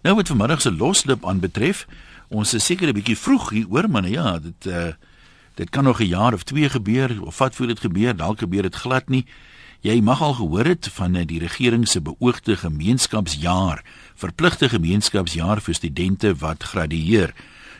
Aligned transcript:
Nou 0.00 0.14
wat 0.16 0.28
vanmiddag 0.28 0.60
se 0.60 0.72
loslip 0.72 1.26
aanbetref, 1.26 1.86
ons 2.28 2.54
is 2.54 2.64
seker 2.64 2.88
'n 2.88 2.96
bietjie 2.96 3.18
vroeg 3.18 3.50
hier 3.50 3.66
oor, 3.68 3.88
nou 3.88 4.08
ja, 4.08 4.38
dit 4.38 4.66
uh 4.66 4.92
dit 5.54 5.70
kan 5.70 5.84
nog 5.84 6.00
'n 6.00 6.06
jaar 6.06 6.32
of 6.32 6.42
2 6.42 6.68
gebeur 6.68 7.22
of 7.22 7.38
wat 7.38 7.54
voor 7.54 7.66
dit 7.66 7.80
gebeur, 7.80 8.16
dalk 8.16 8.38
gebeur 8.38 8.62
dit 8.62 8.74
glad 8.74 9.08
nie. 9.08 9.26
Jy 9.80 10.00
mag 10.00 10.22
al 10.22 10.34
gehoor 10.34 10.64
het 10.64 10.88
van 10.92 11.14
eh, 11.16 11.26
die 11.26 11.38
regering 11.38 11.88
se 11.88 12.00
beoogde 12.00 12.56
gemeenskapsjaar, 12.56 13.84
verpligte 14.14 14.68
gemeenskapsjaar 14.68 15.60
vir 15.60 15.74
studente 15.74 16.34
wat 16.34 16.62
gradueer. 16.62 17.34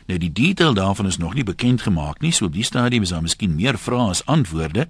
Nou 0.05 0.19
die 0.19 0.31
detail 0.31 0.73
daarvan 0.73 1.05
is 1.05 1.17
nog 1.17 1.33
nie 1.33 1.43
bekend 1.43 1.81
gemaak 1.81 2.21
nie, 2.21 2.31
so 2.31 2.45
op 2.45 2.53
die 2.53 2.63
stadium 2.63 3.01
is 3.01 3.09
daar 3.09 3.21
miskien 3.21 3.55
meer 3.55 3.77
vrae 3.77 4.09
as 4.09 4.25
antwoorde. 4.25 4.87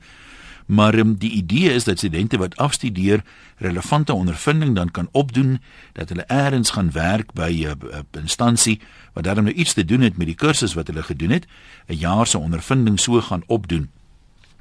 Maar 0.72 0.96
um, 0.96 1.16
die 1.20 1.32
idee 1.32 1.74
is 1.74 1.84
dat 1.84 1.98
studente 1.98 2.38
wat 2.38 2.56
afstudeer 2.56 3.24
relevante 3.58 4.14
ondervinding 4.14 4.76
dan 4.76 4.92
kan 4.92 5.10
opdoen 5.12 5.60
dat 5.94 6.10
hulle 6.10 6.24
eers 6.28 6.70
gaan 6.70 6.92
werk 6.92 7.34
by 7.34 7.52
'n 7.52 7.64
uh, 7.64 7.90
uh, 7.92 8.22
instansie 8.22 8.80
wat 9.14 9.24
dan 9.24 9.44
nou 9.44 9.56
iets 9.56 9.74
te 9.74 9.86
doen 9.86 10.02
het 10.02 10.18
met 10.18 10.28
die 10.28 10.36
kursus 10.36 10.74
wat 10.74 10.88
hulle 10.88 11.04
gedoen 11.04 11.30
het, 11.30 11.46
'n 11.88 11.94
jaar 11.94 12.28
se 12.28 12.38
ondervinding 12.38 13.00
so 13.00 13.22
gaan 13.22 13.44
opdoen. 13.48 13.90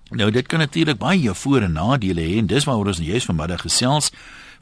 Nou 0.08 0.30
dit 0.30 0.46
kan 0.46 0.58
natuurlik 0.58 0.98
baie 0.98 1.34
voor 1.34 1.60
en 1.60 1.72
nadele 1.72 2.20
hê 2.20 2.36
en 2.38 2.46
dis 2.46 2.64
waaroor 2.64 2.86
ons 2.86 2.98
juist 2.98 3.26
vanmiddag 3.26 3.60
gesels. 3.60 4.12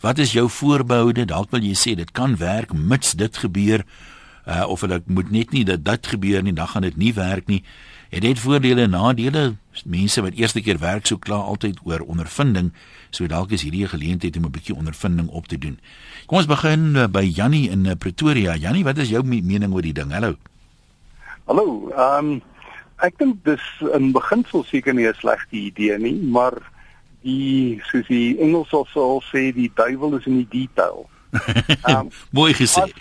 Wat 0.00 0.18
is 0.18 0.32
jou 0.32 0.50
voorbehoude? 0.50 1.24
Dalk 1.24 1.50
wil 1.50 1.62
jy 1.62 1.74
sê 1.74 1.94
dit 1.94 2.10
kan 2.10 2.36
werk 2.36 2.72
mits 2.72 3.12
dit 3.12 3.36
gebeur 3.36 3.84
uh, 4.48 4.68
of 4.68 4.80
hulle 4.80 5.02
moet 5.06 5.30
net 5.30 5.50
nie 5.50 5.64
dat 5.64 5.84
dit 5.84 6.06
gebeur 6.06 6.42
nie, 6.42 6.52
dan 6.52 6.68
gaan 6.68 6.82
dit 6.82 6.96
nie 6.96 7.14
werk 7.14 7.46
nie. 7.46 7.64
Het 8.08 8.22
dit 8.24 8.38
voordele 8.38 8.82
en 8.82 8.90
nadele? 8.90 9.54
Mense 9.84 10.22
wat 10.24 10.32
eerste 10.32 10.62
keer 10.64 10.78
werk 10.80 11.06
so 11.06 11.18
klaar 11.20 11.44
altyd 11.52 11.80
oor 11.84 12.00
ondervinding, 12.00 12.70
so 13.10 13.26
dalk 13.28 13.50
is 13.52 13.62
hierdie 13.62 13.84
'n 13.84 13.88
geleentheid 13.88 14.36
om 14.36 14.44
'n 14.44 14.50
bietjie 14.50 14.74
ondervinding 14.74 15.28
op 15.28 15.46
te 15.46 15.58
doen. 15.58 15.78
Kom 16.26 16.38
ons 16.38 16.46
begin 16.46 16.96
uh, 16.96 17.06
by 17.06 17.22
Jannie 17.22 17.70
in 17.70 17.84
uh, 17.84 17.92
Pretoria. 17.98 18.56
Jannie, 18.56 18.84
wat 18.84 18.98
is 18.98 19.08
jou 19.08 19.22
mening 19.24 19.74
oor 19.74 19.82
die 19.82 19.92
ding? 19.92 20.12
Hallo. 20.12 20.36
Hallo. 21.44 21.90
Ehm 21.90 22.24
um, 22.24 22.42
ek 22.96 23.18
dink 23.18 23.44
dis 23.44 23.62
in 23.92 24.12
beginsel 24.12 24.64
seker 24.64 24.94
nie 24.94 25.06
'n 25.06 25.14
slegte 25.14 25.56
idee 25.56 25.98
nie, 25.98 26.16
maar 26.16 26.56
die 27.22 27.80
soos 27.90 28.06
die 28.06 28.38
Engels 28.40 28.68
sal 28.70 29.22
sê 29.32 29.52
die 29.52 29.70
duiwel 29.74 30.16
is 30.16 30.26
in 30.26 30.36
die 30.36 30.48
detail. 30.50 31.08
Um, 31.88 32.08
Mooi 32.38 32.54
gesê. 32.54 32.80
As, 32.80 32.92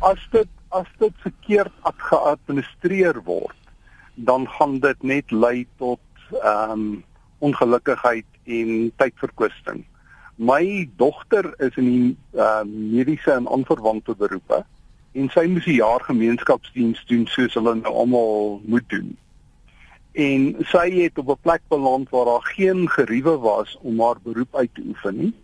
as 0.00 0.22
dit 0.30 0.48
as 0.68 0.86
dit 0.98 1.14
verkeerd 1.22 1.72
geadministreer 1.96 3.22
word, 3.24 3.56
dan 4.16 4.48
gaan 4.48 4.78
dit 4.78 5.02
net 5.02 5.30
lei 5.30 5.66
tot 5.76 6.00
ehm 6.42 6.70
um, 6.70 7.04
ongelukkigheid 7.38 8.24
en 8.44 8.92
tydverkwisting. 8.96 9.84
My 10.36 10.88
dogter 10.96 11.54
is 11.60 11.76
in 11.76 11.84
die 11.84 12.16
uh, 12.32 12.62
mediese 12.64 13.30
en 13.32 13.48
aanverwante 13.48 14.14
beroepe 14.16 14.64
en 15.12 15.28
sy 15.32 15.46
moes 15.48 15.66
'n 15.66 15.80
jaar 15.80 16.02
gemeenskapsdiens 16.04 17.04
doen 17.08 17.26
soos 17.26 17.54
hulle 17.54 17.74
nou 17.74 17.92
almal 17.94 18.60
moet 18.64 18.88
doen. 18.88 19.16
En 20.12 20.56
sy 20.72 20.90
het 21.02 21.18
op 21.18 21.28
'n 21.28 21.42
plek 21.42 21.62
beland 21.68 22.08
waar 22.10 22.24
daar 22.24 22.46
geen 22.56 22.88
geriewe 22.88 23.38
was 23.38 23.78
om 23.80 24.00
haar 24.00 24.20
beroep 24.22 24.56
uit 24.56 24.74
te 24.74 24.82
oefen 24.86 25.16
nie, 25.16 25.34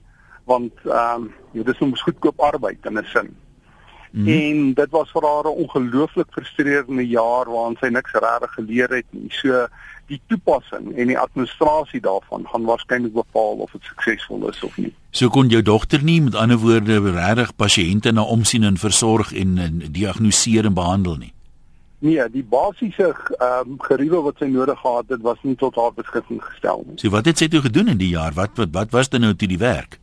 want 0.44 0.72
ehm 0.84 1.22
um, 1.22 1.32
ja, 1.52 1.62
dis 1.62 1.78
mos 1.78 2.02
goedkoop 2.02 2.40
arbeid 2.40 2.86
in 2.86 2.98
'n 2.98 3.04
sin. 3.04 3.36
Mm 4.12 4.26
-hmm. 4.26 4.40
En 4.40 4.74
dit 4.74 4.90
was 4.90 5.10
vir 5.10 5.22
haar 5.22 5.44
'n 5.44 5.58
ongelooflik 5.64 6.26
frustrerende 6.30 7.08
jaar 7.08 7.50
waarin 7.50 7.76
sy 7.80 7.86
niks 7.86 8.12
regtig 8.12 8.52
geleer 8.52 8.88
het 8.88 9.08
nie. 9.10 9.26
So 9.28 9.66
die 10.06 10.20
toepassing 10.26 10.96
en 10.96 11.06
die 11.06 11.18
administrasie 11.18 12.00
daarvan 12.00 12.46
gaan 12.46 12.64
waarskynlik 12.64 13.12
bepaal 13.12 13.56
of 13.64 13.70
dit 13.72 13.82
suksesvol 13.82 14.48
is 14.48 14.62
of 14.62 14.76
nie. 14.76 14.94
So 15.10 15.28
kon 15.28 15.48
jou 15.48 15.62
dogter 15.62 16.02
nie 16.02 16.20
met 16.22 16.34
ander 16.34 16.58
woorde 16.58 17.00
regtig 17.10 17.56
pasiënte 17.56 18.12
na 18.12 18.22
omsien 18.22 18.62
en 18.62 18.76
versorg 18.76 19.32
en, 19.32 19.58
en 19.58 19.82
diagnoseer 19.90 20.64
en 20.64 20.74
behandel 20.74 21.16
nie. 21.16 21.32
Nee, 22.02 22.30
die 22.34 22.42
basiese 22.42 23.12
ehm 23.38 23.68
um, 23.70 23.74
geriewe 23.78 24.22
wat 24.26 24.40
sy 24.42 24.48
nodig 24.50 24.78
gehad 24.78 25.04
het, 25.14 25.20
was 25.22 25.38
nie 25.46 25.54
tot 25.54 25.76
haar 25.78 25.92
beskikking 25.94 26.40
gestel 26.42 26.82
nie. 26.86 26.96
So 26.98 27.14
wat 27.14 27.30
het 27.30 27.38
sy 27.38 27.46
toe 27.48 27.60
gedoen 27.62 27.92
in 27.94 28.00
die 28.00 28.10
jaar? 28.16 28.34
Wat 28.34 28.58
wat 28.58 28.72
wat 28.74 28.90
was 28.90 29.08
dan 29.08 29.22
nou 29.22 29.34
toe 29.38 29.48
die 29.48 29.60
werk? 29.62 30.00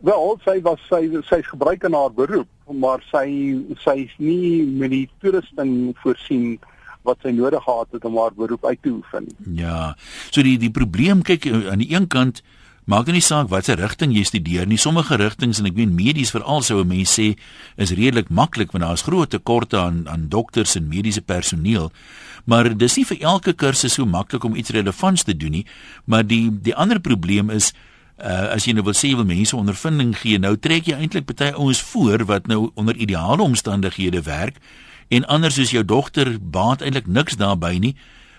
Wel, 0.00 0.38
sy 0.44 0.60
was 0.64 0.80
sy 0.88 1.02
sy 1.28 1.42
gebruik 1.44 1.84
in 1.84 1.96
haar 1.96 2.12
beroep, 2.16 2.48
maar 2.72 3.02
sy 3.10 3.26
sy 3.84 3.96
is 4.06 4.14
nie 4.18 4.64
met 4.64 4.92
die 4.94 5.06
toerusting 5.20 5.92
voorsien 6.00 6.54
wat 7.04 7.20
sy 7.24 7.32
nodig 7.36 7.62
gehad 7.64 7.92
het 7.96 8.06
om 8.08 8.16
haar 8.20 8.32
beroep 8.36 8.64
uit 8.64 8.80
te 8.82 8.92
oefen. 8.92 9.28
Ja. 9.56 9.94
So 10.30 10.44
die 10.46 10.56
die 10.60 10.72
probleem 10.72 11.24
kyk 11.26 11.48
aan 11.50 11.84
die 11.84 11.92
een 11.92 12.08
kant 12.12 12.40
maak 12.90 13.06
dit 13.06 13.14
nie 13.14 13.24
saak 13.24 13.50
watter 13.52 13.78
rigting 13.78 14.14
jy 14.16 14.24
studeer 14.26 14.66
nie. 14.66 14.80
Sommige 14.80 15.18
rigtings 15.20 15.60
en 15.60 15.68
ek 15.68 15.76
weet 15.76 15.92
medies 15.94 16.32
veral 16.34 16.64
sou 16.64 16.80
'n 16.80 16.88
mens 16.88 17.12
sê 17.12 17.36
is 17.76 17.92
redelik 17.92 18.30
maklik 18.30 18.72
want 18.72 18.84
daar 18.84 18.96
is 18.98 19.06
groot 19.06 19.30
tekorte 19.30 19.78
aan 19.78 20.08
aan 20.08 20.28
dokters 20.28 20.76
en 20.76 20.88
mediese 20.88 21.20
personeel. 21.22 21.92
Maar 22.46 22.76
dis 22.76 22.96
nie 22.96 23.04
vir 23.04 23.20
elke 23.20 23.52
kursus 23.52 23.94
so 23.94 24.06
maklik 24.06 24.44
om 24.44 24.56
iets 24.56 24.70
relevants 24.70 25.22
te 25.22 25.36
doen 25.36 25.50
nie, 25.50 25.66
maar 26.04 26.26
die 26.26 26.50
die 26.50 26.74
ander 26.74 27.00
probleem 27.00 27.50
is 27.50 27.72
uh, 28.22 28.52
as 28.54 28.66
jy 28.66 28.74
nou 28.76 28.84
wil 28.84 28.96
sê 28.96 29.10
jy 29.10 29.18
wil 29.18 29.28
mense 29.28 29.56
ondervinding 29.56 30.14
gee, 30.18 30.38
nou 30.38 30.56
trek 30.56 30.88
jy 30.88 30.96
eintlik 30.96 31.26
baie 31.30 31.52
ouens 31.54 31.80
voor 31.92 32.24
wat 32.28 32.46
nou 32.46 32.70
onder 32.74 32.96
ideale 32.96 33.42
omstandighede 33.42 34.22
werk 34.22 34.60
en 35.08 35.26
anders 35.26 35.56
soos 35.58 35.72
jou 35.74 35.84
dogter 35.84 36.36
baat 36.40 36.82
eintlik 36.82 37.06
niks 37.06 37.36
daarbey 37.40 37.78
nie, 37.78 37.94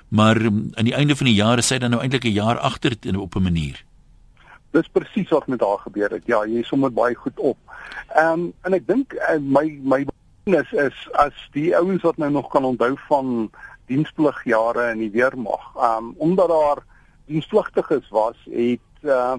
maar 0.09 0.39
um, 0.39 0.69
aan 0.79 0.87
die 0.87 0.95
einde 0.95 1.15
van 1.15 1.27
die 1.27 1.35
jaar 1.35 1.59
is 1.59 1.67
sy 1.71 1.79
dan 1.81 1.91
nou 1.91 2.01
eintlik 2.01 2.25
'n 2.25 2.37
jaar 2.37 2.59
agter 2.59 2.95
op 3.17 3.35
'n 3.35 3.43
manier. 3.43 3.83
Dis 4.71 4.87
presies 4.87 5.29
wat 5.29 5.47
met 5.47 5.59
haar 5.59 5.79
gebeur 5.79 6.09
het. 6.09 6.23
Ja, 6.25 6.45
jy 6.45 6.63
som 6.63 6.81
dit 6.81 6.93
baie 6.93 7.15
goed 7.15 7.39
op. 7.39 7.57
Ehm 8.15 8.39
um, 8.39 8.53
en 8.61 8.73
ek 8.73 8.87
dink 8.87 9.13
uh, 9.13 9.39
my 9.39 9.79
my 9.83 10.05
is 10.45 10.71
is 10.71 11.09
as 11.13 11.33
die 11.51 11.75
ouens 11.75 12.01
wat 12.01 12.17
nou 12.17 12.31
nog 12.31 12.49
kan 12.49 12.63
onthou 12.63 12.95
van 13.07 13.51
diensplugjare 13.85 14.91
in 14.91 14.97
die 14.97 15.11
weermag. 15.11 15.75
Ehm 15.75 15.97
um, 15.97 16.13
omdat 16.17 16.47
daar 16.47 16.83
dienspligtiges 17.25 18.09
was, 18.09 18.37
het 18.45 19.03
uh, 19.03 19.35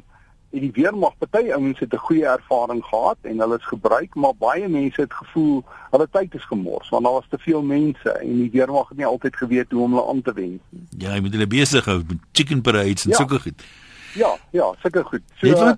en 0.52 0.60
die 0.60 0.72
weermag 0.72 1.14
party 1.18 1.52
ouens 1.52 1.78
het 1.78 1.92
'n 1.94 2.06
goeie 2.06 2.26
ervaring 2.26 2.84
gehad 2.84 3.18
en 3.22 3.38
hulle 3.38 3.56
is 3.56 3.72
gebruik 3.74 4.14
maar 4.14 4.34
baie 4.38 4.68
mense 4.68 5.00
het 5.00 5.12
gevoel 5.12 5.64
hulle 5.90 6.08
tyd 6.10 6.34
is 6.34 6.44
gemors 6.44 6.88
want 6.88 7.04
daar 7.04 7.12
was 7.12 7.28
te 7.28 7.38
veel 7.38 7.62
mense 7.62 8.10
en 8.10 8.36
die 8.36 8.50
weermag 8.50 8.88
het 8.88 8.98
nie 8.98 9.06
altyd 9.06 9.36
geweet 9.36 9.70
hoe 9.70 9.82
om 9.82 9.94
hulle 9.94 10.08
aan 10.08 10.22
te 10.22 10.32
wend 10.32 10.60
nie. 10.68 10.86
Ja, 10.98 11.14
jy 11.14 11.20
moet 11.20 11.32
hulle 11.32 11.46
besig 11.46 11.84
hou 11.84 12.02
met 12.08 12.18
chicken 12.32 12.60
parades 12.60 13.04
en 13.04 13.10
ja. 13.10 13.16
sulke 13.16 13.38
goed. 13.38 13.64
Ja, 14.14 14.36
ja, 14.50 14.74
seker 14.82 15.04
goed. 15.04 15.22
So 15.40 15.48
ehm 15.48 15.76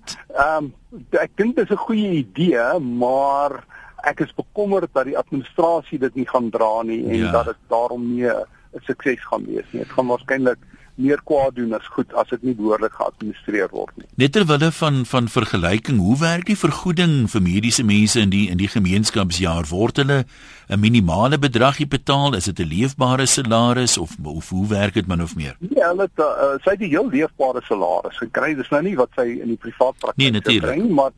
um, 0.57 0.73
ek 1.11 1.31
dink 1.39 1.57
dit 1.57 1.71
is 1.71 1.77
'n 1.77 1.87
goeie 1.87 2.11
idee, 2.11 2.79
maar 2.79 3.65
ek 4.05 4.21
is 4.21 4.35
bekommerd 4.35 4.91
dat 4.93 5.05
die 5.05 5.19
administrasie 5.19 5.99
dit 5.99 6.15
nie 6.15 6.29
gaan 6.29 6.51
dra 6.51 6.83
nie 6.83 7.05
en 7.05 7.17
ja. 7.17 7.31
dat 7.31 7.45
dit 7.45 7.61
daarom 7.69 8.15
nie 8.15 8.27
'n 8.27 8.47
sukses 8.83 9.25
gaan 9.25 9.45
wees 9.47 9.67
nie. 9.71 9.83
Dit 9.83 9.93
gaan 9.93 10.07
waarskynlik 10.07 10.59
meer 10.95 11.21
kwaad 11.27 11.57
doen 11.57 11.75
as 11.75 11.87
goed 11.91 12.13
as 12.15 12.29
dit 12.31 12.43
nie 12.47 12.55
behoorlik 12.55 12.95
geadministreer 12.95 13.71
word 13.75 13.97
nie. 13.99 14.07
Net 14.21 14.35
terwille 14.37 14.71
van 14.73 15.03
van 15.11 15.29
vergelyking, 15.29 15.99
hoe 15.99 16.19
werk 16.21 16.47
die 16.47 16.59
vergoeding 16.59 17.15
vir 17.31 17.43
mediese 17.43 17.85
mense 17.85 18.21
in 18.21 18.31
die 18.31 18.47
in 18.51 18.61
die 18.61 18.71
gemeenskapsjaar 18.71 19.67
word 19.71 19.99
hulle 20.03 20.25
'n 20.69 20.81
minimale 20.81 21.39
bedragie 21.39 21.87
betaal? 21.87 22.35
Is 22.35 22.45
dit 22.45 22.61
'n 22.61 22.71
leefbare 22.71 23.27
salaris 23.27 23.99
of 23.99 24.17
of 24.23 24.49
hoe 24.49 24.67
werk 24.69 24.95
dit 24.95 25.07
min 25.07 25.23
of 25.23 25.37
meer? 25.37 25.57
Nee, 25.59 25.85
hulle 25.85 26.09
uh, 26.17 26.55
sy 26.63 26.71
het 26.71 26.81
'n 26.81 26.95
heel 26.95 27.09
leefbare 27.11 27.63
salaris 27.63 28.19
gekry. 28.19 28.55
Dis 28.55 28.71
nou 28.71 28.83
nie 28.83 28.97
wat 28.97 29.11
sy 29.17 29.27
in 29.43 29.49
die 29.49 29.61
privaat 29.61 29.99
praktyk 29.99 30.33
nee, 30.33 30.61
kry 30.61 30.79
nie, 30.79 30.93
maar 30.93 31.11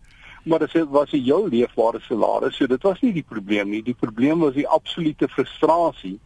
maar 0.46 0.58
dit 0.58 0.86
was 0.88 1.12
'n 1.12 1.22
heel 1.22 1.48
leefbare 1.48 2.00
salaris. 2.00 2.56
So 2.56 2.66
dit 2.66 2.82
was 2.82 3.00
nie 3.00 3.12
die 3.12 3.26
probleem 3.28 3.68
nie. 3.68 3.82
Die 3.82 3.96
probleem 3.98 4.38
was 4.38 4.54
die 4.54 4.68
absolute 4.68 5.28
frustrasie 5.28 6.20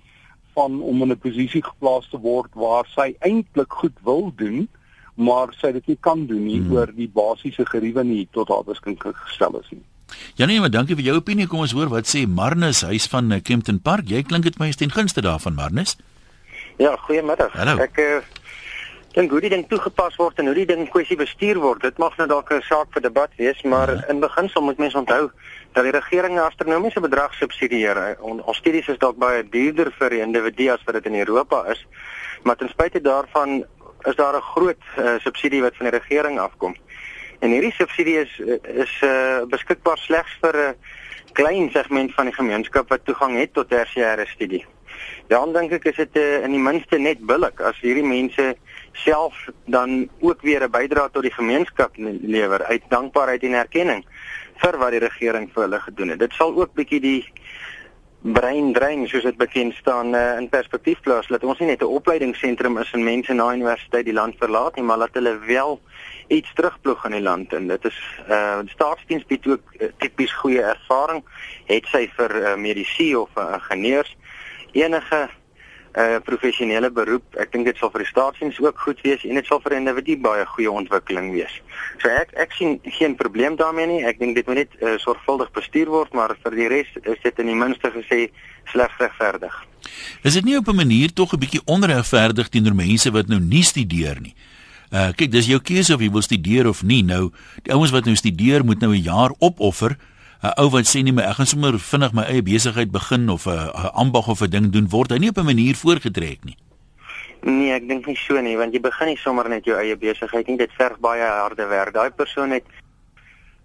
van 0.60 0.80
om 0.82 1.02
in 1.02 1.12
'n 1.12 1.24
posisie 1.26 1.62
geplaas 1.64 2.08
te 2.10 2.18
word 2.18 2.50
waar 2.54 2.86
sy 2.96 3.14
eintlik 3.20 3.72
goed 3.82 3.96
wil 4.04 4.32
doen, 4.36 4.68
maar 5.14 5.48
sy 5.60 5.72
dit 5.72 5.86
nie 5.86 5.98
kan 6.00 6.26
doen 6.26 6.44
nie 6.44 6.60
hmm. 6.60 6.72
oor 6.72 6.92
die 6.96 7.08
basiese 7.08 7.66
geriewe 7.66 8.04
nie 8.04 8.28
tot 8.32 8.48
haar 8.48 8.64
beskikking 8.64 9.16
gestel 9.24 9.60
is 9.60 9.70
nie. 9.70 9.84
Janie, 10.34 10.60
maar 10.60 10.70
dankie 10.70 10.96
vir 10.98 11.04
jou 11.04 11.16
opinie. 11.20 11.46
Kom 11.46 11.62
ons 11.64 11.74
hoor 11.76 11.90
wat 11.92 12.08
sê 12.10 12.26
Marnus 12.26 12.82
huis 12.82 13.06
van 13.12 13.30
eh, 13.32 13.42
Kempton 13.42 13.80
Park. 13.80 14.08
Jy 14.10 14.22
klink 14.22 14.44
dit 14.48 14.58
my 14.58 14.70
is 14.72 14.80
ten 14.80 14.90
gunste 14.90 15.22
daarvan 15.22 15.54
Marnus. 15.54 15.96
Ja, 16.80 16.96
goeiemiddag. 17.06 17.54
Ek 17.78 17.98
uh, 18.00 18.20
dink 19.14 19.30
hoe 19.34 19.40
die 19.44 19.52
ding 19.52 19.66
toegepas 19.68 20.16
word 20.16 20.38
en 20.40 20.50
hoe 20.50 20.56
die 20.56 20.66
ding 20.70 20.86
kwessie 20.88 21.18
bestuur 21.18 21.60
word, 21.60 21.82
dit 21.84 21.98
mag 21.98 22.16
nou 22.18 22.26
dalk 22.30 22.50
'n 22.54 22.62
saak 22.62 22.88
vir 22.94 23.02
debat 23.02 23.30
wees, 23.36 23.62
maar 23.62 23.92
ja. 23.92 24.06
in 24.08 24.20
beginsel 24.20 24.62
moet 24.62 24.78
mense 24.78 24.98
onthou 24.98 25.30
dat 25.72 25.84
die 25.84 25.92
regering 25.92 26.34
'n 26.34 26.48
astronomiese 26.50 27.00
bedrag 27.00 27.34
subsidieer. 27.34 28.16
Ons 28.20 28.56
studies 28.56 28.88
is 28.88 28.98
dalk 28.98 29.16
baie 29.16 29.48
duurder 29.48 29.92
vir 29.98 30.10
die 30.10 30.20
individu 30.20 30.70
as 30.70 30.84
wat 30.84 30.94
dit 30.94 31.06
in 31.06 31.18
Europa 31.18 31.64
is, 31.70 31.86
maar 32.42 32.56
ten 32.56 32.68
spyte 32.68 33.00
daarvan 33.00 33.64
is 34.02 34.16
daar 34.16 34.36
'n 34.36 34.50
groot 34.54 34.82
uh, 34.98 35.18
subsidie 35.18 35.62
wat 35.62 35.76
van 35.76 35.90
die 35.90 35.98
regering 35.98 36.38
afkom. 36.38 36.76
En 37.38 37.50
hierdie 37.50 37.72
subsidie 37.72 38.18
is 38.18 38.38
is 38.62 39.00
uh, 39.04 39.42
beskikbaar 39.48 39.98
slegs 39.98 40.38
vir 40.40 40.56
'n 40.56 40.74
klein 41.32 41.70
segment 41.70 42.14
van 42.14 42.24
die 42.24 42.34
gemeenskap 42.34 42.88
wat 42.88 43.04
toegang 43.04 43.38
het 43.38 43.52
tot 43.54 43.68
tersiêre 43.68 44.26
studie. 44.26 44.66
Dan 45.26 45.52
dink 45.52 45.72
ek 45.72 45.84
is 45.84 45.96
dit 45.96 46.16
uh, 46.16 46.42
in 46.42 46.50
die 46.50 46.60
minste 46.60 46.98
net 46.98 47.20
billik 47.20 47.60
as 47.60 47.80
hierdie 47.80 48.04
mense 48.06 48.56
self 48.92 49.48
dan 49.66 50.08
ook 50.20 50.42
weer 50.42 50.62
'n 50.64 50.70
bydrae 50.70 51.10
tot 51.10 51.22
die 51.22 51.38
gemeenskap 51.38 51.90
lewer 52.22 52.64
uit 52.64 52.82
dankbaarheid 52.88 53.42
en 53.42 53.54
erkenning 53.54 54.04
vir 54.62 54.78
wat 54.78 54.94
die 54.94 55.02
regering 55.02 55.50
vir 55.54 55.66
hulle 55.66 55.80
gedoen 55.80 56.14
het. 56.14 56.18
Dit 56.18 56.32
sal 56.38 56.54
ook 56.56 56.74
bietjie 56.74 57.00
die 57.00 57.20
brein 58.20 58.72
drein 58.76 59.06
soos 59.08 59.24
dit 59.24 59.36
bekend 59.40 59.74
staan 59.74 60.14
uh, 60.14 60.36
in 60.36 60.48
perspektief 60.52 61.00
plaas 61.00 61.28
dat 61.32 61.44
ons 61.44 61.58
nie 61.58 61.70
net 61.70 61.80
'n 61.80 61.96
opleidingsentrum 61.98 62.76
is 62.78 62.92
en 62.92 63.04
mense 63.04 63.32
na 63.32 63.52
universiteit 63.52 64.04
die 64.04 64.12
land 64.12 64.36
verlaat 64.36 64.76
nie, 64.76 64.84
maar 64.84 64.98
dat 64.98 65.14
hulle 65.16 65.38
wel 65.38 65.80
iets 66.28 66.52
terugploeg 66.54 67.04
in 67.04 67.16
die 67.16 67.22
land 67.24 67.52
en 67.52 67.66
dit 67.66 67.84
is 67.84 67.98
uh 68.28 68.60
staatsdiens 68.66 69.24
bied 69.26 69.46
ook 69.46 69.62
uh, 69.78 69.88
tipies 69.98 70.32
goeie 70.32 70.62
ervaring 70.62 71.24
het 71.64 71.86
sy 71.86 72.10
vir 72.16 72.36
uh, 72.36 72.56
medisy 72.56 73.14
of 73.14 73.30
uh, 73.36 73.54
ingenieurs 73.56 74.16
enige 74.72 75.28
'n 75.94 76.00
uh, 76.00 76.20
professionele 76.22 76.90
beroep. 76.90 77.24
Ek 77.34 77.52
dink 77.52 77.64
dit 77.66 77.76
sal 77.76 77.90
vir 77.90 78.04
die 78.04 78.10
staatsdiens 78.10 78.60
ook 78.62 78.78
goed 78.78 79.00
wees 79.02 79.24
en 79.24 79.34
dit 79.34 79.46
sal 79.46 79.60
vir 79.64 79.74
individue 79.74 80.16
baie 80.16 80.44
goeie 80.46 80.70
ontwikkeling 80.70 81.32
wees. 81.34 81.54
So 81.98 82.08
ek 82.08 82.30
ek 82.38 82.52
sien 82.52 82.78
geen 82.84 83.16
probleem 83.18 83.56
daarmee 83.56 83.86
nie. 83.86 84.04
Ek 84.06 84.18
dink 84.18 84.38
dit 84.38 84.46
moet 84.46 84.62
net 84.62 84.76
uh, 84.80 84.94
sorgvuldig 85.02 85.50
bestuur 85.50 85.90
word, 85.90 86.12
maar 86.14 86.36
vir 86.42 86.54
die 86.54 86.68
res 86.68 86.92
is 87.02 87.18
dit 87.22 87.38
in 87.38 87.50
die 87.50 87.58
minste 87.58 87.90
gesê 87.90 88.30
slegs 88.70 88.94
regverdig. 89.02 89.56
Is 90.22 90.34
dit 90.38 90.44
nie 90.44 90.56
op 90.56 90.68
'n 90.68 90.76
manier 90.76 91.12
tog 91.12 91.34
'n 91.34 91.42
bietjie 91.42 91.64
onregverdig 91.66 92.48
teenoor 92.48 92.74
mense 92.74 93.10
wat 93.10 93.26
nou 93.26 93.40
nie 93.40 93.64
studeer 93.64 94.20
nie? 94.20 94.34
Uh 94.92 95.10
kyk, 95.14 95.30
dis 95.30 95.46
jou 95.46 95.60
keuse 95.60 95.94
of 95.94 96.00
jy 96.00 96.10
wil 96.10 96.22
studeer 96.22 96.66
of 96.68 96.82
nie. 96.82 97.02
Nou, 97.02 97.32
die 97.62 97.72
ouens 97.72 97.90
wat 97.90 98.04
nou 98.04 98.14
studeer 98.14 98.64
moet 98.64 98.80
nou 98.80 98.94
'n 98.94 99.02
jaar 99.02 99.34
opoffer 99.38 99.96
'n 100.42 100.56
ou 100.56 100.70
wat 100.72 100.88
sê 100.88 101.02
nie 101.02 101.12
maar 101.12 101.28
ek 101.28 101.36
gaan 101.36 101.46
sommer 101.46 101.78
vinnig 101.78 102.12
my 102.16 102.24
eie 102.24 102.42
besigheid 102.42 102.90
begin 102.90 103.28
of 103.28 103.46
'n 103.46 103.70
ambag 103.92 104.28
of 104.28 104.40
'n 104.40 104.50
ding 104.50 104.70
doen 104.72 104.88
word 104.88 105.10
hy 105.10 105.18
nie 105.18 105.28
op 105.28 105.38
'n 105.38 105.44
manier 105.44 105.76
voorgetrek 105.76 106.44
nie. 106.44 106.56
Nee, 107.42 107.72
ek 107.72 107.88
dink 107.88 108.06
nie 108.06 108.16
so 108.16 108.40
nie 108.40 108.56
want 108.56 108.72
jy 108.72 108.80
begin 108.80 109.08
nie 109.08 109.16
sommer 109.16 109.48
net 109.48 109.64
jou 109.64 109.76
eie 109.76 109.96
besigheid 109.96 110.46
nie 110.46 110.56
dit 110.56 110.72
verg 110.78 110.98
baie 111.00 111.24
harde 111.24 111.66
werk. 111.66 111.92
Daai 111.94 112.10
persoon 112.10 112.50
het 112.50 112.64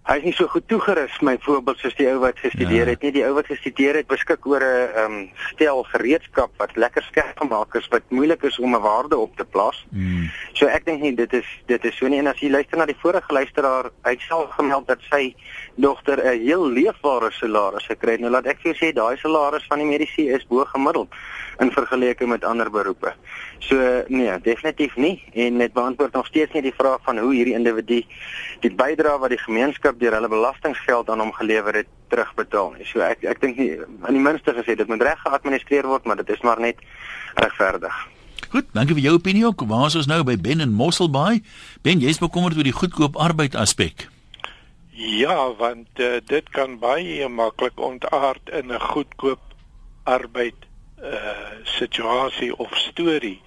hy 0.06 0.16
is 0.20 0.24
nie 0.28 0.34
so 0.38 0.46
goed 0.46 0.66
toegerus 0.70 1.14
my 1.26 1.34
voorbeeld 1.42 1.80
soos 1.82 1.96
die 1.98 2.06
ou 2.12 2.20
wat 2.22 2.38
gestudeer 2.38 2.84
ja. 2.86 2.92
het 2.94 3.02
nie. 3.02 3.10
Die 3.16 3.24
ou 3.26 3.32
wat 3.34 3.48
gestudeer 3.50 3.98
het 3.98 4.06
beskik 4.06 4.46
oor 4.46 4.62
'n 4.62 5.02
um, 5.02 5.16
stel 5.50 5.82
gereedskap 5.90 6.52
wat 6.62 6.76
lekker 6.76 7.02
skerp 7.02 7.38
gemaak 7.42 7.74
is 7.74 7.88
wat 7.90 8.06
moeilik 8.08 8.42
is 8.42 8.58
om 8.58 8.74
'n 8.74 8.80
waarde 8.80 9.16
op 9.18 9.36
te 9.36 9.44
plaas. 9.44 9.84
Mm. 9.90 10.30
So 10.54 10.66
ek 10.66 10.84
dink 10.86 11.02
nie 11.02 11.14
dit 11.14 11.32
is 11.32 11.48
dit 11.66 11.84
is 11.84 11.96
so 11.96 12.08
nie 12.08 12.18
en 12.18 12.26
as 12.26 12.40
jy 12.40 12.50
luister 12.50 12.78
na 12.78 12.86
die 12.86 13.00
vorige 13.02 13.32
luisteraar, 13.32 13.90
hy 14.04 14.10
het 14.10 14.20
self 14.20 14.50
gemeld 14.54 14.86
dat 14.86 15.02
sy 15.10 15.34
dogter 15.76 16.18
'n 16.24 16.40
heel 16.40 16.68
leefbare 16.68 17.30
salaris 17.30 17.86
gekry. 17.86 18.16
Nou 18.20 18.30
laat 18.30 18.46
ek 18.46 18.60
vir 18.60 18.72
jou 18.72 18.76
sê 18.80 18.94
daai 18.94 19.16
salaris 19.16 19.66
van 19.68 19.78
die 19.78 19.86
mediese 19.86 20.32
is 20.36 20.46
bo 20.46 20.64
gemiddeld 20.64 21.08
in 21.58 21.70
vergelyking 21.70 22.28
met 22.28 22.44
ander 22.44 22.70
beroepe. 22.70 23.14
So 23.58 24.04
nee, 24.08 24.40
definitief 24.40 24.96
nie 24.96 25.22
en 25.32 25.58
dit 25.58 25.72
beantwoord 25.72 26.12
nog 26.12 26.26
steeds 26.26 26.52
nie 26.52 26.62
die 26.62 26.74
vraag 26.76 26.98
van 27.02 27.18
hoe 27.18 27.34
hierdie 27.34 27.54
individu 27.54 28.02
die 28.60 28.74
bydrae 28.74 29.18
wat 29.18 29.30
die 29.30 29.44
gemeenskap 29.44 30.00
deur 30.00 30.12
hulle 30.12 30.28
belastinggeld 30.28 31.10
aan 31.10 31.20
hom 31.20 31.32
gelewer 31.32 31.74
het 31.74 31.86
terugbetaal 32.08 32.74
nie. 32.78 32.86
So 32.86 33.00
ek 33.00 33.24
ek 33.24 33.40
dink 33.40 33.56
nie 33.56 33.78
aan 34.02 34.14
die 34.14 34.22
minste 34.22 34.52
gesê 34.52 34.76
dit 34.76 34.88
moet 34.88 35.02
reg 35.02 35.20
geadministreer 35.20 35.86
word, 35.86 36.04
maar 36.04 36.16
dit 36.16 36.30
is 36.30 36.40
maar 36.40 36.60
net 36.60 36.76
regverdig. 37.34 37.94
Goed, 38.48 38.68
dankie 38.72 38.94
vir 38.94 39.02
jou 39.02 39.14
opinie 39.18 39.46
ook. 39.46 39.66
Waar 39.66 39.86
is 39.86 39.96
ons 39.98 40.06
nou 40.06 40.22
by 40.24 40.36
Ben 40.40 40.60
en 40.60 40.72
Mosselbaai? 40.72 41.42
Ben, 41.82 41.98
jy's 42.00 42.22
bekommerd 42.22 42.56
oor 42.56 42.68
die 42.68 42.76
goedkoop 42.76 43.16
arbeid 43.16 43.56
aspek. 43.58 44.06
Ja, 44.96 45.52
want 45.54 45.88
uh, 46.00 46.16
dit 46.24 46.46
kan 46.48 46.78
baie 46.80 47.28
maklik 47.28 47.80
ontaard 47.80 48.48
in 48.48 48.72
'n 48.72 48.80
goedkoop 48.80 49.42
arbeid 50.02 50.54
uh 51.02 51.52
situasie 51.62 52.56
of 52.56 52.76
storie. 52.76 53.42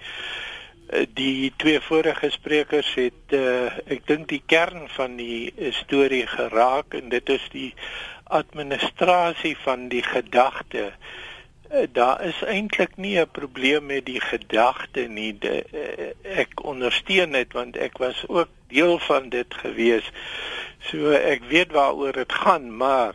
Uh, 0.90 1.06
die 1.14 1.52
twee 1.56 1.80
vorige 1.80 2.30
sprekers 2.30 2.94
het 2.94 3.34
uh 3.34 3.66
ek 3.90 4.06
dink 4.06 4.28
die 4.28 4.42
kern 4.46 4.86
van 4.94 5.16
die 5.16 5.52
storie 5.70 6.26
geraak 6.26 6.94
en 6.94 7.08
dit 7.08 7.28
is 7.28 7.48
die 7.50 7.74
administrasie 8.24 9.56
van 9.58 9.88
die 9.88 10.06
gedagte. 10.06 10.92
Uh, 11.72 11.86
daar 11.92 12.22
is 12.22 12.44
eintlik 12.46 12.96
nie 12.96 13.18
'n 13.18 13.30
probleem 13.30 13.86
met 13.86 14.06
die 14.06 14.20
gedagte 14.20 15.00
nie. 15.00 15.38
De, 15.38 15.66
uh, 15.74 16.38
ek 16.38 16.62
ondersteun 16.62 17.32
dit 17.32 17.52
want 17.52 17.76
ek 17.76 17.98
was 17.98 18.22
ook 18.28 18.48
deel 18.68 18.98
van 18.98 19.28
dit 19.28 19.54
gewees. 19.54 20.12
So 20.90 21.14
ek 21.14 21.46
weet 21.50 21.72
waaroor 21.72 22.12
dit 22.18 22.32
gaan, 22.42 22.70
maar 22.76 23.14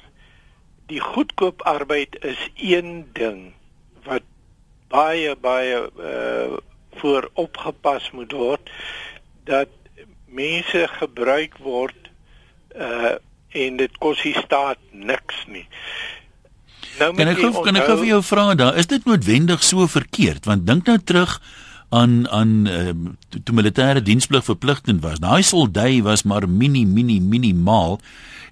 die 0.88 1.01
goedkoop 1.01 1.62
arbeid 1.68 2.16
is 2.24 2.39
een 2.56 3.06
ding 3.13 3.54
wat 4.06 4.24
baie 4.94 5.36
baie 5.36 5.89
uh 6.00 6.57
voor 6.95 7.25
opgepas 7.33 8.12
moet 8.16 8.31
word 8.31 8.69
dat 9.44 9.68
mense 10.31 10.86
gebruik 10.88 11.57
word 11.60 12.07
uh 12.72 13.18
en 13.56 13.77
dit 13.80 13.98
kos 14.04 14.22
die 14.24 14.36
staat 14.36 14.80
niks 14.92 15.44
nie. 15.48 15.66
Nou 17.00 17.12
kan 17.16 17.30
ek 17.31 17.39
hoef, 17.39 17.60
kan 17.63 17.80
ek 17.80 17.88
vir 17.88 18.07
jou 18.10 18.22
vra 18.24 18.56
daar 18.56 18.80
is 18.80 18.88
dit 18.92 19.06
noodwendig 19.07 19.63
so 19.63 19.88
verkeerd 19.92 20.48
want 20.48 20.68
dink 20.68 20.88
nou 20.88 20.98
terug 21.04 21.39
aan 21.90 22.30
aan 22.30 22.68
uh, 22.68 22.90
toe 23.44 23.56
militêre 23.56 24.02
diensplig 24.02 24.44
verpligtend 24.44 25.02
was. 25.02 25.20
Daai 25.20 25.44
soldai 25.44 26.04
was 26.04 26.24
maar 26.24 26.50
mini 26.50 26.86
mini 26.86 27.20
minimaal 27.20 28.00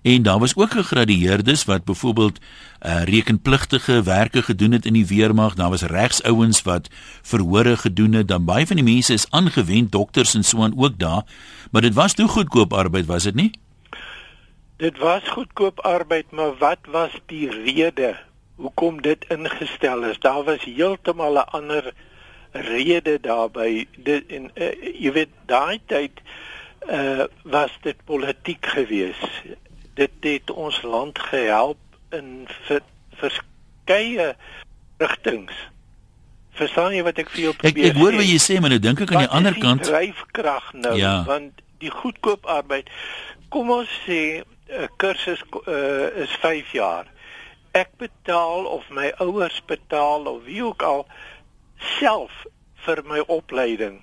en 0.01 0.23
daar 0.23 0.39
was 0.39 0.55
ook 0.55 0.71
gegradueerdes 0.71 1.65
wat 1.65 1.83
byvoorbeeld 1.83 2.39
uh, 2.39 3.03
rekenpligtige 3.03 4.03
werke 4.03 4.41
gedoen 4.41 4.71
het 4.71 4.85
in 4.85 4.93
die 4.93 5.07
weermag. 5.07 5.53
Daar 5.53 5.69
was 5.69 5.81
regsouens 5.81 6.61
wat 6.61 6.89
verhore 7.21 7.77
gedoen 7.77 8.13
het. 8.13 8.27
Dan 8.27 8.45
baie 8.45 8.67
van 8.67 8.75
die 8.75 8.85
mense 8.85 9.13
is 9.13 9.29
aangewend 9.29 9.91
dokters 9.91 10.33
en 10.33 10.43
so 10.43 10.63
aan 10.63 10.77
ook 10.77 10.99
daar, 10.99 11.23
maar 11.71 11.81
dit 11.81 11.93
was 11.93 12.13
toe 12.13 12.27
goedkoop 12.27 12.73
arbeid, 12.73 13.05
was 13.05 13.23
dit 13.23 13.35
nie? 13.35 13.51
Dit 14.77 14.97
was 14.97 15.29
goedkoop 15.29 15.79
arbeid, 15.79 16.31
maar 16.31 16.57
wat 16.59 16.79
was 16.91 17.11
die 17.25 17.49
rede 17.49 18.15
hoekom 18.55 19.01
dit 19.01 19.25
ingestel 19.27 20.03
is? 20.03 20.19
Daar 20.19 20.43
was 20.43 20.63
heeltemal 20.63 21.33
'n 21.33 21.49
ander 21.49 21.93
rede 22.53 23.17
daarbey 23.21 23.87
dit 23.97 24.23
en 24.27 24.51
uh, 24.55 24.71
jy 24.93 25.11
weet 25.11 25.33
daai 25.45 25.81
tyd 25.85 26.21
uh 26.87 27.25
was 27.43 27.71
dit 27.81 27.97
politiek 28.05 28.65
geweest 28.65 29.29
dit 29.93 30.11
het 30.21 30.51
ons 30.51 30.81
land 30.81 31.19
gehelp 31.19 31.77
in 32.09 32.47
verskeie 33.19 34.33
rigtings. 34.97 35.53
Verstaan 36.53 36.93
jy 36.93 37.03
wat 37.05 37.19
ek 37.21 37.29
vir 37.33 37.47
jou 37.47 37.53
probeer 37.57 37.89
ek, 37.89 37.95
ek 37.95 38.01
hoor 38.01 38.17
wat 38.19 38.29
jy 38.29 38.39
sê 38.41 38.59
maar 38.61 38.73
nou 38.73 38.81
dink 38.81 39.03
ek 39.05 39.13
aan 39.13 39.25
die 39.25 39.35
ander 39.39 39.57
die 39.57 39.63
kant. 39.63 39.85
dryfkrag 39.89 40.73
nou? 40.77 40.95
Ja. 40.97 41.15
want 41.29 41.61
die 41.81 41.91
goedkoop 41.93 42.45
arbeid 42.49 42.89
kom 43.53 43.71
ons 43.73 43.89
sê 44.05 44.43
'n 44.73 44.89
kursus 44.97 45.41
uh, 45.67 46.09
is 46.23 46.31
5 46.41 46.71
jaar. 46.73 47.05
Ek 47.73 47.89
betaal 47.97 48.65
of 48.65 48.89
my 48.89 49.11
ouers 49.19 49.61
betaal 49.65 50.25
of 50.29 50.43
wie 50.45 50.63
ook 50.65 50.81
al 50.81 51.05
self 51.99 52.31
vir 52.85 53.03
my 53.07 53.23
opleiding. 53.27 54.01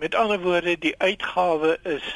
Met 0.00 0.14
ander 0.14 0.40
woorde, 0.40 0.76
die 0.78 0.94
uitgawe 0.98 1.76
is 1.84 2.08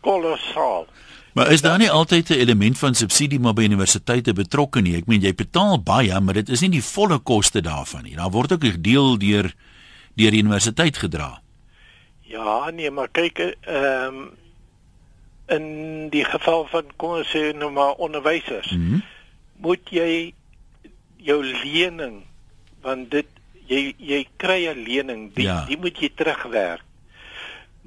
kolossaal. 0.00 0.86
Maar 1.32 1.52
is 1.52 1.62
daar 1.62 1.78
nie 1.78 1.90
altyd 1.90 2.28
'n 2.30 2.32
element 2.32 2.78
van 2.78 2.94
subsidie 2.94 3.40
maar 3.40 3.52
by 3.52 3.62
universiteite 3.62 4.32
betrokke 4.32 4.80
nie? 4.80 4.96
Ek 4.96 5.06
meen 5.06 5.20
jy 5.20 5.34
betaal 5.34 5.82
baie, 5.82 6.20
maar 6.20 6.34
dit 6.34 6.48
is 6.48 6.60
nie 6.60 6.70
die 6.70 6.84
volle 6.84 7.18
koste 7.18 7.60
daarvan 7.60 8.02
nie. 8.02 8.16
Daar 8.16 8.30
word 8.30 8.52
ook 8.52 8.64
'n 8.64 8.82
deel 8.82 9.18
deur 9.18 9.54
deur 10.14 10.30
die 10.30 10.42
universiteit 10.42 10.96
gedra. 10.96 11.40
Ja, 12.20 12.70
nee, 12.70 12.90
maar 12.90 13.08
kyk, 13.08 13.38
ehm 13.38 14.14
um, 14.14 14.30
in 15.48 16.08
die 16.12 16.24
geval 16.24 16.66
van 16.66 16.84
kom 16.96 17.10
ons 17.10 17.30
sê 17.36 17.56
nou 17.56 17.70
maar 17.72 17.92
onderwysers, 17.92 18.70
mm 18.70 18.88
-hmm. 18.88 19.02
moet 19.56 19.90
jy 19.90 20.34
jou 21.16 21.44
lening 21.44 22.22
want 22.80 23.10
dit 23.10 23.26
jy 23.68 23.94
jy 23.98 24.26
kry 24.40 24.66
'n 24.68 24.82
lening, 24.84 25.30
die 25.34 25.46
ja. 25.46 25.64
die 25.68 25.76
moet 25.76 25.98
jy 26.00 26.10
terugwerk. 26.14 26.84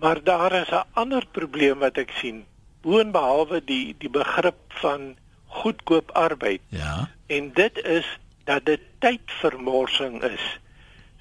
Maar 0.01 0.23
daar 0.23 0.53
is 0.61 0.69
'n 0.69 0.85
ander 0.93 1.25
probleem 1.31 1.79
wat 1.79 1.97
ek 1.97 2.11
sien, 2.21 2.45
boonbehalwe 2.81 3.61
die 3.65 3.95
die 3.97 4.09
begrip 4.09 4.61
van 4.81 5.17
goedkoop 5.47 6.11
arbeid. 6.11 6.61
Ja. 6.69 7.09
En 7.27 7.51
dit 7.53 7.77
is 7.83 8.07
dat 8.43 8.65
dit 8.65 8.81
tydvermorsing 8.99 10.23
is. 10.23 10.59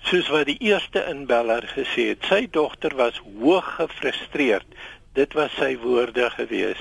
Soos 0.03 0.29
wat 0.29 0.47
die 0.47 0.59
eerste 0.59 1.05
inbeller 1.05 1.69
gesê 1.77 2.09
het, 2.09 2.25
sy 2.25 2.49
dogter 2.51 2.97
was 2.97 3.21
hoog 3.41 3.75
gefrustreerd. 3.75 4.67
Dit 5.13 5.33
was 5.33 5.53
sy 5.53 5.77
woorde 5.77 6.31
gewees. 6.31 6.81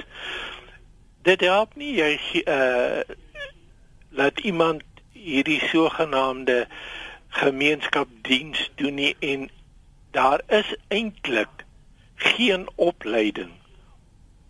Dit 1.21 1.41
help 1.41 1.75
nie 1.75 1.95
jy 1.95 2.19
uh 2.45 3.01
laat 4.09 4.39
iemand 4.39 4.83
hierdie 5.13 5.61
sogenaamde 5.69 6.67
uh 6.67 6.73
gemeenskapsdiens 7.29 8.71
doen 8.75 8.95
nie 8.95 9.15
en 9.19 9.49
daar 10.11 10.41
is 10.47 10.75
eintlik 10.87 11.65
geen 12.15 12.67
opleiding 12.75 13.51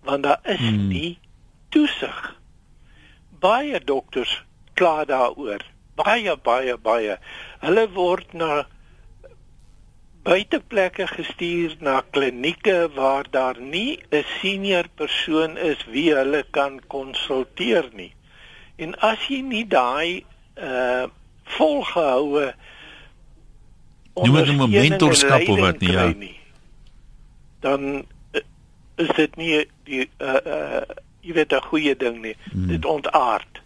want 0.03 0.23
daar 0.23 0.39
is 0.43 0.59
hmm. 0.59 0.87
nie 0.87 1.19
toesig. 1.69 2.35
Baie 3.39 3.83
dokters 3.83 4.43
kla 4.73 5.05
daaroor 5.05 5.65
baie 5.99 6.35
baie 6.37 6.77
baie. 6.77 7.17
Hulle 7.63 7.85
word 7.95 8.33
na 8.33 8.63
buiteplekke 10.27 11.07
gestuur 11.07 11.75
na 11.83 11.99
klinieke 12.15 12.89
waar 12.95 13.27
daar 13.31 13.59
nie 13.59 13.99
'n 14.11 14.23
senior 14.39 14.87
persoon 14.95 15.57
is 15.57 15.85
wie 15.93 16.13
hulle 16.15 16.43
kan 16.51 16.79
konsulteer 16.87 17.89
nie. 17.93 18.13
En 18.77 18.95
as 18.99 19.27
jy 19.27 19.41
nie 19.41 19.67
daai 19.67 20.25
uh 20.55 21.07
volgehoue 21.57 22.53
Jy 24.19 24.31
moet 24.31 24.47
'n 24.47 24.69
mentorskap 24.69 25.47
of 25.47 25.59
wat 25.59 25.79
nie, 25.79 25.91
ja. 25.91 26.11
Nie, 26.17 26.39
dan 27.59 28.05
uh, 28.31 28.41
is 28.95 29.07
dit 29.15 29.35
nie 29.35 29.67
die 29.83 30.09
uh 30.19 30.35
uh 30.45 30.81
jy 31.21 31.33
weet 31.33 31.53
'n 31.53 31.67
goeie 31.69 31.95
ding 31.95 32.21
nie. 32.21 32.35
Hmm. 32.51 32.67
Dit 32.67 32.85
ontaard. 32.85 33.61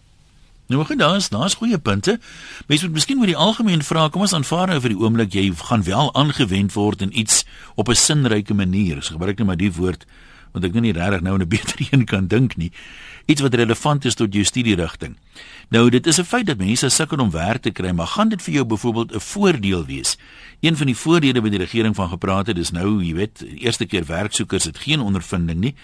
Nou 0.67 0.79
maar 0.79 0.85
goed, 0.85 0.99
daar 0.99 1.15
is 1.15 1.29
daar's 1.29 1.53
goeie 1.53 1.77
punte. 1.77 2.19
Mense 2.67 2.85
moet 2.85 2.93
miskien 2.93 3.19
oor 3.19 3.25
die 3.25 3.37
algemeen 3.37 3.83
vra, 3.83 4.07
kom 4.09 4.21
ons 4.21 4.33
aanvaar 4.33 4.67
nou 4.67 4.79
vir 4.79 4.89
die 4.89 4.99
oomblik 4.99 5.33
jy 5.33 5.51
gaan 5.55 5.83
wel 5.83 6.13
aangewend 6.13 6.73
word 6.73 7.01
in 7.01 7.19
iets 7.19 7.45
op 7.75 7.89
'n 7.89 7.95
sinryke 7.95 8.53
manier. 8.53 9.03
So 9.03 9.13
gebruik 9.13 9.37
net 9.37 9.47
maar 9.47 9.57
die 9.57 9.73
woord 9.73 10.05
want 10.51 10.65
ek 10.65 10.71
nou 10.71 10.81
nie 10.81 10.93
regtig 10.93 11.21
nou 11.21 11.37
'n 11.37 11.47
beter 11.55 11.87
een 11.91 12.05
kan 12.05 12.27
dink 12.27 12.55
nie. 12.55 12.71
Iets 13.25 13.41
wat 13.41 13.53
relevant 13.53 14.05
is 14.05 14.15
tot 14.19 14.33
jou 14.33 14.43
studierigting. 14.43 15.15
Nou 15.69 15.89
dit 15.89 16.07
is 16.07 16.19
'n 16.19 16.23
feit 16.23 16.45
dat 16.45 16.57
mense 16.57 16.89
sukkel 16.89 17.17
om 17.17 17.31
werk 17.31 17.61
te 17.61 17.71
kry, 17.71 17.91
maar 17.91 18.07
gaan 18.07 18.29
dit 18.29 18.41
vir 18.41 18.53
jou 18.53 18.65
byvoorbeeld 18.65 19.13
'n 19.13 19.19
voordeel 19.19 19.85
wees? 19.85 20.17
Een 20.59 20.77
van 20.77 20.85
die 20.85 20.95
voordele 20.95 21.41
wat 21.41 21.51
die 21.51 21.59
regering 21.59 21.95
van 21.95 22.09
gepraat 22.09 22.47
het, 22.47 22.57
is 22.57 22.71
nou, 22.71 23.03
jy 23.03 23.13
weet, 23.13 23.45
eerste 23.57 23.85
keer 23.85 24.05
werksoekers 24.05 24.63
het 24.63 24.77
geen 24.77 24.99
ondervinding 24.99 25.59
nie. 25.59 25.75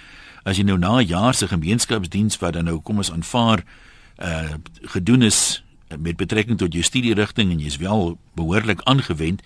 As 0.43 0.57
jy 0.57 0.63
nou 0.63 0.77
na 0.77 0.99
'n 0.99 1.05
jaar 1.05 1.33
se 1.33 1.47
gemeenskapsdiens 1.47 2.37
wat 2.37 2.53
dan 2.53 2.63
nou 2.63 2.79
kom 2.79 2.97
ons 2.97 3.11
aanvaar 3.11 3.63
uh 4.17 4.53
gedoen 4.81 5.21
is 5.21 5.63
met 5.97 6.17
betrekking 6.17 6.57
tot 6.57 6.73
jou 6.73 6.83
studierigting 6.83 7.51
en 7.51 7.59
jy's 7.59 7.77
wel 7.77 8.17
behoorlik 8.35 8.81
aangewend, 8.83 9.41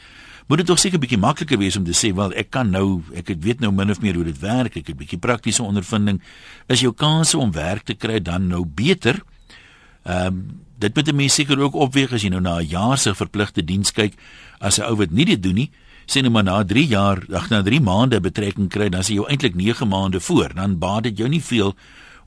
moet 0.48 0.58
dit 0.58 0.68
tog 0.68 0.80
seker 0.80 1.00
bietjie 1.00 1.18
makliker 1.18 1.58
wees 1.58 1.78
om 1.80 1.84
te 1.84 1.96
sê 1.96 2.14
wel 2.16 2.34
ek 2.34 2.50
kan 2.50 2.70
nou 2.70 3.02
ek 3.16 3.34
weet 3.40 3.60
nou 3.60 3.72
min 3.72 3.90
of 3.90 4.02
meer 4.02 4.16
hoe 4.16 4.26
dit 4.28 4.40
werk 4.40 4.76
ek 4.78 4.88
het 4.88 4.98
bietjie 4.98 5.20
praktiese 5.20 5.64
ondervinding. 5.64 6.22
Is 6.68 6.82
jou 6.82 6.94
kanse 6.94 7.38
om 7.38 7.52
werk 7.52 7.84
te 7.84 7.94
kry 7.94 8.20
dan 8.20 8.48
nou 8.48 8.66
beter? 8.66 9.24
Ehm 10.04 10.28
um, 10.28 10.44
dit 10.84 10.96
moet 10.96 11.08
'n 11.08 11.16
mens 11.16 11.34
seker 11.34 11.60
ook 11.60 11.76
opweeg 11.76 12.12
as 12.12 12.24
jy 12.24 12.30
nou 12.30 12.42
na 12.42 12.60
'n 12.60 12.68
jaar 12.68 12.98
se 12.98 13.16
verpligte 13.16 13.64
diens 13.64 13.92
kyk. 13.92 14.14
As 14.60 14.80
'n 14.80 14.84
ou 14.84 14.96
wat 14.96 15.12
nie 15.12 15.26
dit 15.26 15.44
doen 15.44 15.56
nie 15.56 15.72
sê 16.06 16.22
net 16.22 16.32
maar 16.32 16.44
na 16.44 16.64
3 16.64 16.88
jaar 16.88 17.24
ag 17.32 17.50
na 17.50 17.62
3 17.64 17.80
maande 17.82 18.20
betrekking 18.20 18.70
kry 18.70 18.90
dan 18.90 19.02
is 19.02 19.12
jy 19.12 19.24
eintlik 19.24 19.56
9 19.56 19.88
maande 19.88 20.20
voor. 20.20 20.54
Dan 20.54 20.80
baat 20.80 21.04
dit 21.04 21.18
jou 21.18 21.30
nie 21.30 21.42
veel 21.42 21.76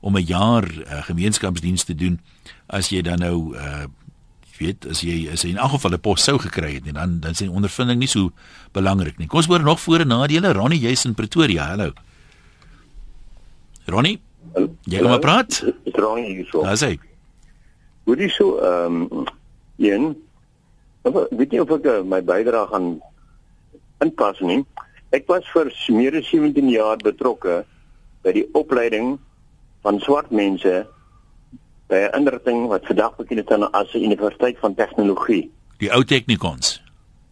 om 0.01 0.17
'n 0.17 0.25
jaar 0.25 0.65
uh, 0.65 1.03
gemeenskapsdiens 1.03 1.83
te 1.83 1.95
doen 1.95 2.19
as 2.67 2.89
jy 2.89 3.01
dan 3.01 3.19
nou 3.19 3.55
uh, 3.55 3.85
weet 4.59 4.87
as 4.89 5.01
jy 5.01 5.27
as 5.31 5.43
jy 5.45 5.53
in 5.53 5.61
elk 5.61 5.77
geval 5.77 5.97
'n 5.97 5.99
pos 5.99 6.23
sou 6.23 6.37
gekry 6.37 6.73
het 6.75 6.85
nie 6.85 6.93
dan 6.93 7.19
dan 7.19 7.35
sien 7.35 7.49
ondervinding 7.49 7.99
nie 7.99 8.07
so 8.07 8.31
belangrik 8.73 9.17
nie. 9.17 9.27
Kom 9.27 9.39
ons 9.39 9.47
hoor 9.47 9.63
nog 9.63 9.79
voor 9.79 9.99
en 9.99 10.07
nadele. 10.07 10.53
Ronnie, 10.53 10.79
jy's 10.79 11.05
in 11.05 11.13
Pretoria. 11.13 11.67
Hallo. 11.67 11.91
Ronnie? 13.85 14.19
Jy 14.83 14.99
kom 14.99 15.09
maar 15.09 15.19
praat. 15.19 15.63
Ronnie 15.93 16.35
hier 16.35 16.47
so. 16.51 16.61
Daar's 16.61 16.81
hy. 16.81 16.99
Hoe 18.03 18.15
dis 18.15 18.35
so 18.35 18.57
ehm 18.59 19.07
um, 19.11 19.25
een 19.77 20.15
weet 21.29 21.51
jy 21.51 21.59
of 21.59 21.71
ek 21.71 21.85
uh, 21.85 22.01
my 22.03 22.21
bydrae 22.21 22.67
gaan 22.67 23.01
inpas 24.03 24.39
nie. 24.39 24.65
Ek 25.15 25.27
was 25.31 25.47
vir 25.53 25.71
meer 25.95 26.17
as 26.19 26.29
17 26.29 26.69
jaar 26.69 26.97
betrokke 26.97 27.63
by 28.23 28.33
die 28.35 28.47
opleiding 28.57 29.15
van 29.85 29.99
swart 30.03 30.31
mense 30.31 30.85
by 31.87 31.95
'n 31.95 32.19
inrigting 32.19 32.67
wat 32.67 32.85
vandag 32.85 33.15
bekend 33.15 33.45
staan 33.45 33.71
as 33.71 33.91
die 33.91 34.03
Universiteit 34.03 34.57
van 34.59 34.75
Tegnologie. 34.75 35.51
Die 35.77 35.91
ou 35.93 36.03
Technikons. 36.03 36.83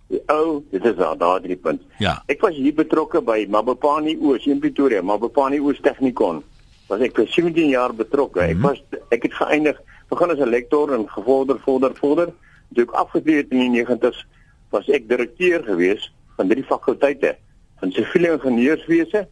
Die 0.08 0.22
ou, 0.26 0.64
dit 0.72 0.86
is 0.86 0.96
daar 0.96 1.18
daar 1.18 1.42
drie 1.42 1.56
punt. 1.56 1.82
Ja. 1.98 2.24
Ek 2.26 2.42
was 2.42 2.56
hier 2.56 2.74
betrokke 2.74 3.22
by 3.22 3.46
Mabopani 3.50 4.18
Oos 4.22 4.46
in 4.46 4.60
Pretoria, 4.60 5.02
Mabopani 5.02 5.60
Oos 5.60 5.80
Technikon. 5.82 6.44
Was 6.88 7.02
ek 7.02 7.16
vir 7.16 7.28
17 7.28 7.70
jaar 7.70 7.94
betrokke. 7.94 8.40
Mm 8.40 8.46
-hmm. 8.46 8.52
Ek 8.52 8.58
mhm. 8.58 8.68
was 8.68 9.02
ek 9.10 9.24
het 9.24 9.34
geëindig 9.34 9.82
begin 10.10 10.32
as 10.32 10.40
'n 10.40 10.50
lektor 10.50 10.94
en 10.94 11.10
gevorder, 11.10 11.60
vorder, 11.60 11.96
vorder. 11.96 12.34
Toe 12.74 12.84
ek 12.84 12.92
afgetree 12.92 13.46
in 13.50 13.74
die 13.74 13.84
90's 13.84 14.26
was 14.70 14.88
ek 14.90 15.10
direkteur 15.10 15.64
gewees 15.64 16.14
van 16.36 16.48
drie 16.48 16.64
fakulteite 16.64 17.36
van 17.80 17.92
siviele 17.92 18.32
ingenieurswese, 18.32 19.28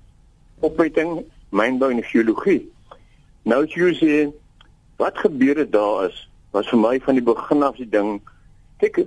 opleiding, 0.60 1.24
mynbou 1.50 1.92
en 1.92 2.04
geologie. 2.04 2.72
Nou 3.44 3.64
as 3.64 3.74
jy 3.74 3.94
sien 3.94 4.34
wat 4.98 5.18
gebeur 5.18 5.58
het 5.58 5.72
daar 5.72 6.10
is 6.10 6.30
was 6.52 6.70
vir 6.70 6.80
my 6.80 7.00
van 7.06 7.18
die 7.18 7.26
begin 7.26 7.64
af 7.64 7.76
die 7.76 7.90
ding 7.90 8.20
kyk 8.82 9.00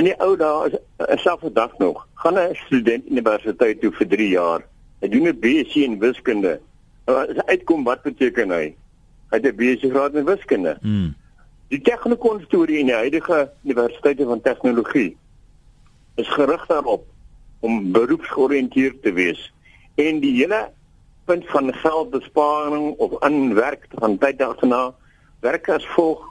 in 0.00 0.08
die 0.08 0.14
ou 0.24 0.34
dae 0.36 0.70
is 0.70 1.22
selfs 1.22 1.44
vandag 1.46 1.74
nog 1.78 2.06
gaan 2.22 2.38
'n 2.38 2.54
student 2.66 3.10
universiteit 3.10 3.80
toe 3.80 3.92
vir 3.92 4.08
3 4.08 4.28
jaar 4.28 4.64
hy 5.00 5.08
doen 5.08 5.28
'n 5.28 5.40
BSc 5.40 5.76
in 5.76 5.98
wiskunde 5.98 6.60
as 7.04 7.36
hy 7.36 7.46
uitkom 7.46 7.84
wat 7.84 8.02
beteken 8.02 8.50
hy 8.50 8.64
hy 9.30 9.36
het 9.36 9.46
'n 9.46 9.56
BSc 9.56 9.90
graad 9.90 10.14
in 10.14 10.24
wiskunde 10.24 10.78
hmm. 10.80 11.14
die 11.68 11.80
tegnikon 11.80 12.40
storie 12.46 12.78
in 12.78 12.86
die 12.86 13.00
huidige 13.02 13.50
universiteite 13.64 14.24
van 14.24 14.40
tegnologie 14.40 15.16
is 16.16 16.28
gerig 16.28 16.66
daarop 16.66 17.04
om 17.60 17.92
beroepsgeoriënteerd 17.92 19.02
te 19.02 19.12
wees 19.12 19.52
en 19.94 20.20
die 20.20 20.34
hele 20.40 20.68
punt 21.24 21.46
van 21.52 21.72
geldbesparing 21.74 22.94
of 22.98 23.20
aanwerk 23.20 23.86
van 23.98 24.18
tyd 24.18 24.38
daarna 24.38 24.94
werk 25.40 25.68
as 25.68 25.86
volg 25.96 26.22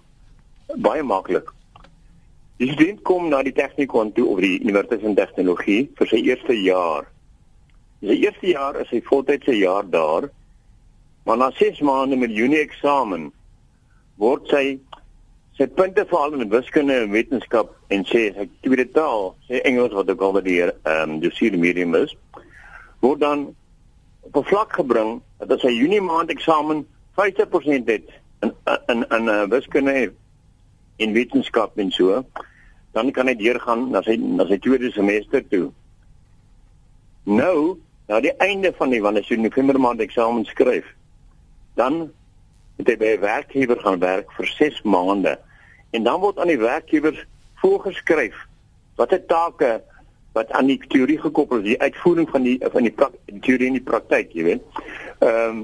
baie 0.75 1.03
maklik. 1.03 1.49
Die 2.61 2.71
student 2.71 3.01
kom 3.01 3.27
na 3.29 3.41
die 3.43 3.53
tegnikon 3.53 4.13
toe 4.13 4.27
of 4.29 4.39
die 4.39 4.59
universiteit 4.61 5.01
van 5.01 5.17
tegnologie 5.17 5.81
vir 5.97 6.09
sy 6.09 6.21
eerste 6.21 6.55
jaar. 6.61 7.09
Sy 8.03 8.19
eerste 8.21 8.49
jaar 8.51 8.79
is 8.81 8.91
hy 8.93 9.01
voltydse 9.05 9.55
jaar 9.57 9.87
daar. 9.89 10.29
Maar 11.25 11.37
na 11.37 11.49
6 11.57 11.81
maande 11.81 12.19
met 12.19 12.35
Junie 12.35 12.61
eksamen 12.61 13.31
word 14.21 14.49
sy 14.51 14.77
sy 15.57 15.67
punte 15.77 16.05
veral 16.09 16.33
in 16.41 16.49
wiskunde 16.49 16.95
en 16.97 17.11
wetenskap 17.13 17.73
en 17.93 18.05
sê 18.09 18.23
sy 18.33 18.47
tweede 18.65 18.87
taal, 18.95 19.33
sy 19.47 19.61
Engels 19.69 19.93
wat 19.93 20.09
ook 20.09 20.23
al 20.25 20.39
die 20.45 20.59
ehm 20.63 20.71
um, 20.93 21.19
die 21.21 21.29
seer 21.37 21.57
medium 21.57 21.93
is, 21.99 22.15
word 23.05 23.21
dan 23.21 23.45
op 24.23 24.35
'n 24.35 24.47
vlak 24.47 24.73
gebring 24.73 25.21
dat 25.37 25.51
as 25.51 25.61
hy 25.61 25.71
Junie 25.71 26.01
maand 26.01 26.29
eksamen 26.29 26.87
50% 27.15 27.87
het 27.87 28.09
in 28.41 28.53
in 28.85 29.05
'n 29.09 29.27
uh, 29.27 29.43
wiskunde 29.47 30.13
en 30.97 31.11
wetenskap 31.11 31.77
en 31.77 31.91
so, 31.91 32.23
dan 32.91 33.11
kan 33.11 33.27
hy 33.27 33.35
deurgaan 33.35 33.89
na 33.91 34.01
sy 34.01 34.15
na 34.15 34.45
sy 34.45 34.57
tweede 34.57 34.91
semester 34.91 35.47
toe. 35.47 35.71
Nou, 37.23 37.77
na 38.07 38.19
die 38.19 38.35
einde 38.37 38.73
van 38.77 38.89
die 38.89 39.01
wanneer 39.01 39.25
hy 39.27 39.35
November 39.35 39.79
maand 39.79 39.99
eksamen 39.99 40.45
skryf, 40.45 40.85
dan 41.75 42.11
moet 42.77 42.87
hy 42.87 42.97
by 42.97 43.05
'n 43.15 43.21
werkgewer 43.21 43.79
gaan 43.79 43.99
werk 43.99 44.31
vir 44.31 44.47
6 44.47 44.81
maande 44.83 45.39
en 45.91 46.03
dan 46.03 46.19
word 46.19 46.39
aan 46.39 46.47
die 46.47 46.59
werkgewer 46.59 47.27
voorgeskryf 47.61 48.35
watter 48.95 49.25
take 49.25 49.83
wat 50.33 50.51
aan 50.51 50.65
die 50.71 50.79
teorie 50.89 51.19
gekoppel 51.21 51.61
is, 51.61 51.73
die 51.73 51.81
uitvoering 51.81 52.29
van 52.29 52.43
die 52.43 52.57
van 52.73 52.87
die, 52.87 52.93
die 53.29 53.39
teorie 53.45 53.69
in 53.69 53.77
die 53.77 53.85
praktyk, 53.85 54.33
jy 54.33 54.49
weet. 54.49 54.83
Ehm 55.19 55.61
um, 55.61 55.63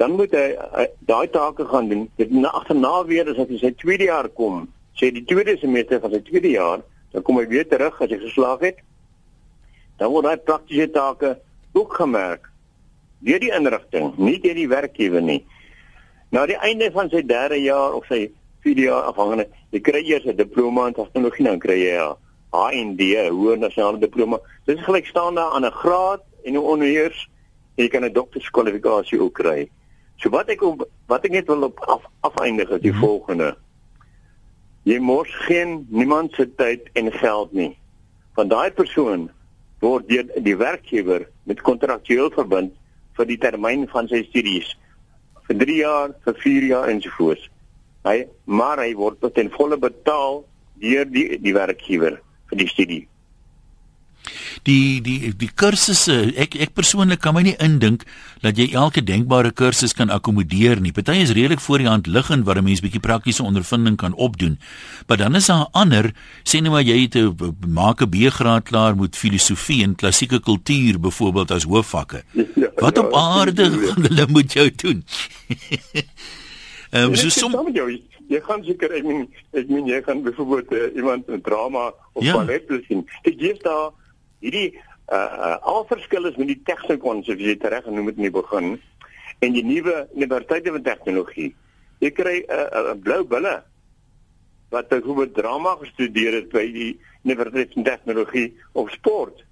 dan 0.00 0.14
moet 0.16 0.32
hy, 0.32 0.46
hy 0.72 0.86
daai 1.04 1.28
take 1.28 1.66
gaan 1.68 1.90
doen. 1.90 2.06
Dit 2.16 2.30
na 2.32 2.48
agterna 2.56 3.02
weer 3.04 3.28
as 3.28 3.36
hy 3.36 3.58
sy 3.60 3.70
tweede 3.76 4.06
jaar 4.08 4.30
kom, 4.32 4.62
sê 4.96 5.10
die 5.12 5.26
tweede 5.28 5.58
semester 5.60 6.00
van 6.00 6.14
sy 6.14 6.22
tweede 6.24 6.54
jaar, 6.54 6.80
dan 7.12 7.24
kom 7.26 7.36
hy 7.36 7.44
weer 7.50 7.66
terug 7.68 7.98
as 8.00 8.08
hy 8.08 8.16
geslaag 8.22 8.64
het. 8.64 8.78
Dan 10.00 10.08
word 10.14 10.30
hy 10.30 10.38
praktiese 10.40 10.88
take 10.94 11.34
ook 11.76 11.98
gemerk 12.00 12.48
deur 13.20 13.42
die 13.44 13.52
inrigting, 13.52 14.14
nie 14.16 14.38
deur 14.40 14.56
die 14.56 14.68
werkgewer 14.72 15.20
nie. 15.20 15.42
Na 16.32 16.46
die 16.48 16.56
einde 16.56 16.88
van 16.94 17.12
sy 17.12 17.20
derde 17.20 17.60
jaar 17.60 17.92
of 17.98 18.08
sy 18.08 18.30
vierde 18.64 18.86
jaar 18.86 19.10
afhangende, 19.10 19.50
jy 19.76 19.84
kry 19.84 20.00
eers 20.00 20.24
'n 20.24 20.36
diploma 20.36 20.86
in 20.88 20.96
tegnologie, 20.96 21.44
dan 21.44 21.60
kry 21.60 21.76
jy 21.76 22.00
'n 22.00 22.16
HND, 22.50 23.28
hoër 23.30 23.58
nasionale 23.58 23.98
diploma. 23.98 24.40
Dit 24.66 24.78
is 24.78 24.84
gelykstaande 24.84 25.40
aan 25.40 25.64
'n 25.64 25.70
graad 25.82 26.22
en 26.44 26.52
'n 26.52 26.64
honeurs 26.66 27.28
en 27.76 27.84
jy 27.84 27.88
kan 27.88 28.04
'n 28.04 28.12
doktorskwalifikasie 28.12 29.20
ook 29.20 29.34
kry. 29.34 29.70
So 30.16 30.30
wat 30.30 30.48
ek 30.48 30.60
wat 31.06 31.24
ek 31.24 31.30
net 31.30 31.46
wil 31.46 31.62
op 31.62 31.80
af, 31.80 32.02
afeindig 32.20 32.70
is 32.70 32.80
die 32.80 32.90
-hmm. 32.90 33.00
volgende. 33.00 33.56
Jy 34.82 34.98
mors 34.98 35.30
geen 35.46 35.86
niemand 35.88 36.34
se 36.34 36.54
tyd 36.54 36.88
en 36.92 37.12
geld 37.12 37.52
nie. 37.52 37.78
Van 38.34 38.48
daai 38.48 38.70
persoon 38.70 39.30
word 39.80 40.08
deur 40.08 40.26
die 40.42 40.56
werkgewer 40.56 41.28
met 41.44 41.60
kontraktueel 41.60 42.30
verbind 42.30 42.72
vir 43.12 43.26
die 43.26 43.38
termyn 43.38 43.88
van 43.88 44.08
sy 44.08 44.22
studies 44.28 44.76
vir 45.46 45.56
3 45.56 45.76
jaar, 45.76 46.10
vir 46.24 46.34
4 46.34 46.62
jaar 46.62 46.88
ensovoorts. 46.88 47.50
Hy 48.04 48.26
maar 48.44 48.78
hy 48.78 48.94
word 48.94 49.34
ten 49.34 49.50
volle 49.50 49.76
betaal 49.76 50.44
deur 50.80 51.04
die 51.04 51.38
die 51.38 51.54
werkgewer 51.54 52.20
vir 52.50 52.62
die 52.64 52.68
studie 52.68 53.06
die 54.68 55.00
die 55.00 55.32
die 55.36 55.48
kursusse 55.54 56.16
ek 56.40 56.56
ek 56.60 56.74
persoonlik 56.76 57.22
kan 57.24 57.34
my 57.36 57.42
nie 57.46 57.56
indink 57.62 58.04
dat 58.44 58.58
jy 58.60 58.70
elke 58.76 59.02
denkbare 59.04 59.52
kursus 59.56 59.94
kan 59.96 60.12
akkommodeer 60.12 60.80
nie. 60.80 60.92
Party 60.92 61.20
is 61.24 61.34
redelik 61.36 61.62
voor 61.64 61.82
die 61.82 61.88
hand 61.88 62.06
liggend 62.06 62.46
waar 62.46 62.58
'n 62.58 62.64
mens 62.64 62.80
bietjie 62.80 63.00
praktiese 63.00 63.42
ondervinding 63.42 63.96
kan 63.96 64.14
opdoen. 64.14 64.58
Maar 65.06 65.16
dan 65.16 65.34
is 65.34 65.46
daar 65.46 65.68
ander, 65.72 66.12
sê 66.44 66.60
net 66.60 66.72
maar 66.72 66.82
jy 66.82 67.02
het 67.02 67.16
'n 67.16 67.56
maak 67.66 68.02
'n 68.02 68.10
B-graad 68.10 68.64
klaar 68.64 68.96
met 68.96 69.16
filosofie 69.16 69.82
en 69.82 69.94
klassieke 69.94 70.40
kultuur 70.40 71.00
byvoorbeeld 71.00 71.50
as 71.50 71.64
hoofvakke. 71.64 72.22
Ja, 72.32 72.68
Wat 72.76 72.98
op 72.98 73.12
ja, 73.12 73.18
aarde 73.18 73.70
gaan 73.70 74.02
hulle 74.02 74.26
moet 74.28 74.52
jou 74.52 74.70
doen? 74.76 75.04
Ehm 76.90 77.04
um, 77.04 77.16
so 77.16 77.28
som 77.28 77.52
jy 78.30 78.38
gaan 78.42 78.64
seker 78.66 78.90
ek 78.98 79.04
meen 79.06 79.26
ek 79.54 79.68
meen 79.70 79.86
jy 79.86 80.00
gaan 80.02 80.24
byvoorbeeld 80.26 80.72
uh, 80.74 80.96
iemand 80.98 81.28
'n 81.30 81.40
drama 81.40 81.92
of 82.12 82.24
ja. 82.24 82.34
ballet 82.34 82.66
sien. 82.86 83.06
Dit 83.22 83.38
gee 83.38 83.54
daar 83.62 83.92
hierdie 84.40 84.74
uh, 84.74 85.16
uh 85.16 85.56
al 85.62 85.84
verskil 85.86 86.26
is 86.26 86.36
met 86.36 86.50
die 86.50 86.62
tegnikon 86.64 87.22
soos 87.22 87.38
jy 87.38 87.54
reg 87.60 87.84
genoem 87.84 88.06
het 88.10 88.16
in 88.16 88.26
die 88.26 88.34
begin 88.34 88.80
en 89.38 89.52
die 89.52 89.64
nuwe 89.64 90.08
universiteite 90.14 90.70
van 90.70 90.82
tegnologie. 90.82 91.54
Jy 91.98 92.10
kry 92.10 92.36
'n 92.42 92.50
uh, 92.50 92.90
uh, 92.90 92.94
blou 92.98 93.22
bulle 93.24 93.62
wat 94.70 94.88
byvoorbeeld 94.88 95.34
drama 95.34 95.76
gestudeer 95.78 96.32
het 96.32 96.50
by 96.50 96.66
die 96.72 96.98
universiteit 97.22 97.72
van 97.74 97.82
tegnologie 97.82 98.54
of 98.72 98.90
sport. 98.90 99.44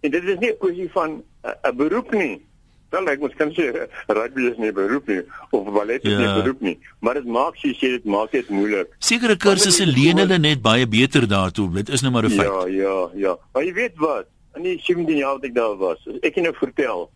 En 0.00 0.10
dit 0.10 0.24
is 0.24 0.38
nie 0.38 0.52
'n 0.52 0.58
kwessie 0.58 0.90
van 0.90 1.10
'n 1.20 1.24
uh, 1.64 1.72
beroep 1.72 2.12
nie. 2.12 2.44
Dan 2.90 3.04
lyk 3.04 3.20
mos 3.20 3.34
kan 3.36 3.50
jy 3.52 3.68
rugby 4.06 4.46
is 4.48 4.56
nie 4.60 4.72
beroep 4.72 5.08
nie 5.12 5.20
of 5.52 5.66
ballet 5.74 6.04
is 6.04 6.14
ja. 6.14 6.20
nie 6.22 6.42
beroep 6.42 6.62
nie, 6.64 6.76
maar 7.04 7.18
dit 7.20 7.28
maak 7.28 7.58
sy 7.60 7.74
sê 7.76 7.90
dit 7.96 8.06
maak 8.08 8.32
dit 8.32 8.48
moeilik. 8.48 8.94
Sekere 9.04 9.36
kursusse 9.36 9.84
leen 9.86 10.22
hulle 10.22 10.38
net 10.40 10.62
baie 10.64 10.86
beter 10.88 11.28
daartoe. 11.28 11.68
Dit 11.82 11.92
is 11.92 12.04
nou 12.04 12.12
maar 12.14 12.24
'n 12.24 12.30
feit. 12.30 12.48
Ja, 12.48 12.66
ja, 12.66 12.96
ja. 13.14 13.36
Maar 13.52 13.64
jy 13.64 13.74
weet 13.74 13.96
wat? 13.96 14.26
In 14.56 14.62
die 14.62 14.78
17 14.80 15.16
jaar 15.16 15.36
wat 15.36 15.44
ek 15.44 15.54
daar 15.54 15.76
was, 15.76 16.00
ek 16.22 16.34
kan 16.34 16.42
jou 16.42 16.54
vertel, 16.54 17.10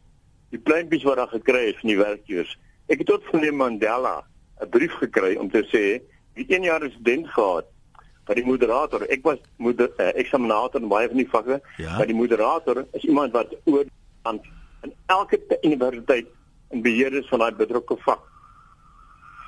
die 0.50 0.60
pleintjies 0.60 1.02
wat 1.08 1.16
daar 1.16 1.32
gekry 1.32 1.66
het 1.66 1.80
van 1.80 1.88
die 1.88 1.98
werkgewers. 1.98 2.58
Ek 2.88 2.98
het 2.98 3.06
tot 3.06 3.24
van 3.30 3.40
die 3.40 3.52
Mandela 3.52 4.24
'n 4.60 4.68
brief 4.68 4.92
gekry 5.00 5.36
om 5.36 5.50
te 5.50 5.64
sê, 5.72 6.04
"Wie 6.34 6.46
een 6.48 6.62
jaar 6.62 6.80
resident 6.80 7.28
gehad 7.28 7.66
by 8.28 8.36
die 8.38 8.46
moderator. 8.46 9.04
Ek 9.10 9.24
was 9.26 9.40
moeder 9.62 9.90
uh, 9.98 10.12
eksaminator 10.20 10.82
in 10.82 10.90
baie 10.92 11.08
van 11.10 11.20
die 11.20 11.28
vakke. 11.28 11.60
Ja. 11.82 11.96
By 11.98 12.06
die 12.10 12.16
moderator 12.16 12.84
is 12.92 13.06
iemand 13.08 13.34
wat 13.36 13.54
oor 13.64 13.84
aan 14.28 14.40
in 14.82 14.92
elke 15.06 15.38
universiteit 15.62 16.26
in 16.70 16.82
beheer 16.82 17.12
is 17.12 17.28
van 17.28 17.44
daai 17.44 17.54
betrokke 17.54 17.96
vak. 18.04 18.22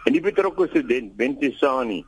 En 0.05 0.13
die 0.13 0.21
betrokke 0.21 0.69
student 0.69 1.17
Bentisani, 1.17 2.05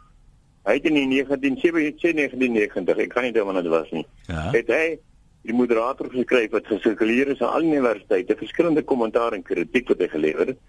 hy 0.67 0.75
het 0.77 0.89
in 0.91 0.95
1997 0.95 2.99
ek 3.05 3.15
kan 3.15 3.23
nie 3.23 3.33
onthou 3.33 3.47
wanneer 3.49 3.63
dit 3.63 3.73
was 3.73 3.91
nie. 3.95 4.07
Ja. 4.29 4.51
Het 4.53 4.69
hy 4.69 4.99
die 5.47 5.55
moderator 5.55 6.11
geskryf 6.11 6.51
wat 6.51 6.67
gesirkuleer 6.67 7.31
is 7.33 7.41
aan 7.41 7.55
al 7.55 7.69
universiteite, 7.71 8.37
verskillende 8.37 8.83
kommentaar 8.83 9.33
en 9.33 9.47
kritiek 9.47 9.89
wat 9.89 10.03
hy 10.03 10.09
gelewer 10.11 10.47
het. 10.53 10.61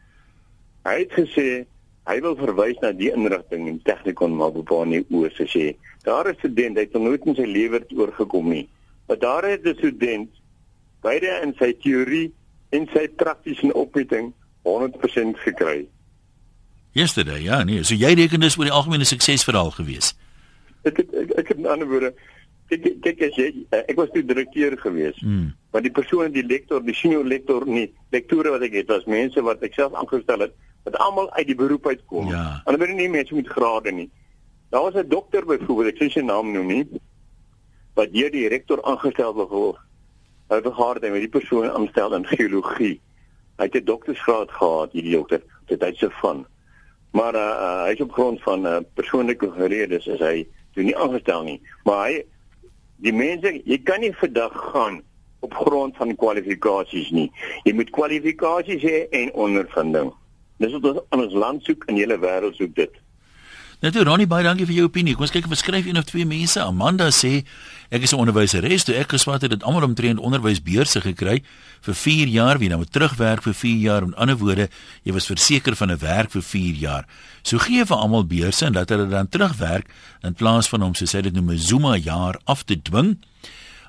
Hy 0.85 0.95
het 1.01 1.11
gesê 1.17 1.65
hy 2.07 2.21
wil 2.23 2.37
verwys 2.39 2.79
na 2.79 2.93
die 2.95 3.11
inrigting 3.11 3.67
in 3.67 3.81
Technikon 3.83 4.37
Mabopane 4.39 5.03
oor 5.11 5.33
te 5.35 5.43
sê 5.51 5.75
daar 6.07 6.29
is 6.31 6.37
'n 6.37 6.39
student 6.39 6.77
hy 6.77 6.87
het 6.87 6.93
nooit 6.93 7.25
in 7.25 7.35
sy 7.35 7.45
lewe 7.45 7.83
oorgekom 7.95 8.49
nie 8.49 8.69
maar 9.07 9.19
daar 9.19 9.43
het 9.43 9.65
'n 9.65 9.75
student 9.75 10.29
beide 11.01 11.41
in 11.43 11.53
sy 11.59 11.73
teorie 11.83 12.33
en 12.69 12.87
sy 12.93 13.07
praktiese 13.21 13.73
opmeting 13.73 14.33
100% 14.67 15.43
gekry 15.45 15.87
Yesterday 16.97 17.43
ja 17.43 17.63
nee 17.63 17.83
so 17.83 17.95
jy 17.95 18.13
reken 18.13 18.43
dis 18.43 18.57
oor 18.57 18.69
die 18.69 18.77
algemene 18.79 19.05
suksesverhaal 19.05 19.71
gewees 19.71 20.15
ek 20.83 21.03
het 21.03 21.13
ek, 21.13 21.37
ek 21.43 21.47
het 21.53 21.59
'n 21.59 21.71
ander 21.75 21.87
woorde 21.87 22.13
kyk 22.67 23.01
kyk 23.01 23.21
as 23.29 23.35
jy 23.39 23.49
ek 23.71 23.95
was 23.95 24.11
die 24.13 24.25
direkteur 24.25 24.77
gewees 24.77 25.19
hmm. 25.19 25.53
maar 25.71 25.81
die 25.81 25.91
persoon 25.93 26.31
die 26.31 26.45
lektor 26.45 26.83
die 26.83 26.95
senior 26.95 27.25
lektor 27.25 27.65
nie 27.65 27.91
lektore 28.11 28.51
wat 28.51 28.61
ek 28.61 28.73
het 28.83 28.87
was 28.87 29.05
mense 29.05 29.41
wat 29.41 29.63
ek 29.63 29.73
self 29.73 29.93
aangestel 29.93 30.39
het 30.47 30.55
wat 30.87 30.99
almal 31.03 31.31
uit 31.31 31.47
die 31.47 31.55
beroep 31.55 31.87
uitkom. 31.87 32.29
Ja. 32.31 32.61
En 32.63 32.75
dan 32.75 32.79
word 32.79 32.95
nie 32.95 33.09
mense 33.11 33.35
met 33.35 33.49
grade 33.51 33.91
nie. 33.91 34.09
Daar 34.71 34.81
was 34.81 34.95
'n 34.95 35.09
dokter 35.09 35.45
byvoorbeeld, 35.45 35.93
ek 35.93 36.01
sê 36.01 36.11
sy 36.11 36.19
naam 36.19 36.51
nou 36.51 36.63
nie, 36.63 36.87
wat 37.93 38.13
deur 38.13 38.31
die 38.31 38.47
rektor 38.47 38.83
aangestel 38.83 39.33
word. 39.33 39.79
Het 40.47 40.67
gehad 40.67 41.01
met 41.01 41.13
die 41.13 41.29
persoon 41.29 41.71
aanstel 41.71 42.15
in 42.15 42.25
geologie. 42.25 43.01
Hy 43.57 43.63
het 43.63 43.75
'n 43.75 43.83
doktorsgraad 43.83 44.51
gehad, 44.51 44.91
hierdie 44.91 45.15
dokter, 45.15 45.41
dit 45.65 45.81
hy 45.81 45.93
se 45.93 46.09
van. 46.09 46.45
Maar 47.11 47.35
uh, 47.35 47.41
uh, 47.41 47.83
hy 47.83 47.91
is 47.91 48.01
op 48.01 48.11
grond 48.11 48.41
van 48.41 48.65
uh, 48.65 48.77
persoonlike 48.93 49.51
redes 49.55 50.05
is 50.07 50.19
hy 50.19 50.47
toe 50.73 50.83
nie 50.83 50.97
aangestel 50.97 51.43
nie. 51.43 51.61
Maar 51.83 52.07
hy 52.07 52.23
die 52.95 53.13
mense, 53.13 53.61
jy 53.65 53.77
kan 53.83 53.99
nie 53.99 54.13
vandag 54.15 54.53
gaan 54.71 55.01
op 55.39 55.53
grond 55.53 55.95
van 55.97 56.15
kwalifikasies 56.15 57.09
nie. 57.09 57.31
Jy 57.63 57.73
moet 57.73 57.89
kwalifikasies 57.89 58.81
hê 58.81 59.07
en 59.09 59.33
ondervinding. 59.33 60.13
Dis 60.57 60.73
wat 60.73 60.85
ons 60.91 61.03
aan 61.09 61.25
ons 61.25 61.33
land 61.33 61.63
soek 61.63 61.85
en 61.85 61.99
hele 61.99 62.17
wêreld 62.17 62.55
soek 62.57 62.73
dit. 62.75 62.93
Net 63.77 63.93
nou, 63.93 64.07
Ronnie, 64.07 64.25
baie 64.25 64.41
dankie 64.41 64.65
vir 64.65 64.73
jou 64.73 64.83
opinie. 64.87 65.11
Kom 65.13 65.27
ons 65.27 65.29
kyk 65.29 65.45
of 65.45 65.51
ons 65.53 65.61
skryf 65.61 65.85
een 65.85 65.99
of 65.99 66.07
twee 66.09 66.25
mense. 66.25 66.57
Amanda 66.57 67.11
sê 67.13 67.43
ek 67.93 68.01
is 68.01 68.11
'n 68.11 68.17
onderwyseres, 68.17 68.83
toe 68.83 68.95
ek 68.95 69.13
geswat 69.13 69.43
het, 69.43 69.51
het 69.51 69.63
almal 69.63 69.83
omtrent 69.83 70.17
onderwysbeurse 70.17 70.99
gekry 71.01 71.43
vir 71.81 71.93
4 71.93 72.27
jaar, 72.27 72.57
wie 72.57 72.69
nou 72.69 72.79
moet 72.79 72.91
terugwerk 72.91 73.43
vir 73.43 73.53
4 73.53 73.77
jaar. 73.77 74.05
Met 74.07 74.15
ander 74.15 74.35
woorde, 74.35 74.69
jy 75.03 75.13
was 75.13 75.27
verseker 75.27 75.75
van 75.75 75.91
'n 75.91 75.97
werk 75.99 76.31
vir 76.31 76.41
4 76.41 76.73
jaar. 76.73 77.05
So 77.43 77.59
gee 77.59 77.85
vir 77.85 77.97
almal 77.97 78.25
beurse 78.25 78.65
en 78.65 78.73
dat 78.73 78.89
hulle 78.89 79.07
dan 79.07 79.29
terugwerk 79.29 79.85
in 80.23 80.33
plaas 80.33 80.67
van 80.67 80.81
om 80.81 80.95
soos 80.95 81.11
hy 81.11 81.21
dit 81.21 81.33
noem 81.33 81.51
'n 81.51 81.59
Zuma 81.59 81.97
jaar 81.97 82.39
af 82.45 82.63
te 82.63 82.81
dwing. 82.81 83.19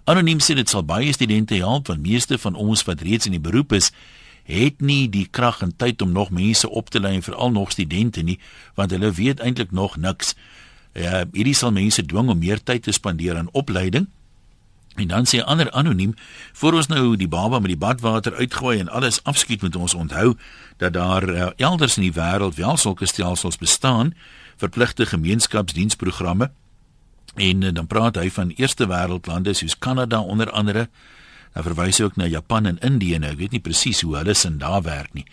Anoniem 0.05 0.39
sê 0.39 0.55
dit 0.55 0.69
sal 0.69 0.85
baie 0.85 1.13
studente 1.13 1.55
help 1.55 1.87
want 1.87 2.01
meeste 2.01 2.39
van 2.39 2.55
ons 2.55 2.85
wat 2.85 3.01
reeds 3.01 3.27
in 3.27 3.33
die 3.33 3.41
beroep 3.41 3.73
is, 3.73 3.91
het 4.49 4.81
nie 4.81 5.09
die 5.13 5.27
krag 5.31 5.61
en 5.65 5.75
tyd 5.77 6.03
om 6.03 6.13
nog 6.13 6.31
mense 6.33 6.69
op 6.71 6.89
te 6.91 7.01
lei 7.01 7.15
en 7.15 7.23
veral 7.23 7.51
nog 7.53 7.73
studente 7.75 8.23
nie 8.25 8.39
want 8.75 8.91
hulle 8.91 9.13
weet 9.13 9.41
eintlik 9.41 9.71
nog 9.71 9.97
niks. 9.97 10.35
Ja, 10.97 11.25
hierdie 11.33 11.55
sal 11.55 11.73
mense 11.73 12.03
dwing 12.07 12.31
om 12.33 12.39
meer 12.39 12.63
tyd 12.63 12.83
te 12.83 12.93
spandeer 12.93 13.37
aan 13.37 13.53
opleiding. 13.53 14.09
En 14.99 15.07
dan 15.07 15.27
sê 15.27 15.43
ander 15.45 15.71
anoniem, 15.71 16.15
voor 16.53 16.75
ons 16.81 16.87
nou 16.87 17.17
die 17.17 17.29
baba 17.29 17.59
met 17.59 17.71
die 17.71 17.79
badwater 17.79 18.35
uitgooi 18.35 18.79
en 18.79 18.89
alles 18.89 19.21
afskiet 19.23 19.63
met 19.63 19.77
ons 19.77 19.95
onthou 19.95 20.35
dat 20.77 20.93
daar 20.93 21.29
uh, 21.29 21.51
elders 21.57 21.97
in 21.97 22.09
die 22.09 22.17
wêreld 22.17 22.59
wel 22.59 22.77
sulke 22.77 23.07
stelsels 23.07 23.59
bestaan, 23.59 24.15
verpligte 24.57 25.07
gemeenskapsdiensprogramme. 25.07 26.51
En 27.35 27.63
uh, 27.63 27.73
dan 27.73 27.87
praat 27.87 28.19
hy 28.19 28.31
van 28.31 28.51
eerste 28.57 28.89
wêreldlande 28.91 29.55
soos 29.55 29.79
Kanada 29.79 30.21
onder 30.21 30.51
andere 30.51 30.89
Hy 31.55 31.63
verwys 31.63 32.01
ook 32.01 32.17
na 32.17 32.27
Japan 32.27 32.67
en 32.67 32.79
Indië 32.85 33.19
nou. 33.19 33.33
Ek 33.33 33.39
weet 33.39 33.57
nie 33.57 33.65
presies 33.65 34.01
hoe 34.01 34.17
hulle 34.17 34.35
sin 34.35 34.59
daar 34.59 34.83
werk 34.83 35.15
nie. 35.15 35.27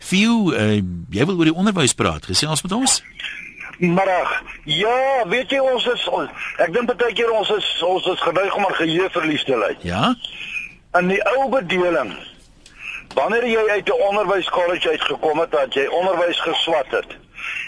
Fiu, 0.00 0.52
uh, 0.56 0.80
jy 1.12 1.26
wil 1.28 1.36
oor 1.36 1.50
die 1.50 1.56
onderwys 1.56 1.94
praat. 1.94 2.24
Gesels 2.24 2.62
met 2.62 2.72
ons. 2.72 3.02
Middag. 3.80 4.32
Ja, 4.64 5.24
weet 5.28 5.50
jy 5.50 5.60
ons 5.64 5.86
is 5.88 6.08
ek 6.60 6.72
dink 6.72 6.90
baie 6.90 7.14
keer 7.16 7.30
ons 7.32 7.48
is 7.54 7.68
ons 7.82 8.06
is 8.12 8.20
geneig 8.20 8.56
om 8.56 8.66
aan 8.66 8.76
geheueverlies 8.76 9.44
te 9.48 9.56
ly. 9.56 9.72
Ja. 9.82 10.14
In 10.98 11.08
die 11.08 11.20
ou 11.36 11.48
bedeling 11.48 12.12
wanneer 13.14 13.46
jy 13.46 13.64
uit 13.70 13.88
'n 13.88 14.02
onderwyskollege 14.08 14.90
uitgekom 14.90 15.38
het, 15.38 15.50
dat 15.50 15.74
jy 15.74 15.86
onderwys 15.86 16.40
geswat 16.40 16.90
het, 16.90 17.16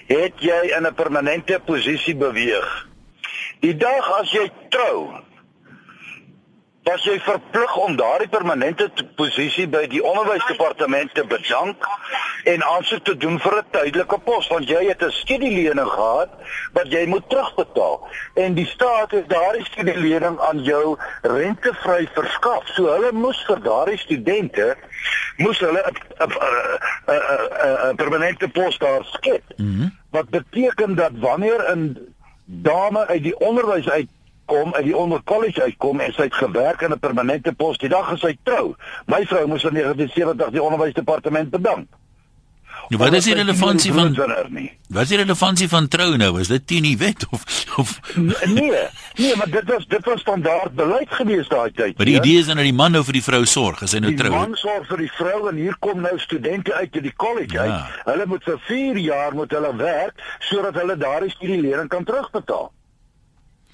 het 0.07 0.35
jy 0.38 0.61
in 0.77 0.87
'n 0.87 0.95
permanente 0.95 1.61
posisie 1.64 2.16
beweeg. 2.16 2.87
Die 3.61 3.77
dag 3.77 4.21
as 4.21 4.31
jy 4.31 4.51
trou, 4.68 5.11
was 6.83 7.05
jy 7.07 7.14
verplig 7.23 7.77
om 7.79 7.95
daardie 7.97 8.29
permanente 8.29 8.88
posisie 9.14 9.68
by 9.71 9.85
die 9.90 10.01
onderwysdepartement 10.03 11.12
te 11.14 11.23
bedank 11.31 11.85
en 12.51 12.64
aansoek 12.66 13.05
te 13.07 13.14
doen 13.23 13.38
vir 13.38 13.55
'n 13.59 13.66
tydelike 13.71 14.18
pos 14.27 14.49
want 14.51 14.68
jy 14.68 14.83
het 14.88 15.03
'n 15.03 15.11
studielening 15.11 15.90
gehad 15.90 16.31
wat 16.73 16.90
jy 16.90 17.07
moet 17.07 17.29
terugbetaal. 17.29 18.09
En 18.35 18.55
die 18.55 18.66
staat 18.66 19.11
het 19.11 19.29
daardie 19.29 19.64
studielening 19.64 20.40
aan 20.40 20.62
jou 20.62 20.97
rentevry 21.23 22.09
verskaf. 22.14 22.66
So 22.66 22.90
hulle 22.90 23.12
moes 23.12 23.45
vir 23.47 23.62
daardie 23.62 23.99
studente 23.99 24.77
moes 25.37 25.59
hulle 25.59 25.83
'n 26.18 27.97
permanente 27.97 28.49
pos 28.49 28.79
daar 28.79 29.05
skep. 29.05 29.42
Mm 29.57 29.79
-hmm. 29.79 29.99
wat 30.11 30.29
beteken 30.29 30.95
dat 30.95 31.12
wanneer 31.14 31.77
'n 31.77 32.14
dame 32.45 33.07
uit 33.07 33.23
die 33.23 33.38
onderwys 33.38 33.88
uit 33.90 34.09
kom 34.53 34.75
uit 34.75 34.85
die 34.85 34.97
onder 34.97 35.23
college 35.25 35.62
uitkom 35.62 36.01
en 36.05 36.12
sy 36.12 36.29
het 36.29 36.38
gewerk 36.43 36.85
in 36.85 36.93
'n 36.93 36.99
permanente 36.99 37.53
pos 37.53 37.79
die 37.79 37.88
dag 37.88 38.12
as 38.12 38.21
sy 38.21 38.37
trou. 38.43 38.75
My 39.07 39.25
vrou 39.27 39.47
moes 39.47 39.65
in 39.65 39.75
1970 39.75 40.51
die 40.51 40.62
onderwysdepartement 40.62 41.51
bedank. 41.51 41.88
Nou, 42.88 42.99
wat 43.05 43.15
is 43.17 43.25
die 43.25 43.35
relevantie 43.35 43.93
van 43.93 44.17
Wat 44.93 45.03
is 45.03 45.09
die 45.09 45.17
relevantie 45.17 45.69
van 45.69 45.88
trou 45.88 46.17
nou? 46.17 46.41
Is 46.41 46.49
dit 46.49 46.67
teen 46.67 46.83
die 46.83 46.97
wet 46.99 47.25
of 47.31 47.45
of 47.77 48.01
Nee, 48.17 48.83
nee, 49.15 49.37
maar 49.37 49.51
dit 49.51 49.65
was 49.65 49.87
dit 49.88 50.05
was 50.05 50.21
standaard 50.21 50.75
beleid 50.75 51.09
gewees 51.11 51.49
daai 51.49 51.71
tyd. 51.73 51.97
Maar 51.97 52.11
die 52.11 52.19
idee 52.19 52.38
is 52.38 52.47
dan 52.47 52.61
dat 52.61 52.69
die 52.69 52.75
man 52.75 52.93
nou 52.93 53.05
vir 53.05 53.12
die 53.12 53.25
vrou 53.25 53.45
sorg 53.45 53.83
as 53.83 53.97
hy 53.97 54.03
nou 54.05 54.12
trou. 54.19 54.29
Die 54.35 54.38
man 54.38 54.59
sorg 54.61 54.87
vir 54.91 55.07
die 55.07 55.11
vrou 55.17 55.49
en 55.49 55.57
hier 55.57 55.79
kom 55.79 56.05
nou 56.05 56.19
studente 56.19 56.75
uit 56.75 56.93
uit 56.93 57.03
die 57.09 57.17
college 57.17 57.57
ja. 57.57 57.62
uit. 57.62 58.05
Hulle 58.11 58.29
moet 58.35 58.45
vir 58.45 58.61
4 58.69 59.03
jaar 59.07 59.35
moet 59.35 59.57
hulle 59.57 59.73
werk 59.81 60.29
sodat 60.51 60.77
hulle 60.83 60.97
daardie 60.97 61.33
studielening 61.33 61.88
kan 61.88 62.05
terugbetaal. 62.05 62.73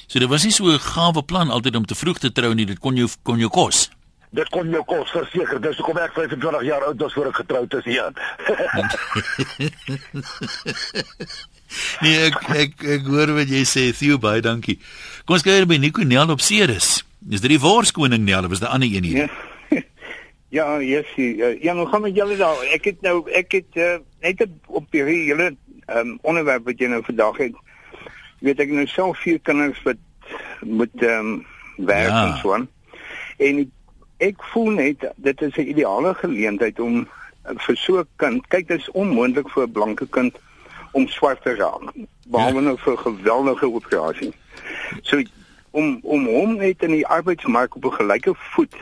So 0.09 0.19
dit 0.19 0.29
was 0.29 0.45
nie 0.45 0.53
so 0.53 0.65
'n 0.73 0.79
gawe 0.81 1.23
plan 1.23 1.51
altyd 1.51 1.77
om 1.77 1.85
te 1.85 1.95
vroeg 1.95 2.19
te 2.19 2.33
trou 2.33 2.55
nie, 2.55 2.67
dit 2.67 2.79
kon 2.79 2.97
jou 2.97 3.09
kon 3.23 3.39
jou 3.39 3.51
kos. 3.51 3.91
Dit 4.31 4.49
kon 4.49 4.71
jou 4.71 4.85
kos 4.85 5.11
verseker. 5.11 5.61
Dis 5.61 5.77
hoekom 5.77 5.99
ek 5.99 6.13
25 6.13 6.63
jaar 6.65 6.85
oud 6.85 7.01
was 7.01 7.13
voor 7.13 7.27
ek 7.27 7.37
getroud 7.37 7.75
is 7.75 7.85
hier. 7.85 8.13
nee, 12.05 12.17
ek, 12.29 12.37
ek 12.49 12.85
ek 12.97 13.07
hoor 13.07 13.33
wat 13.37 13.49
jy 13.49 13.65
sê, 13.69 13.93
Theo, 13.93 14.19
baie 14.19 14.41
dankie. 14.41 14.79
Kom 15.25 15.37
ons 15.37 15.45
kyk 15.45 15.69
by 15.69 15.77
Nico 15.77 16.03
Nel 16.03 16.31
op 16.33 16.41
Ceres. 16.41 17.05
Is 17.29 17.41
dit 17.45 17.51
die 17.51 17.61
worskoning 17.61 18.25
Nel 18.25 18.45
of 18.45 18.53
is 18.53 18.61
dit 18.61 18.69
'n 18.69 18.73
ander 18.73 18.89
een 18.89 19.05
hier? 19.05 19.29
Ja. 19.29 19.29
Ja, 20.51 20.81
yes, 20.81 21.05
ja, 21.61 21.75
nou 21.77 21.85
gaan 21.89 22.01
met 22.01 22.15
julle 22.17 22.37
daar. 22.37 22.57
Ek 22.73 22.85
het 22.85 23.03
nou 23.05 23.31
ek 23.37 23.53
het 23.53 23.77
uh, 23.77 23.99
net 24.25 24.47
op 24.67 24.87
die 24.91 25.03
hele 25.05 25.57
um, 25.93 26.19
onderwerp 26.23 26.65
wat 26.65 26.81
jy 26.81 26.89
nou 26.89 27.03
vandag 27.05 27.37
het. 27.37 27.53
Weet 28.39 28.61
ek 28.61 28.71
nou 28.71 28.87
self 28.87 29.19
vier 29.19 29.39
kinders 29.41 29.83
wat 29.83 29.97
moet 30.61 31.03
ehm 31.03 31.33
um, 31.33 31.47
werk 31.77 32.11
ja. 32.11 32.27
en 32.27 32.37
so 32.43 32.55
aan. 32.55 32.69
En 33.39 33.73
ek 34.19 34.43
voel 34.53 34.71
net 34.71 35.07
dit 35.17 35.43
is 35.43 35.57
'n 35.57 35.71
ideale 35.75 36.15
geleentheid 36.15 36.81
om 36.81 37.09
vir 37.45 37.77
so 37.77 37.99
'n 37.99 38.09
kind, 38.17 38.47
kyk 38.49 38.69
dit 38.69 38.79
is 38.81 38.91
onmoontlik 38.91 39.49
vir 39.49 39.67
'n 39.67 39.73
blanke 39.73 40.07
kind 40.07 40.39
om 40.93 41.09
swart 41.09 41.43
te 41.43 41.55
raak 41.55 41.93
behalwe 42.29 42.61
ja. 42.61 42.67
nou 42.69 42.77
vir 42.79 42.97
geweldige 42.97 43.71
operasie. 43.73 44.33
So 45.03 45.23
om 45.71 45.99
om 46.03 46.27
hom 46.27 46.57
net 46.57 46.83
in 46.83 46.97
die 46.97 47.07
arbeidsmark 47.07 47.77
op 47.77 47.85
'n 47.85 47.99
gelyke 48.01 48.35
voet 48.35 48.75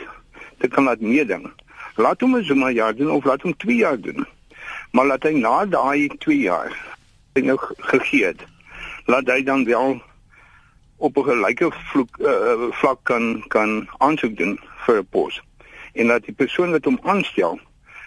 te 0.59 0.69
kan 0.69 0.85
laat 0.85 1.01
meeding. 1.01 1.51
Laat 1.97 2.21
hom 2.21 2.43
so 2.45 2.55
maar 2.55 2.73
jaar 2.73 2.95
doen 2.95 3.11
of 3.11 3.25
laat 3.25 3.43
hom 3.43 3.57
2 3.57 3.77
jaar 3.77 4.01
doen. 4.01 4.27
Maar 4.91 5.07
laat 5.07 5.23
hy 5.23 5.33
na 5.33 5.65
daai 5.65 6.09
2 6.19 6.39
jaar 6.39 6.73
hy 7.35 7.41
nou 7.41 7.57
gegee 7.77 8.25
het. 8.25 8.41
Laat 9.07 9.31
hy 9.31 9.43
dan 9.43 9.65
wel 9.65 10.01
op 10.97 11.17
'n 11.17 11.23
gelyke 11.23 11.71
vloek, 11.91 12.19
uh, 12.19 12.71
vlak 12.71 12.99
kan 13.03 13.45
kan 13.49 13.89
aansoek 13.99 14.37
doen 14.37 14.59
vir 14.87 14.99
'n 14.99 15.07
pos. 15.11 15.43
En 15.93 16.07
dat 16.07 16.25
die 16.25 16.35
persoon 16.35 16.71
wat 16.71 16.85
hom 16.85 16.99
aanstel 17.03 17.61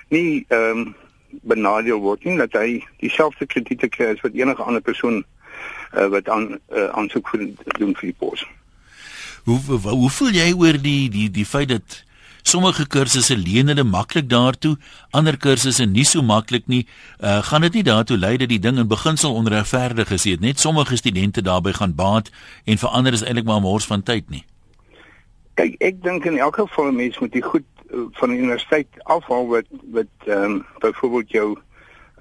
nie 0.09 0.45
ehm 0.47 0.77
um, 0.77 0.95
benadeel 1.41 1.99
word 1.99 2.23
nie 2.23 2.37
dat 2.37 2.53
hy 2.53 2.83
dieselfde 2.97 3.45
krediete 3.45 3.87
kry 3.87 4.05
as 4.13 4.21
wat 4.21 4.33
enige 4.33 4.63
ander 4.63 4.81
persoon 4.81 5.23
uh, 5.93 6.07
wat 6.07 6.29
aan 6.29 6.59
uh, 6.73 6.89
aansoek 6.97 7.29
vir 7.29 7.47
doen 7.77 7.93
vir 7.95 8.09
die 8.09 8.17
pos. 8.17 8.45
Hoe 9.43 9.59
hoe 9.81 10.09
voel 10.09 10.33
jy 10.33 10.53
oor 10.53 10.81
die 10.81 11.09
die 11.09 11.29
die 11.31 11.45
feit 11.45 11.69
dat 11.69 12.03
sommige 12.41 12.87
kursusse 12.87 13.37
leen 13.37 13.67
hulle 13.67 13.83
maklik 13.83 14.29
daartoe, 14.29 14.77
ander 15.11 15.37
kursusse 15.37 15.85
nie 15.85 16.05
so 16.05 16.21
maklik 16.21 16.67
nie. 16.67 16.85
Uh 17.19 17.41
gaan 17.43 17.61
dit 17.61 17.73
nie 17.73 17.83
daartoe 17.83 18.17
lei 18.17 18.37
dat 18.37 18.49
die 18.49 18.59
ding 18.59 18.77
in 18.77 18.87
beginsel 18.87 19.33
onregverdig 19.33 20.11
is 20.11 20.25
nie. 20.25 20.37
Net 20.39 20.59
sommige 20.59 20.97
studente 20.97 21.41
daarbey 21.41 21.73
gaan 21.73 21.95
baat 21.95 22.31
en 22.65 22.77
vir 22.77 22.89
ander 22.89 23.13
is 23.13 23.23
eintlik 23.23 23.45
maar 23.45 23.59
'n 23.59 23.67
mors 23.67 23.85
van 23.85 24.03
tyd 24.03 24.29
nie. 24.29 24.43
Kyk, 25.53 25.75
ek 25.79 26.03
dink 26.03 26.25
in 26.25 26.37
elk 26.37 26.55
geval 26.55 26.91
mense 26.91 27.19
moet 27.19 27.31
die 27.31 27.43
goed 27.43 27.65
uh, 27.91 27.99
van 28.11 28.29
die 28.29 28.37
universiteit 28.37 28.87
afhaal 29.03 29.47
wat 29.47 29.67
wat 29.91 30.13
ehm 30.25 30.43
um, 30.43 30.65
byvoorbeeld 30.79 31.31
jou 31.31 31.57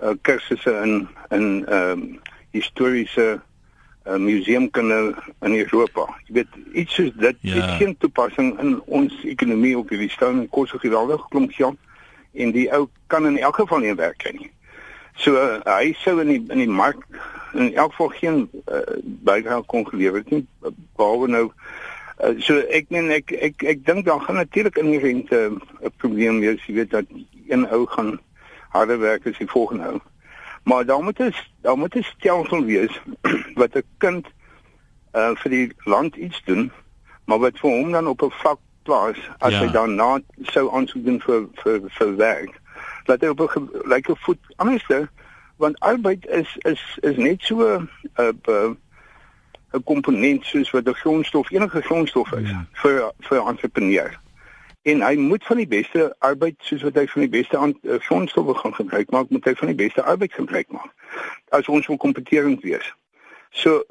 uh, 0.02 0.14
kursusse 0.22 0.70
in 0.70 1.09
in 1.31 1.66
ehm 1.66 1.90
um, 1.90 2.20
historiese 2.50 3.40
'n 4.08 4.24
museumkunde 4.24 5.14
in 5.40 5.54
Europa. 5.54 6.06
Jy 6.26 6.34
weet, 6.34 6.52
iets 6.72 6.94
soos 6.94 7.12
dit 7.14 7.36
ja. 7.40 7.54
het 7.54 7.70
geen 7.76 7.96
toepassing 7.98 8.60
in 8.60 8.80
ons 8.84 9.14
ekonomie 9.24 9.78
op 9.78 9.88
hierdie 9.88 10.10
stadium 10.10 10.40
en 10.40 10.48
kos 10.48 10.70
geweldig 10.70 11.28
klomp 11.28 11.52
geld 11.52 11.76
en 12.32 12.50
die 12.50 12.68
ou 12.72 12.88
kan 13.06 13.26
in 13.26 13.38
elk 13.38 13.54
geval 13.54 13.78
nie 13.78 13.94
werk 13.94 14.16
kry 14.16 14.32
nie. 14.36 14.50
So 15.18 15.34
uh, 15.34 15.58
hy 15.64 15.92
sou 15.98 16.20
in 16.22 16.28
die 16.28 16.42
in 16.48 16.62
die 16.62 16.70
mark 16.70 17.04
in 17.52 17.74
elk 17.74 17.90
geval 17.96 18.08
geen 18.08 18.50
uh, 18.70 18.82
bydrae 19.02 19.62
kon 19.66 19.86
gelewer 19.88 20.22
het 20.22 20.30
nie 20.30 20.44
behalwe 20.96 21.28
nou 21.28 21.44
uh, 21.50 22.34
so 22.38 22.58
ek 22.70 22.92
meen 22.94 23.10
ek 23.14 23.32
ek 23.32 23.64
ek 23.74 23.84
dink 23.86 24.06
dan 24.06 24.22
gaan 24.24 24.40
natuurlik 24.40 24.78
in 24.78 24.92
die 24.92 25.02
rente 25.02 25.40
'n 25.50 25.60
uh, 25.82 25.92
probleem 25.96 26.40
wees, 26.40 26.64
jy 26.66 26.74
weet 26.80 26.90
dat 26.90 27.04
een 27.48 27.66
ou 27.68 27.86
gaan 27.86 28.18
harder 28.68 28.98
werk 28.98 29.26
as 29.26 29.38
die 29.38 29.50
volgende 29.50 29.92
ou. 29.92 30.00
Maar 30.68 30.85
daar 30.85 31.02
moet 31.02 31.20
is 31.20 31.52
daar 31.61 31.78
moet 31.78 31.94
'n 31.94 32.02
stelsel 32.02 32.64
wees 32.64 33.00
wat 33.61 33.74
'n 33.74 33.83
kind 33.98 34.26
uh 35.12 35.31
vir 35.35 35.50
die 35.50 35.72
land 35.85 36.16
iets 36.16 36.42
doen, 36.44 36.72
maar 37.24 37.38
wat 37.38 37.59
vir 37.59 37.70
hom 37.70 37.92
dan 37.92 38.07
op 38.07 38.22
'n 38.22 38.31
vlak 38.31 38.59
plaas 38.83 39.18
as 39.38 39.52
ja. 39.52 39.61
hy 39.61 39.70
dan 39.72 39.94
na 39.94 40.20
sou 40.42 40.72
aansoek 40.72 41.04
doen 41.04 41.20
vir 41.20 41.48
vir 41.54 41.81
vir 41.87 42.16
werk. 42.16 42.61
Laat 43.04 43.20
hy 43.20 43.28
op 43.28 43.40
'n 43.40 43.70
like 43.85 44.11
'n 44.11 44.16
voet 44.16 44.42
anderste 44.57 45.09
want 45.57 45.81
arbeid 45.81 46.26
is 46.26 46.57
is 46.57 46.98
is 47.00 47.16
net 47.16 47.42
so 47.42 47.57
'n 47.57 47.88
uh, 48.18 48.28
'n 48.28 48.76
uh, 49.72 49.81
komponent 49.85 50.44
soos 50.44 50.70
wat 50.70 50.88
'n 50.88 51.00
grondstof 51.02 51.50
enige 51.50 51.83
grondstof 51.83 52.33
is 52.33 52.50
ja. 52.50 52.66
vir 52.72 53.12
vir 53.18 53.46
entrepreneurs 53.46 54.16
en 54.88 55.03
hy 55.05 55.14
moet 55.20 55.44
van 55.48 55.61
die 55.61 55.68
beste 55.68 56.09
arbeid 56.24 56.57
soos 56.66 56.85
wat 56.87 56.96
hy 57.01 57.07
van 57.12 57.24
die 57.27 57.33
beste 57.33 57.59
uh, 57.59 57.98
grondstowwe 58.07 58.55
gaan 58.61 58.77
gebruik 58.77 59.11
maak 59.14 59.33
moet 59.35 59.48
hy 59.48 59.55
van 59.61 59.72
die 59.72 59.81
beste 59.83 60.05
arbeid 60.12 60.37
gebruik 60.37 60.70
maak 60.74 60.92
as 61.57 61.68
ons 61.68 61.87
wil 61.90 62.01
kompeterend 62.01 62.64
wees. 62.66 62.87
So 63.51 63.83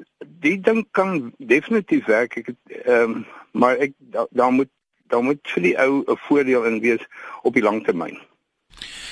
die 0.44 0.56
ding 0.62 0.84
kan 0.96 1.32
definitief 1.38 2.06
werk 2.10 2.38
ek 2.42 2.54
ehm 2.84 3.02
um, 3.02 3.26
maar 3.58 3.78
ek 3.80 3.94
daar 4.14 4.28
da 4.30 4.50
moet 4.50 4.70
daar 5.08 5.24
moet 5.24 5.40
vir 5.54 5.62
die 5.62 5.76
ou 5.80 6.04
'n 6.04 6.18
voordeel 6.28 6.64
in 6.64 6.80
wees 6.80 7.04
op 7.42 7.54
die 7.54 7.64
lang 7.64 7.84
termyn 7.84 8.18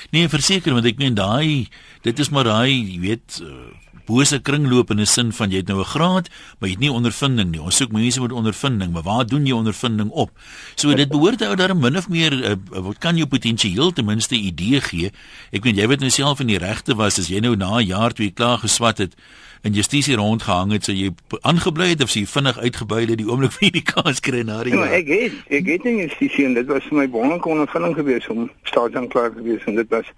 Nee, 0.09 0.29
verseker 0.31 0.73
want 0.73 0.85
ek 0.85 1.01
meen 1.01 1.17
daai 1.17 1.67
dit 2.05 2.19
is 2.19 2.29
maar 2.29 2.47
daai, 2.47 2.71
jy 2.71 2.99
weet, 3.03 3.39
uh, 3.43 3.73
bose 4.07 4.39
kringloop 4.39 4.91
in 4.91 5.01
'n 5.01 5.05
sin 5.05 5.31
van 5.33 5.51
jy 5.51 5.57
het 5.57 5.67
nou 5.67 5.79
'n 5.79 5.91
graad, 5.93 6.29
maar 6.59 6.69
jy 6.69 6.75
het 6.75 6.79
nie 6.79 6.91
ondervinding 6.91 7.51
nie. 7.51 7.61
Ons 7.61 7.75
soek 7.75 7.91
mense 7.91 8.21
met 8.21 8.31
ondervinding, 8.31 8.91
maar 8.91 9.03
waar 9.03 9.25
doen 9.25 9.45
jy 9.45 9.53
ondervinding 9.53 10.09
op? 10.09 10.31
So 10.75 10.93
dit 10.93 11.09
behoort 11.09 11.41
ou 11.41 11.55
daar 11.55 11.75
min 11.75 11.97
of 11.97 12.09
meer 12.09 12.33
uh, 12.33 12.55
wat 12.69 12.97
kan 12.97 13.15
jou 13.15 13.27
potensieel 13.27 13.93
ten 13.93 14.05
minste 14.05 14.35
idee 14.35 14.81
gee. 14.81 15.11
Ek 15.51 15.63
meen 15.63 15.75
jy 15.75 15.87
weet 15.87 15.99
nou 15.99 16.09
self 16.09 16.39
in 16.39 16.47
die 16.47 16.57
regte 16.57 16.95
was 16.95 17.19
as 17.19 17.27
jy 17.27 17.39
nou 17.39 17.55
na 17.55 17.77
'n 17.77 17.85
jaar 17.85 18.13
twee 18.13 18.31
klaar 18.31 18.57
geswat 18.57 18.97
het 18.97 19.15
en 19.61 19.73
justisie 19.73 20.15
rondgehang 20.15 20.71
het, 20.71 20.85
so 20.85 20.91
jy 20.91 21.11
aangebly 21.41 21.89
het 21.89 22.03
of 22.03 22.09
sy 22.13 22.25
vinnig 22.25 22.59
uitgebuil 22.59 23.07
het 23.07 23.17
die 23.17 23.27
oomblik 23.27 23.55
vir 23.57 23.71
die 23.71 23.83
kans 23.83 24.19
kry 24.19 24.43
na 24.47 24.63
die. 24.63 24.75
Ja, 24.75 24.85
ek 24.99 25.07
het 25.07 25.33
ek 25.59 25.71
het 25.73 25.83
nie 25.83 25.97
justisie 26.03 26.45
en 26.45 26.53
dit 26.53 26.69
was 26.71 26.85
vir 26.89 27.01
my 27.01 27.07
wonderlike 27.09 27.49
ondervinding 27.49 27.97
geweest 27.97 28.29
om 28.33 28.49
staatsaanklaer 28.63 29.33
te 29.35 29.43
wees 29.47 29.65
en 29.65 29.75
dit 29.75 29.89
was 29.89 30.13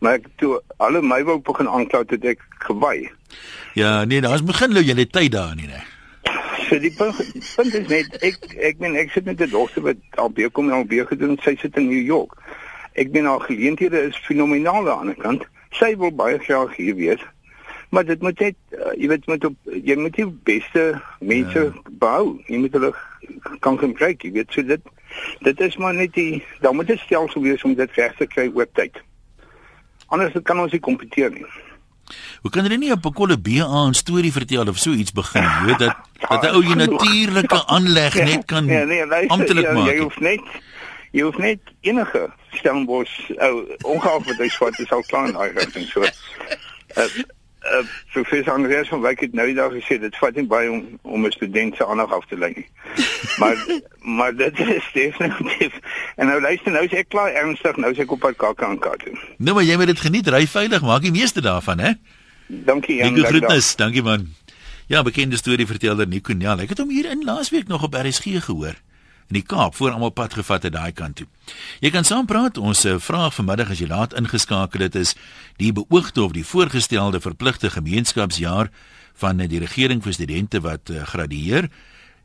maar 0.00 0.18
ek 0.18 0.28
toe 0.40 0.58
alle 0.80 1.02
my 1.04 1.22
wou 1.28 1.38
begin 1.44 1.68
aankla 1.68 2.04
het 2.08 2.24
ek 2.24 2.44
gewy. 2.66 3.10
Ja, 3.78 4.04
nee, 4.04 4.20
daar's 4.20 4.44
begin 4.44 4.72
nou 4.74 4.82
jy 4.84 5.06
tyd 5.06 5.32
daar 5.32 5.54
nie, 5.54 5.68
nee. 5.70 5.86
So 6.68 6.78
die 6.78 6.92
punt, 6.94 7.18
die 7.34 7.42
punt 7.56 7.74
is 7.74 7.88
net 7.90 8.16
ek 8.26 8.54
ek 8.56 8.78
meen 8.82 8.96
ek 8.98 9.10
sit 9.10 9.24
met 9.26 9.40
'n 9.42 9.50
dogter 9.50 9.82
wat 9.82 10.20
al 10.22 10.30
baie 10.30 10.48
kom 10.48 10.70
al 10.70 10.86
baie 10.86 11.06
gedoen, 11.06 11.38
sy 11.42 11.56
sit 11.60 11.76
in 11.76 11.88
New 11.88 12.04
York. 12.06 12.36
Ek 12.94 13.10
meen 13.12 13.26
haar 13.26 13.40
geleenthede 13.40 14.02
is 14.06 14.16
fenomenaal 14.26 14.78
aan 14.78 14.84
die 14.84 14.98
ander 15.00 15.18
kant. 15.18 15.46
Sy 15.70 15.96
wil 15.96 16.14
baie 16.14 16.38
graag 16.38 16.76
hier 16.76 16.94
wees. 16.94 17.22
Maar 17.90 18.04
dit 18.04 18.22
moet 18.22 18.38
net 18.38 18.56
uh, 18.70 18.94
jy 18.94 19.08
weet 19.08 19.26
moet 19.26 19.44
op 19.44 19.56
jy 19.66 19.96
moet 19.98 20.14
die 20.14 20.26
beste 20.46 21.02
mense 21.18 21.58
ja. 21.58 21.82
bou. 21.90 22.38
Jy 22.46 22.58
moet 22.62 22.72
hulle 22.78 22.94
kan 23.60 23.78
gebruik, 23.78 24.22
jy 24.22 24.32
weet 24.32 24.52
so 24.54 24.62
dit 24.62 24.80
dit 25.42 25.60
is 25.60 25.76
maar 25.76 25.94
net 25.94 26.14
die 26.14 26.44
dan 26.60 26.76
moet 26.76 26.86
dit 26.86 26.98
stelsel 26.98 27.42
wees 27.42 27.62
om 27.66 27.74
dit 27.74 27.98
reg 27.98 28.14
te 28.16 28.26
kry 28.26 28.46
oor 28.54 28.70
tyd. 28.78 29.02
Anders 30.10 30.34
kan 30.42 30.58
ons 30.58 30.72
nie 30.74 30.82
kompeteer 30.82 31.30
nie. 31.34 31.46
Hoe 32.42 32.50
kan 32.50 32.66
jy 32.66 32.76
nie 32.76 32.92
op 32.92 33.06
'n 33.06 33.12
kolle 33.14 33.36
BA 33.38 33.66
'n 33.86 33.94
storie 33.94 34.32
vertel 34.32 34.68
of 34.68 34.78
so 34.78 34.90
iets 34.90 35.12
begin, 35.12 35.42
jy 35.42 35.64
weet 35.66 35.78
dat 35.78 35.96
dat 36.28 36.44
'n 36.44 36.54
ou 36.56 36.62
jy 36.62 36.74
natuurlike 36.74 37.66
aanleg 37.66 38.14
net 38.14 38.44
kan 38.44 38.64
nee, 38.66 38.84
nee, 38.84 39.28
amptelik 39.28 39.64
ja, 39.64 39.72
maak. 39.72 39.86
Jy 39.86 39.98
hoef 39.98 40.18
net 40.18 40.40
jy 41.12 41.22
hoef 41.22 41.38
net 41.38 41.60
enige 41.80 42.30
Stellenbosch 42.50 43.30
ou 43.38 43.66
ongeag 43.82 44.24
wat 44.26 44.38
hy 44.38 44.48
swat 44.48 44.78
is 44.78 44.90
al 44.90 45.02
klaar 45.06 45.28
in 45.28 45.34
daai 45.34 45.52
rigting 45.54 45.86
so. 45.86 46.02
Uh, 46.02 47.06
uh, 47.62 47.84
professor 48.12 48.52
Andreas 48.52 48.88
van 48.88 49.00
Wyk 49.00 49.20
het 49.20 49.32
nou 49.32 49.46
die 49.46 49.56
dag 49.56 49.72
gesê 49.72 49.98
dit 50.00 50.16
vat 50.16 50.34
nie 50.36 50.46
baie 50.48 50.70
om 50.70 50.98
om 51.02 51.26
'n 51.26 51.32
student 51.32 51.76
se 51.76 51.86
aandag 51.86 52.12
af 52.12 52.26
te 52.26 52.38
lei 52.38 52.52
nie. 52.56 52.68
Maar 53.40 53.56
maar 54.00 54.36
dit 54.36 54.58
is 54.58 54.90
definitief. 54.92 55.78
En 56.16 56.26
nou 56.26 56.40
luister 56.40 56.72
nou 56.72 56.84
is 56.84 56.92
ek 56.92 57.08
klaar 57.08 57.32
ernstig 57.32 57.76
nou 57.76 57.94
sê 57.94 58.00
ek 58.06 58.12
op 58.12 58.20
pad 58.20 58.36
kakke 58.36 58.64
aan 58.64 58.78
kat 58.78 58.98
toe. 58.98 59.18
Nou 59.36 59.54
maar 59.54 59.64
jy 59.64 59.76
moet 59.76 59.86
dit 59.86 60.00
geniet, 60.00 60.28
ry 60.28 60.46
veilig, 60.46 60.82
maak 60.82 61.02
die 61.02 61.12
meeste 61.12 61.40
daarvan, 61.40 61.78
hè? 61.78 61.92
Dankie 62.46 62.96
Jan. 62.96 63.14
Dankie 63.14 63.24
groetnis, 63.24 63.76
dankie 63.76 64.02
man. 64.02 64.28
Ja, 64.86 65.02
bekende 65.02 65.36
storie 65.36 65.66
verteller 65.66 66.06
Nico 66.06 66.32
Nel. 66.32 66.58
Ek 66.60 66.68
het 66.68 66.78
hom 66.78 66.90
hier 66.90 67.10
in 67.10 67.24
laasweek 67.24 67.68
nog 67.68 67.82
op 67.82 67.94
RSG 67.94 68.42
gehoor 68.42 68.74
in 69.30 69.38
die 69.38 69.46
Kaap 69.46 69.74
voor 69.78 69.94
almal 69.94 70.10
pad 70.10 70.34
gevat 70.34 70.62
het 70.66 70.72
daai 70.74 70.92
kant 70.92 71.16
toe. 71.20 71.26
Jy 71.80 71.90
kan 71.94 72.04
saam 72.04 72.26
praat. 72.26 72.58
Ons 72.58 72.84
eh, 72.84 72.98
vraag 72.98 73.34
vanmiddag 73.34 73.70
as 73.70 73.78
jy 73.78 73.86
laat 73.90 74.14
ingeskakel 74.18 74.80
het 74.82 74.94
is 74.98 75.14
die 75.62 75.72
beoogde 75.72 76.22
of 76.22 76.34
die 76.34 76.44
voorgestelde 76.46 77.20
verpligte 77.22 77.70
gemeenskapsjaar 77.70 78.70
van 79.22 79.36
die 79.36 79.62
regering 79.62 80.02
vir 80.02 80.12
studente 80.16 80.60
wat 80.64 80.90
uh, 80.90 81.02
gradueer. 81.04 81.70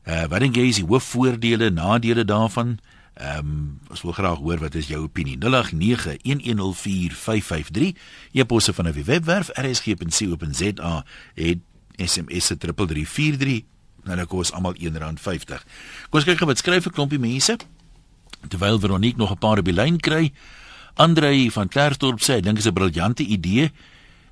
Uh, 0.06 0.24
wat 0.32 0.40
dink 0.40 0.56
jy 0.56 0.70
is 0.72 0.80
die 0.80 0.88
hoofvoordele, 0.88 1.70
nadele 1.70 2.26
daarvan? 2.26 2.80
Ehm 3.16 3.40
um, 3.40 3.80
ons 3.90 4.02
wil 4.04 4.12
graag 4.16 4.40
hoor 4.44 4.60
wat 4.60 4.76
is 4.76 4.88
jou 4.88 5.04
opinie. 5.04 5.38
0891104553. 5.38 5.48
E-posse 8.34 8.74
van 8.74 8.88
'n 8.88 9.04
webwerf 9.04 9.50
rsg.co.za 9.54 11.06
en 11.36 11.64
SMS 11.96 12.46
se 12.46 12.58
3343 12.58 13.75
dit 14.06 14.28
kos 14.28 14.54
almal 14.54 14.76
R1.50. 14.78 15.66
Kom 16.10 16.20
ons 16.20 16.28
kyk 16.28 16.38
gou 16.38 16.48
wat 16.48 16.62
skryf 16.62 16.86
'n 16.86 16.92
klompie 16.92 17.20
mense. 17.20 17.58
Terwyl 18.48 18.80
Veronique 18.80 19.18
nog 19.18 19.32
'n 19.32 19.38
paar 19.38 19.62
die 19.62 19.74
lyn 19.74 19.98
kry. 19.98 20.32
Andrei 20.96 21.52
van 21.52 21.68
Klerksdorp 21.68 22.22
sê, 22.22 22.42
"Dink 22.42 22.58
is 22.58 22.68
'n 22.68 22.74
briljante 22.74 23.24
idee. 23.24 23.72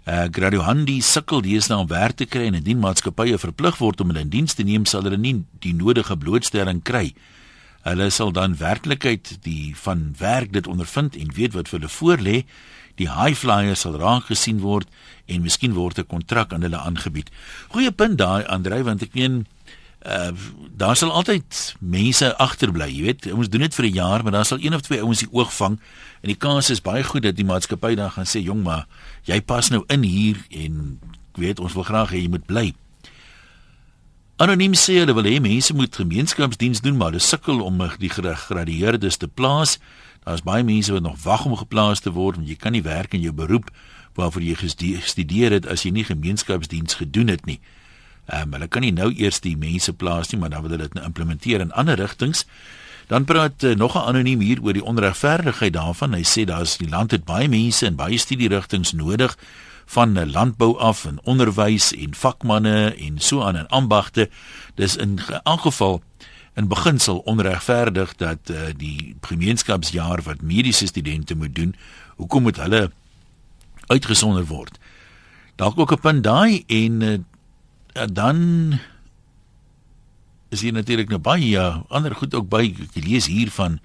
Uh 0.03 0.27
Graduandi 0.31 1.01
sukkel 1.01 1.41
dies 1.41 1.67
nou 1.67 1.79
om 1.79 1.87
werk 1.87 2.15
te 2.15 2.25
kry 2.25 2.47
en 2.47 2.53
indien 2.53 2.79
maatskappye 2.79 3.37
verplig 3.37 3.77
word 3.77 4.01
om 4.01 4.07
hulle 4.07 4.19
in 4.19 4.29
diens 4.29 4.53
te 4.53 4.63
neem, 4.63 4.85
sal 4.85 5.03
hulle 5.03 5.17
nie 5.17 5.45
die 5.59 5.73
nodige 5.73 6.17
blootstelling 6.17 6.81
kry. 6.83 7.13
Hulle 7.83 8.09
sal 8.09 8.31
dan 8.31 8.57
werklikheid 8.59 9.37
die 9.43 9.73
van 9.75 10.15
werk 10.19 10.51
dit 10.51 10.67
ondervind 10.67 11.15
en 11.15 11.31
weet 11.35 11.53
wat 11.53 11.71
vir 11.71 11.79
hulle 11.79 11.91
voorlê. 11.91 12.43
Die 12.99 13.07
high 13.07 13.35
flyers 13.35 13.85
sal 13.87 13.95
raak 13.95 14.27
gesien 14.29 14.59
word 14.59 14.87
en 15.25 15.41
miskien 15.41 15.73
word 15.73 15.99
'n 15.99 16.05
kontrak 16.05 16.53
aan 16.53 16.61
hulle 16.61 16.77
aangebied. 16.77 17.31
Goeie 17.69 17.91
punt 17.91 18.17
daai 18.17 18.45
Andrei 18.45 18.83
want 18.83 19.01
ek 19.01 19.13
meen 19.13 19.47
uh, 20.07 20.31
daar 20.75 20.95
sal 20.95 21.11
altyd 21.11 21.75
mense 21.79 22.37
agterbly, 22.37 22.89
jy 22.91 23.03
weet. 23.07 23.27
Ons 23.33 23.49
doen 23.49 23.63
dit 23.65 23.75
vir 23.75 23.85
'n 23.85 23.93
jaar, 23.93 24.23
maar 24.23 24.31
daar 24.31 24.45
sal 24.45 24.57
een 24.61 24.73
of 24.73 24.81
twee 24.81 25.01
ouens 25.01 25.19
die 25.19 25.31
oog 25.31 25.53
vang 25.53 25.79
en 26.21 26.27
die 26.27 26.37
kans 26.37 26.69
is 26.69 26.81
baie 26.81 27.03
goed 27.03 27.23
dat 27.23 27.35
die 27.35 27.45
maatskappy 27.45 27.95
dan 27.95 28.11
gaan 28.11 28.25
sê, 28.25 28.43
"Jong, 28.43 28.63
maar 28.63 28.87
jy 29.23 29.41
pas 29.41 29.69
nou 29.69 29.83
in 29.87 30.03
hier 30.03 30.37
en 30.49 30.99
ek 31.33 31.37
weet 31.37 31.59
ons 31.59 31.73
wil 31.73 31.83
graag 31.83 32.11
hê 32.11 32.21
jy 32.21 32.29
moet 32.29 32.45
bly." 32.45 32.73
Anoniem 34.35 34.73
sê 34.73 34.93
hulle 34.93 35.13
wil 35.13 35.23
hê 35.23 35.39
mense 35.41 35.73
moet 35.73 35.95
gemeenskapsdiens 35.95 36.81
doen, 36.81 36.97
maar 36.97 37.07
hulle 37.07 37.19
sukkel 37.19 37.61
om 37.61 37.77
die 37.99 38.09
gegradueerdes 38.09 39.17
te 39.17 39.27
plaas. 39.27 39.79
Daar's 40.23 40.41
baie 40.41 40.63
mense 40.63 40.91
wat 40.91 41.01
nog 41.01 41.23
wag 41.23 41.45
om 41.45 41.55
geplaas 41.55 41.99
te 41.99 42.11
word, 42.11 42.35
want 42.35 42.47
jy 42.47 42.55
kan 42.55 42.71
nie 42.71 42.81
werk 42.81 43.13
in 43.13 43.21
jou 43.21 43.33
beroep 43.33 43.69
waarvoor 44.13 44.41
jy 44.41 44.55
gestudeer 44.55 45.51
het 45.51 45.67
as 45.67 45.83
jy 45.83 45.91
nie 45.91 46.03
gemeenskapsdiens 46.03 46.93
gedoen 46.93 47.27
het 47.27 47.45
nie. 47.45 47.59
Ehm 48.25 48.41
um, 48.41 48.53
hulle 48.53 48.67
kan 48.67 48.81
nie 48.81 48.93
nou 48.95 49.11
eers 49.11 49.39
die 49.43 49.57
mense 49.57 49.93
plaas 49.93 50.31
nie, 50.31 50.39
maar 50.39 50.49
dan 50.49 50.61
wil 50.61 50.71
hulle 50.71 50.87
dit 50.87 50.93
nou 50.93 51.05
implementeer 51.05 51.59
in 51.59 51.71
ander 51.71 51.99
rigtings. 51.99 52.45
Dan 53.07 53.25
praat 53.25 53.63
uh, 53.63 53.75
nog 53.75 53.95
'n 53.95 54.07
anoniem 54.07 54.39
hier 54.39 54.61
oor 54.63 54.73
die 54.73 54.83
onregverdigheid 54.83 55.73
daarvan. 55.73 56.13
Hy 56.13 56.23
sê 56.23 56.45
daar's 56.45 56.77
die 56.77 56.89
land 56.89 57.11
het 57.11 57.25
baie 57.25 57.49
mense 57.49 57.85
in 57.85 57.95
baie 57.95 58.17
studierigtings 58.17 58.91
nodig 58.91 59.37
van 59.85 60.31
landbou 60.31 60.77
af 60.77 61.05
en 61.05 61.19
onderwys 61.23 61.93
en 61.93 62.15
vakmanne 62.15 62.95
en 62.95 63.19
so 63.19 63.43
aan 63.43 63.55
en 63.55 63.67
ambagte. 63.67 64.29
Dis 64.75 64.95
in 64.95 65.19
elk 65.43 65.61
geval 65.61 66.01
in 66.53 66.67
beginsel 66.67 67.17
onregverdig 67.17 68.15
dat 68.15 68.49
uh, 68.49 68.57
die 68.77 69.15
gemeenskapsjaar 69.21 70.21
wat 70.21 70.41
mediese 70.41 70.87
studente 70.87 71.35
moet 71.35 71.55
doen, 71.55 71.75
hoekom 72.15 72.41
moet 72.41 72.57
hulle 72.57 72.91
uitgesonder 73.87 74.45
word? 74.45 74.77
Dalk 75.55 75.79
ook 75.79 75.91
'n 75.91 75.99
punt 75.99 76.23
daai 76.23 76.63
en 76.67 77.01
uh, 77.01 77.17
dan 78.13 78.79
is 80.49 80.61
hier 80.61 80.73
natuurlik 80.73 81.09
nou 81.09 81.19
baie 81.21 81.49
ja, 81.49 81.83
ander 81.89 82.15
goed 82.15 82.33
ook 82.37 82.49
by. 82.49 82.67
Ek 82.85 82.97
lees 83.05 83.27
hier 83.29 83.51
van 83.53 83.79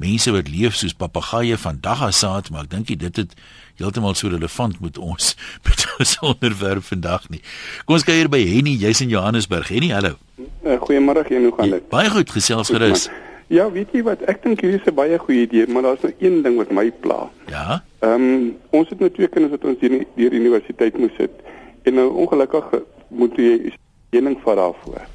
mense 0.00 0.32
wat 0.32 0.48
leef 0.48 0.76
soos 0.80 0.96
papegaaie 0.96 1.56
van 1.60 1.80
daggasaad, 1.84 2.50
maar 2.50 2.66
ek 2.66 2.72
dink 2.72 2.92
dit 3.02 3.16
het 3.20 3.34
heeltemal 3.80 4.16
so 4.16 4.32
relevant 4.32 4.80
met 4.80 4.98
ons 4.98 5.34
met 5.66 5.86
ons 5.98 6.14
onderwerp 6.32 6.86
vandag 6.88 7.28
nie. 7.32 7.42
Kom 7.84 7.98
ons 7.98 8.06
kyk 8.08 8.22
hier 8.22 8.32
by 8.32 8.40
Henny, 8.44 8.76
jy's 8.80 9.02
in 9.04 9.12
Johannesburg. 9.12 9.68
Henny, 9.72 9.92
hallo. 9.96 10.16
Uh, 10.64 10.76
Goeiemôre, 10.80 11.24
en 11.28 11.48
hoe 11.48 11.56
gaan 11.56 11.74
dit? 11.76 11.84
Ja, 11.84 11.92
baie 11.92 12.12
goed, 12.12 12.32
gesels 12.32 12.72
gerus. 12.72 13.08
Ja, 13.50 13.66
weet 13.74 13.90
jy 13.92 14.04
wat? 14.06 14.22
Ek 14.30 14.44
dink 14.44 14.60
hierdie 14.62 14.78
is 14.78 14.86
'n 14.86 14.94
baie 14.94 15.18
goeie 15.18 15.42
idee, 15.42 15.66
maar 15.66 15.82
daar's 15.82 16.04
nou 16.06 16.12
een 16.22 16.42
ding 16.42 16.56
wat 16.56 16.70
my 16.70 16.90
pla. 16.90 17.28
Ja. 17.50 17.82
Ehm 18.00 18.14
um, 18.14 18.56
ons 18.70 18.88
het 18.88 19.00
nou 19.00 19.10
twee 19.10 19.28
kinders 19.28 19.56
wat 19.58 19.64
ons 19.64 19.80
hier 19.80 20.06
deur 20.14 20.30
die 20.30 20.40
universiteit 20.40 20.96
moet 20.98 21.12
sit. 21.18 21.34
En 21.82 21.94
nou 21.94 22.08
ongelukkig 22.24 22.70
moet 23.10 23.36
jy 23.38 23.72
lening 24.14 24.38
vat 24.44 24.58
daarvoor. 24.58 25.06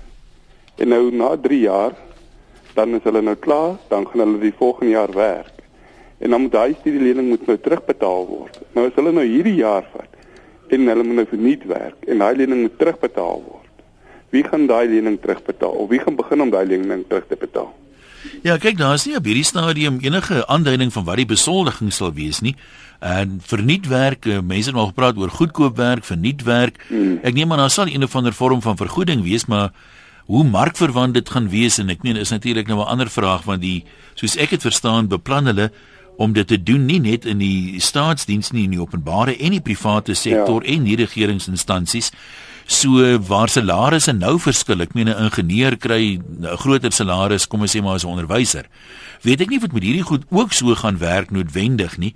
En 0.78 0.92
nou 0.92 1.04
na 1.16 1.36
3 1.40 1.60
jaar 1.60 1.96
dan 2.76 2.96
is 2.98 3.06
hulle 3.08 3.22
nou 3.24 3.36
klaar, 3.40 3.78
dan 3.88 4.04
gaan 4.08 4.26
hulle 4.26 4.42
die 4.42 4.56
volgende 4.58 4.92
jaar 4.92 5.12
werk. 5.16 5.62
En 6.20 6.36
dan 6.36 6.42
moet 6.42 6.52
daai 6.52 6.76
studielening 6.80 7.30
moet 7.32 7.48
nou 7.48 7.56
terugbetaal 7.60 8.28
word. 8.28 8.60
Nou 8.76 8.88
as 8.90 8.98
hulle 9.00 9.14
nou 9.16 9.24
hierdie 9.24 9.58
jaar 9.62 9.88
vat 9.94 10.12
en 10.76 10.90
hulle 10.90 11.06
moet 11.06 11.22
nou 11.22 11.28
verniet 11.30 11.64
werk 11.70 12.08
en 12.10 12.24
daai 12.24 12.36
lening 12.42 12.66
moet 12.66 12.78
terugbetaal 12.80 13.42
word. 13.46 13.66
Wie 14.34 14.44
gaan 14.44 14.68
daai 14.68 14.88
lening 14.92 15.20
terugbetaal? 15.22 15.76
Of 15.84 15.90
wie 15.92 16.02
gaan 16.02 16.18
begin 16.20 16.44
om 16.44 16.52
daai 16.52 16.66
lening 16.68 17.06
terug 17.08 17.28
te 17.30 17.38
betaal? 17.40 17.72
Ja, 18.44 18.58
kyk, 18.58 18.78
daar 18.78 18.98
is 18.98 19.06
nie 19.06 19.16
op 19.16 19.28
hierdie 19.30 19.46
stadium 19.46 20.00
enige 20.04 20.42
aanduiding 20.52 20.92
van 20.94 21.06
wat 21.08 21.22
die 21.22 21.30
besoldiging 21.30 21.94
sal 21.94 22.12
wees 22.18 22.42
nie. 22.42 22.56
En 23.06 23.38
vernietwerk, 23.46 24.26
eh, 24.26 24.40
mense 24.42 24.70
het 24.70 24.78
al 24.78 24.90
gepraat 24.90 25.18
oor 25.18 25.30
goedkoopwerk, 25.30 26.04
vernietwerk. 26.04 26.80
Hmm. 26.88 27.20
Ek 27.22 27.34
neem 27.34 27.52
aan 27.52 27.58
daar 27.58 27.70
sal 27.70 27.88
een 27.88 28.04
of 28.04 28.16
ander 28.16 28.34
vorm 28.34 28.62
van 28.62 28.78
vergoeding 28.78 29.24
wees, 29.24 29.46
maar 29.46 29.72
hoe 30.26 30.44
markverwant 30.44 31.14
dit 31.14 31.30
gaan 31.30 31.50
wees 31.50 31.78
en 31.78 31.90
ek 31.94 32.02
meen 32.04 32.18
is 32.18 32.34
natuurlik 32.34 32.68
nou 32.68 32.80
'n 32.80 32.88
ander 32.88 33.10
vraag 33.10 33.44
want 33.44 33.62
die 33.62 33.84
soos 34.14 34.38
ek 34.38 34.50
dit 34.50 34.62
verstaan 34.62 35.08
beplan 35.08 35.46
hulle 35.46 35.72
om 36.18 36.34
dit 36.34 36.48
te 36.48 36.64
doen 36.64 36.86
nie 36.86 37.00
net 37.00 37.26
in 37.26 37.38
die 37.38 37.80
staatsdiens 37.80 38.52
nie 38.52 38.64
in 38.64 38.72
die 38.72 38.82
openbare 38.82 39.38
en 39.38 39.52
die 39.52 39.62
private 39.62 40.14
sektor 40.14 40.64
ja. 40.64 40.74
en 40.74 40.84
die 40.84 40.96
regeringsinstansies 40.96 42.12
so 42.66 43.20
waar 43.28 43.50
salarisse 43.50 44.14
nou 44.14 44.40
verskil 44.42 44.82
ek 44.82 44.94
meen 44.94 45.10
'n 45.10 45.24
ingenieur 45.26 45.78
kry 45.78 46.18
'n 46.18 46.58
groter 46.58 46.92
salaris 46.92 47.48
kom 47.48 47.62
ons 47.62 47.76
sê 47.76 47.82
maar 47.82 47.96
as 47.96 48.04
'n 48.04 48.10
onderwyser. 48.10 48.66
Weet 49.22 49.42
ek 49.42 49.50
nie 49.50 49.58
of 49.58 49.64
dit 49.64 49.74
met 49.74 49.84
hierdie 49.84 50.04
goed 50.04 50.24
ook 50.30 50.54
so 50.54 50.76
gaan 50.76 50.98
werk 50.98 51.32
noodwendig 51.32 51.98
nie. 51.98 52.16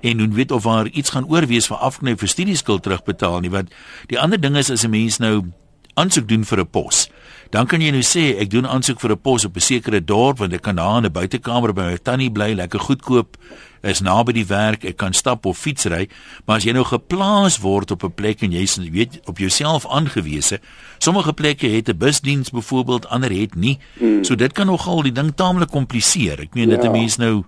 En 0.00 0.18
hoe 0.18 0.28
weet 0.28 0.50
of 0.50 0.62
daar 0.62 0.86
iets 0.86 1.10
gaan 1.10 1.28
oorwees 1.28 1.66
vir 1.66 1.76
afknyp 1.76 2.18
vir 2.18 2.28
studieskuld 2.28 2.82
terugbetaal 2.82 3.40
nie 3.40 3.50
want 3.50 3.70
die 4.06 4.18
ander 4.18 4.40
ding 4.40 4.56
is 4.56 4.70
as 4.70 4.84
'n 4.84 4.90
mens 4.90 5.18
nou 5.18 5.44
aansoek 5.94 6.28
doen 6.28 6.44
vir 6.44 6.60
'n 6.60 6.70
pos 6.70 7.08
dan 7.50 7.66
kan 7.66 7.82
jy 7.82 7.90
nou 7.90 8.02
sê 8.06 8.36
ek 8.38 8.50
doen 8.50 8.66
aansoek 8.66 9.00
vir 9.00 9.12
'n 9.12 9.20
pos 9.22 9.44
op 9.44 9.56
'n 9.56 9.60
sekere 9.60 10.00
dorp 10.04 10.38
want 10.38 10.52
ek 10.52 10.62
kan 10.62 10.76
daar 10.76 10.98
in 10.98 11.06
'n 11.06 11.12
buitekamer 11.12 11.72
by 11.72 11.82
my 11.82 11.96
tannie 11.96 12.30
bly, 12.30 12.54
lekker 12.54 12.80
goedkoop, 12.80 13.36
is 13.82 14.00
naby 14.00 14.32
die 14.32 14.46
werk, 14.46 14.84
ek 14.84 14.96
kan 14.96 15.12
stap 15.12 15.46
of 15.46 15.58
fietsry, 15.58 16.08
maar 16.46 16.56
as 16.56 16.64
jy 16.64 16.72
nou 16.72 16.84
geplaas 16.84 17.58
word 17.58 17.90
op 17.90 18.04
'n 18.04 18.14
plek 18.14 18.42
en 18.42 18.52
jy 18.52 18.66
weet 18.90 19.20
op 19.26 19.38
jouself 19.38 19.86
aangewese, 19.86 20.60
sommige 20.98 21.32
plekke 21.32 21.66
het 21.66 21.88
'n 21.88 21.96
busdiens 21.96 22.50
byvoorbeeld, 22.50 23.08
ander 23.08 23.30
het 23.32 23.54
nie. 23.54 23.78
Hmm. 23.98 24.24
So 24.24 24.34
dit 24.34 24.52
kan 24.52 24.66
nogal 24.66 25.02
die 25.02 25.12
ding 25.12 25.32
taamlik 25.34 25.70
kompliseer. 25.70 26.40
Ek 26.40 26.54
meen 26.54 26.68
ja. 26.68 26.76
dit 26.76 26.84
'n 26.84 26.92
mens 26.92 27.16
nou 27.16 27.44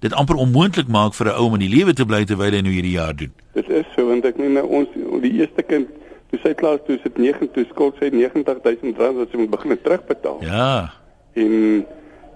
dit 0.00 0.12
amper 0.12 0.36
onmoontlik 0.36 0.88
maak 0.88 1.14
vir 1.14 1.26
'n 1.26 1.38
ou 1.38 1.46
om 1.46 1.54
in 1.54 1.60
die 1.60 1.76
lewe 1.76 1.92
te 1.92 2.04
bly 2.04 2.24
terwyl 2.24 2.52
hy 2.52 2.60
nou 2.60 2.72
hierdie 2.72 2.98
jaar 2.98 3.16
doen. 3.16 3.32
Dit 3.54 3.68
is 3.68 3.84
so 3.96 4.06
want 4.06 4.24
ek 4.24 4.36
meen 4.36 4.52
nou 4.52 4.66
ons 4.66 4.88
die 5.22 5.32
eerste 5.32 5.62
kind 5.62 5.88
toe 6.30 6.40
sy 6.42 6.54
klaar 6.54 6.78
toe 6.86 6.98
sit 7.02 7.18
9 7.18 7.50
toe 7.54 7.64
skuld 7.70 7.98
sy 8.00 8.10
90000 8.14 8.98
rand 8.98 9.16
wat 9.16 9.30
sy 9.30 9.36
moet 9.36 9.50
begin 9.50 9.80
terugbetaal. 9.82 10.42
Ja. 10.42 10.92
En 11.34 11.86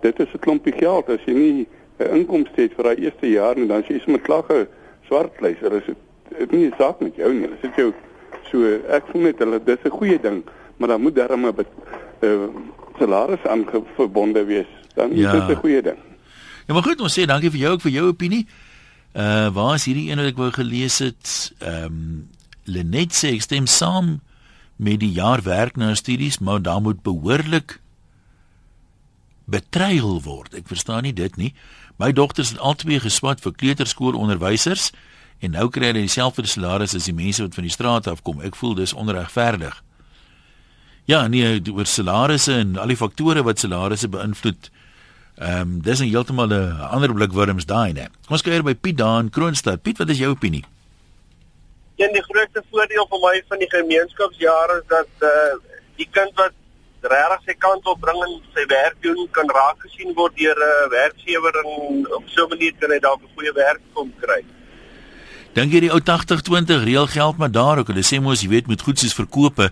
dit 0.01 0.21
is 0.21 0.33
'n 0.35 0.39
klompie 0.39 0.73
geld 0.73 1.09
as 1.09 1.25
jy 1.27 1.35
nie 1.35 1.69
'n 1.99 2.15
inkomste 2.17 2.61
het 2.63 2.75
vir 2.75 2.85
daai 2.85 3.05
eerste 3.05 3.29
jaar 3.31 3.57
en 3.57 3.67
dan 3.67 3.83
as 3.83 3.89
jy 3.89 4.01
sommer 4.01 4.21
klaar 4.21 4.67
swartlyser 5.07 5.73
is 5.73 5.87
dit 6.39 6.53
nie 6.53 6.67
'n 6.67 6.75
saak 6.79 7.01
met 7.01 7.17
jou 7.17 7.33
nie. 7.33 7.49
Dit 7.49 7.71
is 7.71 7.77
jou 7.77 7.93
so 8.51 8.65
ek 8.89 9.05
voel 9.11 9.23
net 9.23 9.39
hulle 9.39 9.61
dis 9.65 9.85
'n 9.85 9.91
goeie 9.91 10.21
ding, 10.21 10.45
maar 10.77 10.89
dan 10.89 11.01
moet 11.01 11.15
daar 11.15 11.37
'n 11.37 11.55
uh, 12.21 12.49
salaris 12.99 13.45
aan 13.47 13.65
verbonde 13.97 14.45
wees. 14.45 14.71
Dan 14.95 15.17
ja. 15.17 15.33
is 15.33 15.41
dit 15.41 15.57
'n 15.57 15.61
goeie 15.61 15.83
ding. 15.83 15.99
Ja, 16.67 16.75
maar 16.75 16.83
goed, 16.83 17.01
ons 17.01 17.19
sê 17.19 17.25
dankie 17.27 17.51
vir 17.51 17.61
jou 17.61 17.73
ook 17.73 17.81
vir 17.81 17.91
jou 17.91 18.07
opinie. 18.09 18.47
Uh 19.13 19.49
waar 19.51 19.75
is 19.75 19.85
hierdie 19.85 20.11
een 20.11 20.17
wat 20.17 20.27
ek 20.27 20.37
wou 20.37 20.51
gelees 20.51 20.99
het? 20.99 21.53
Ehm 21.59 21.85
um, 21.85 22.29
Lenet 22.71 23.15
sê 23.17 23.35
ek 23.35 23.47
stem 23.47 23.67
saam 23.67 24.19
met 24.81 25.01
die 25.03 25.13
jaar 25.13 25.43
werk 25.45 25.77
na 25.77 25.93
studies, 25.99 26.39
maar 26.39 26.63
daar 26.63 26.81
moet 26.81 27.03
behoorlik 27.05 27.81
betreil 29.51 30.21
word. 30.23 30.55
Ek 30.55 30.71
verstaan 30.71 31.05
nie 31.05 31.15
dit 31.17 31.37
nie. 31.37 31.53
My 32.01 32.13
dogters 32.17 32.55
het 32.55 32.63
albei 32.63 33.01
geswat 33.03 33.43
vir 33.45 33.57
kleuterskoolonderwysers 33.61 34.91
en 35.45 35.57
nou 35.57 35.69
kry 35.73 35.91
hulle 35.91 36.07
dieselfde 36.07 36.47
salaris 36.49 36.95
as 36.97 37.09
die 37.09 37.17
mense 37.17 37.43
wat 37.45 37.57
van 37.59 37.67
die 37.67 37.75
straat 37.75 38.09
af 38.09 38.23
kom. 38.25 38.41
Ek 38.45 38.57
voel 38.57 38.77
dis 38.79 38.97
onregverdig. 38.97 39.83
Ja, 41.11 41.27
nee, 41.29 41.59
oor 41.73 41.89
salarisse 41.89 42.55
en 42.61 42.77
al 42.79 42.93
die 42.93 42.99
faktore 42.99 43.43
wat 43.43 43.61
salarisse 43.61 44.09
beïnvloed. 44.09 44.71
Ehm 45.41 45.61
um, 45.61 45.79
dis 45.83 46.01
'n 46.01 46.09
heeltemal 46.13 46.53
'n 46.53 46.81
ander 46.95 47.13
blik 47.15 47.33
wurms 47.33 47.67
daai, 47.67 47.93
né? 47.93 48.09
Kom 48.27 48.37
ons 48.37 48.43
kyk 48.43 48.63
by 48.63 48.75
Piet 48.75 48.97
daan 48.97 49.31
Kroonstad. 49.31 49.83
Piet, 49.83 49.99
wat 49.99 50.09
is 50.09 50.19
jou 50.19 50.31
opinie? 50.31 50.65
Een 52.01 52.13
die 52.17 52.25
grootste 52.25 52.63
voordeel 52.71 53.07
vir 53.11 53.21
my 53.27 53.35
van 53.49 53.59
die 53.63 53.71
gemeenskapsjare 53.77 54.81
is 54.81 54.89
dat 54.95 55.29
uh 55.33 55.53
die 56.01 56.09
kind 56.17 56.33
wat 56.41 56.55
regtig 57.13 57.43
sy 57.49 57.55
kant 57.61 57.85
op 57.93 58.01
bring 58.01 58.21
en 58.25 58.39
sy 58.57 58.65
werk 58.69 58.97
doen 59.05 59.21
kan 59.37 59.51
raak 59.57 59.85
gesien 59.85 60.15
word 60.17 60.37
deur 60.37 60.57
'n 60.57 60.71
uh, 60.71 60.89
werkgewer 60.95 61.55
en 61.65 62.07
op 62.19 62.25
so 62.27 62.45
'n 62.45 62.49
manier 62.55 62.73
kan 62.81 62.91
hy 62.91 62.99
dalk 62.99 63.21
'n 63.23 63.35
goeie 63.37 63.53
werk 63.53 63.81
kom 63.93 64.13
kry. 64.21 64.41
Dink 65.53 65.73
jy 65.73 65.81
die 65.81 65.93
ou 65.93 66.01
80-20 66.01 66.85
reël 66.85 67.07
geld 67.07 67.37
maar 67.37 67.51
daar 67.51 67.79
ook? 67.79 67.89
Hulle 67.93 68.07
sê 68.07 68.21
mos 68.21 68.41
jy 68.41 68.49
weet 68.49 68.67
met 68.67 68.83
goed 68.83 68.99
soos 68.99 69.15
verkope 69.15 69.71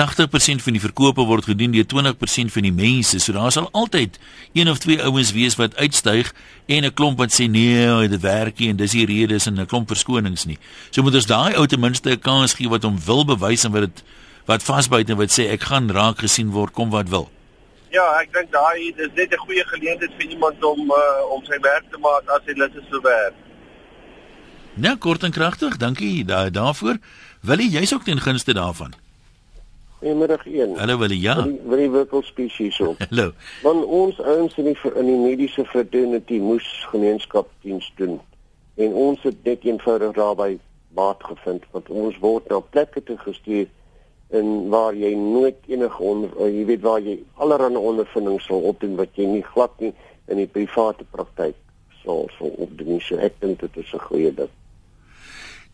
80% 0.00 0.62
van 0.64 0.72
die 0.72 0.80
verkope 0.80 1.24
word 1.28 1.44
gedoen 1.44 1.74
deur 1.74 1.84
20% 1.84 2.52
van 2.54 2.64
die 2.64 2.72
mense. 2.72 3.18
So 3.20 3.32
daar 3.36 3.52
sal 3.52 3.68
altyd 3.76 4.18
een 4.52 4.70
of 4.70 4.78
twee 4.78 5.02
ouens 5.02 5.32
wees 5.36 5.58
wat 5.60 5.76
uitstyg 5.76 6.32
en 6.66 6.84
'n 6.84 6.94
klomp 6.94 7.18
wat 7.18 7.32
sê 7.32 7.44
nee, 7.50 8.08
dit 8.08 8.20
werk 8.20 8.58
nie 8.58 8.68
en 8.68 8.76
dis 8.76 8.92
die 8.92 9.06
redes 9.06 9.46
en 9.46 9.60
'n 9.60 9.66
klomp 9.66 9.88
verskonings 9.88 10.44
nie. 10.44 10.58
So 10.90 11.02
moet 11.02 11.14
ons 11.14 11.26
daai 11.26 11.54
ou 11.56 11.66
ten 11.66 11.80
minste 11.80 12.10
'n 12.10 12.18
kans 12.18 12.54
gee 12.54 12.68
wat 12.68 12.82
hom 12.82 12.98
wil 13.04 13.24
bewys 13.24 13.64
en 13.64 13.72
wat 13.72 13.80
dit 13.80 14.02
wat 14.46 14.62
vasbyt 14.62 15.10
en 15.10 15.16
wat 15.16 15.30
sê 15.30 15.50
ek 15.50 15.62
gaan 15.62 15.90
raak 15.90 16.18
gesien 16.18 16.50
word 16.50 16.72
kom 16.72 16.90
wat 16.90 17.08
wil. 17.08 17.30
Ja, 17.90 18.06
ek 18.22 18.32
dink 18.32 18.52
daai 18.52 18.94
is 18.96 19.12
net 19.14 19.32
'n 19.32 19.44
goeie 19.46 19.64
geleentheid 19.64 20.12
vir 20.18 20.26
iemand 20.30 20.64
om 20.64 20.90
uh, 20.90 21.34
om 21.34 21.44
sy 21.44 21.58
werk 21.60 21.84
te 21.90 21.98
maak 21.98 22.28
as 22.28 22.42
hy 22.46 22.54
lus 22.56 22.74
is 22.74 22.88
vir 22.90 23.02
werk. 23.02 23.34
Ja, 24.74 24.96
kort 24.96 25.22
en 25.22 25.30
kragtig. 25.30 25.76
Dankie 25.76 26.24
daar 26.24 26.52
daarvoor. 26.52 26.96
Wil 27.42 27.58
jy 27.58 27.80
jy's 27.80 27.92
ook 27.92 28.04
ten 28.04 28.20
gunste 28.20 28.54
daarvan? 28.54 28.94
Goeiemiddag 30.00 30.46
een. 30.46 30.76
Hallo 30.80 30.98
Willie, 30.98 31.20
ja. 31.20 31.36
Wil 31.44 31.78
jy 31.78 31.90
wikkels 31.92 32.26
spesies 32.32 32.80
op? 32.80 33.00
Hallo. 33.08 33.32
Want 33.62 33.84
ons 33.84 34.20
ouens 34.20 34.56
in 34.56 34.70
die 34.72 34.78
in 34.94 35.06
die 35.06 35.20
mediese 35.20 35.64
fraternity 35.68 36.40
moes 36.40 36.68
gemeenskapsdiens 36.90 37.92
doen. 38.00 38.20
en 38.80 38.92
ons 38.92 39.22
het 39.22 39.44
net 39.44 39.64
eenvoudig 39.64 40.12
daarbey 40.16 40.58
baat 40.96 41.24
gevind 41.24 41.66
want 41.74 41.90
ons 42.02 42.18
word 42.24 42.48
na 42.50 42.60
plekke 42.74 43.02
toe 43.02 43.16
gestuur 43.24 43.68
en 44.38 44.68
waar 44.72 44.94
jy 44.94 45.10
nooit 45.18 45.58
enige 45.68 46.02
onder 46.12 46.52
jy 46.54 46.64
weet 46.70 46.84
waar 46.86 47.02
jy 47.04 47.18
allerlei 47.44 47.82
ondervindings 47.92 48.46
sal 48.48 48.64
opdoen 48.72 48.96
wat 49.00 49.18
jy 49.18 49.26
nie 49.26 49.44
glad 49.52 49.74
nie 49.84 49.92
in 50.30 50.40
die 50.42 50.48
private 50.54 51.06
praktyk 51.16 51.58
sal 52.02 52.28
sal 52.38 52.54
opdoen 52.66 53.02
so 53.04 53.18
ek 53.28 53.36
dink 53.44 53.60
dit 53.66 53.82
is 53.84 53.92
'n 53.94 54.06
goeie 54.08 54.32
ding 54.34 54.52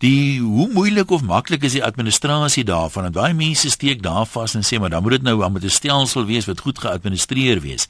Die 0.04 0.40
hoe 0.40 0.68
moeilik 0.72 1.10
of 1.10 1.22
maklik 1.24 1.62
is 1.64 1.72
die 1.72 1.84
administrasie 1.84 2.64
daarvan? 2.68 3.06
Want 3.08 3.14
baie 3.16 3.34
mense 3.34 3.70
steek 3.72 4.02
daar 4.04 4.26
vas 4.28 4.54
en 4.54 4.64
sê 4.66 4.76
maar 4.80 4.92
dan 4.92 5.02
moet 5.02 5.16
dit 5.16 5.22
nou 5.22 5.50
met 5.50 5.64
'n 5.64 5.68
stelsel 5.68 6.26
wees 6.26 6.46
wat 6.46 6.60
goed 6.60 6.78
geadministreer 6.78 7.60
wees. 7.60 7.88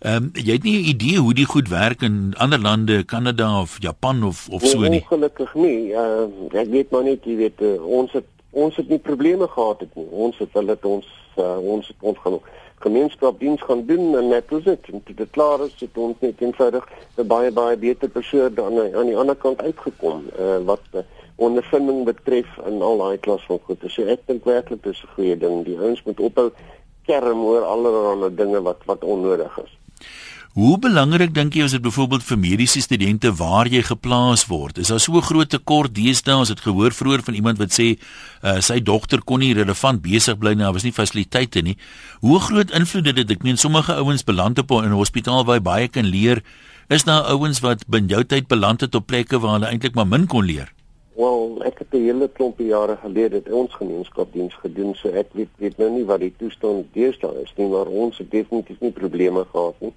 Ehm 0.00 0.16
um, 0.16 0.30
jy 0.32 0.52
het 0.52 0.62
nie 0.62 0.78
'n 0.78 0.88
idee 0.88 1.18
hoe 1.18 1.34
die 1.34 1.44
goed 1.44 1.68
werk 1.68 2.02
in 2.02 2.34
ander 2.36 2.60
lande, 2.60 3.04
Kanada 3.04 3.60
of 3.60 3.76
Japan 3.80 4.24
of 4.24 4.48
of 4.48 4.62
so 4.64 4.78
nie. 4.80 5.00
Ongelukkig 5.00 5.54
nie. 5.54 5.88
Uh, 5.92 6.24
ek 6.52 6.68
weet 6.68 6.90
maar 6.90 7.02
net 7.02 7.24
jy 7.24 7.36
weet 7.36 7.60
uh, 7.60 7.84
ons 7.84 8.12
het 8.12 8.24
ons 8.50 8.76
het 8.76 8.88
nie 8.88 8.98
probleme 8.98 9.48
gehad 9.48 9.80
het 9.80 9.94
nie. 9.94 10.08
Ons 10.10 10.38
het 10.38 10.48
hulle 10.52 10.70
het 10.70 10.84
ons 10.84 11.06
uh, 11.36 11.58
ons 11.58 11.86
het 11.86 11.96
ons 12.00 12.18
gaan 12.18 12.40
gemeenskapsdiens 12.78 13.62
gaan 13.62 13.86
doen 13.86 14.16
en 14.16 14.28
net 14.28 14.44
so 14.48 14.60
dit 14.60 14.88
en 14.92 15.02
dit 15.04 15.30
klaar 15.30 15.60
is 15.64 15.76
dit 15.78 15.96
ons 15.96 16.16
net 16.20 16.40
eenvoudig 16.40 16.84
'n 17.16 17.26
baie 17.26 17.50
baie 17.50 17.76
beter 17.76 18.08
persoon 18.08 18.54
dan 18.54 18.80
aan 18.94 19.06
die 19.06 19.16
ander 19.16 19.36
kant 19.36 19.62
uitgekom 19.62 20.24
uh, 20.38 20.58
wat 20.64 20.84
uh, 20.92 21.00
ondervinding 21.36 22.04
betref 22.04 22.46
in 22.66 22.82
al 22.82 22.98
daai 22.98 23.18
klas 23.18 23.44
van 23.48 23.60
goed. 23.66 23.84
So 23.88 24.02
ek 24.02 24.26
dink 24.26 24.44
werklik 24.44 24.82
dis 24.82 25.02
'n 25.02 25.14
goeie 25.14 25.36
ding. 25.38 25.64
Die 25.64 25.78
ouens 25.78 26.02
moet 26.04 26.20
ophou 26.20 26.50
kerm 27.06 27.44
oor 27.44 27.62
allerlei 27.62 28.34
dinge 28.34 28.62
wat 28.62 28.80
wat 28.86 29.04
onnodig 29.04 29.58
is. 29.64 29.72
Hoe 30.56 30.78
belangrik 30.80 31.34
dink 31.36 31.52
jy 31.52 31.66
is 31.68 31.74
dit 31.76 31.82
byvoorbeeld 31.84 32.24
vir 32.24 32.38
mediese 32.40 32.80
studente 32.80 33.28
waar 33.36 33.68
jy 33.68 33.82
geplaas 33.84 34.46
word? 34.48 34.78
Is 34.80 34.88
daar 34.88 35.00
so 35.00 35.12
'n 35.12 35.22
groot 35.22 35.50
tekort 35.52 35.94
deesdae 35.94 36.40
as 36.40 36.48
dit 36.48 36.60
gehoor 36.60 36.96
vroeër 36.96 37.22
van 37.22 37.34
iemand 37.34 37.58
wat 37.58 37.76
sê 37.76 37.98
uh, 38.42 38.60
sy 38.60 38.80
dogter 38.80 39.20
kon 39.20 39.40
nie 39.40 39.52
relevant 39.52 40.00
besig 40.00 40.38
bly 40.38 40.54
nie, 40.54 40.64
daar 40.64 40.72
was 40.72 40.82
nie 40.82 40.96
fasiliteite 40.96 41.60
nie. 41.60 41.76
Hoe 42.20 42.40
groot 42.40 42.70
invloed 42.70 43.06
het 43.06 43.16
dit? 43.16 43.30
Ek 43.30 43.42
meen 43.42 43.58
sommige 43.58 43.92
ouens 43.92 44.24
beland 44.24 44.58
op 44.58 44.70
in 44.70 44.88
'n 44.88 44.96
hospitaal 44.96 45.44
waar 45.44 45.56
jy 45.56 45.62
baie 45.62 45.88
kan 45.88 46.04
leer. 46.04 46.42
Is 46.88 47.04
daar 47.04 47.28
ouens 47.28 47.60
wat 47.60 47.84
bin 47.88 48.06
jou 48.08 48.24
tyd 48.24 48.48
beland 48.48 48.80
het 48.80 48.94
op 48.94 49.06
plekke 49.06 49.38
waar 49.38 49.52
hulle 49.60 49.66
eintlik 49.66 49.94
maar 49.94 50.06
min 50.06 50.26
kon 50.26 50.44
leer? 50.44 50.75
Wel, 51.16 51.62
ek 51.64 51.78
het 51.78 51.94
'n 51.94 52.04
hele 52.04 52.28
klompie 52.28 52.66
jare 52.66 52.96
gelede 52.96 53.42
ons 53.50 53.74
gemeenskapsdiens 53.74 54.54
gedoen, 54.54 54.94
so 54.94 55.08
ek 55.08 55.28
weet 55.32 55.48
weet 55.56 55.78
nou 55.78 55.90
nie 55.90 56.04
wat 56.04 56.20
die 56.20 56.34
toestand 56.38 56.92
deesdae 56.92 57.42
is 57.42 57.52
nie, 57.56 57.68
maar 57.68 57.86
ons 57.86 58.18
het 58.18 58.30
definitief 58.30 58.80
nie 58.80 58.92
probleme 58.92 59.44
gehad 59.44 59.80
nie 59.80 59.92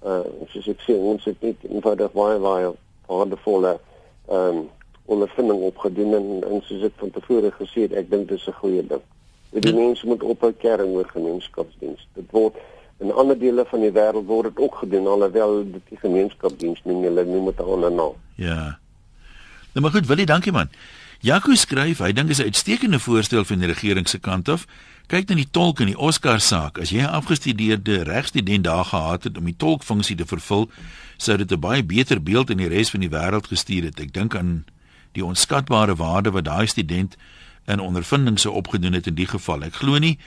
uh 0.00 0.24
soos 0.48 0.68
ek 0.72 0.80
sê 0.86 0.96
ons 0.96 1.24
het 1.28 1.42
net 1.44 1.64
eenvoudig 1.68 2.12
baie 2.16 2.38
baie 2.40 2.68
waardevolle 3.10 3.76
ehm 3.76 4.60
um, 4.60 4.68
ondervinding 5.10 5.62
opgedoen 5.66 6.14
en, 6.14 6.26
en 6.46 6.60
soos 6.64 6.84
ek 6.86 6.94
van 7.02 7.10
tevore 7.10 7.50
gesê 7.56 7.88
het, 7.88 7.96
ek 7.98 8.10
dink 8.12 8.28
dit 8.28 8.38
is 8.38 8.46
'n 8.46 8.60
goeie 8.62 8.84
ding. 8.86 9.02
Dat 9.50 9.62
die 9.66 9.74
mense 9.74 10.06
moet 10.06 10.22
ophou 10.22 10.52
kering 10.52 10.94
oor 10.94 11.08
gemeenskapsdiens. 11.10 12.06
Dit 12.14 12.30
word 12.30 12.54
in 13.02 13.10
ander 13.12 13.38
dele 13.38 13.64
van 13.66 13.80
die 13.80 13.90
wêreld 13.90 14.26
word 14.26 14.54
dit 14.54 14.64
ook 14.64 14.74
gedoen 14.84 15.06
alhoewel 15.06 15.64
dit 15.72 15.82
die 15.88 15.98
gemeenskapsdiens 15.98 16.80
nie 16.84 17.02
hulle 17.02 17.24
noem 17.24 17.50
dit 17.50 17.60
'n 17.60 17.72
ander 17.74 17.92
naam. 17.92 18.14
Ja. 18.36 18.78
Nou 19.72 19.84
maar 19.84 19.90
goed, 19.90 20.06
Willie, 20.06 20.26
dankie 20.26 20.52
man. 20.52 20.70
Jaco 21.20 21.54
skryf, 21.54 21.98
hy 21.98 22.12
dink 22.12 22.28
is 22.28 22.38
'n 22.38 22.48
uitstekende 22.48 22.98
voorstel 22.98 23.44
van 23.44 23.58
die 23.58 23.68
regering 23.68 24.08
se 24.08 24.18
kant 24.18 24.48
af. 24.48 24.66
Kyk 25.06 25.28
na 25.28 25.34
die 25.34 25.50
tolk 25.50 25.80
in 25.80 25.86
die 25.86 25.98
Oscar 25.98 26.40
saak. 26.40 26.78
As 26.78 26.90
jy 26.90 27.00
'n 27.02 27.12
afgestudeerde 27.12 28.02
regstudent 28.02 28.64
daar 28.64 28.84
gehad 28.84 29.24
het 29.24 29.38
om 29.38 29.44
die 29.44 29.56
tolkfunksie 29.56 30.16
te 30.16 30.26
vervul, 30.26 30.70
sou 31.16 31.36
dit 31.36 31.52
'n 31.52 31.60
baie 31.60 31.84
beter 31.84 32.22
beeld 32.22 32.50
in 32.50 32.56
die 32.56 32.68
res 32.68 32.90
van 32.90 33.00
die 33.00 33.10
wêreld 33.10 33.46
gestuur 33.46 33.82
het. 33.82 34.00
Ek 34.00 34.12
dink 34.12 34.34
aan 34.34 34.64
die 35.12 35.24
onskatbare 35.24 35.94
waarde 35.94 36.30
wat 36.30 36.44
daai 36.44 36.66
student 36.66 37.16
in 37.66 37.80
ondervinding 37.80 38.38
sou 38.38 38.54
opgedoen 38.54 38.92
het 38.92 39.06
in 39.06 39.14
die 39.14 39.26
geval. 39.26 39.62
Ek 39.62 39.74
glo 39.74 39.98
nie 39.98 40.18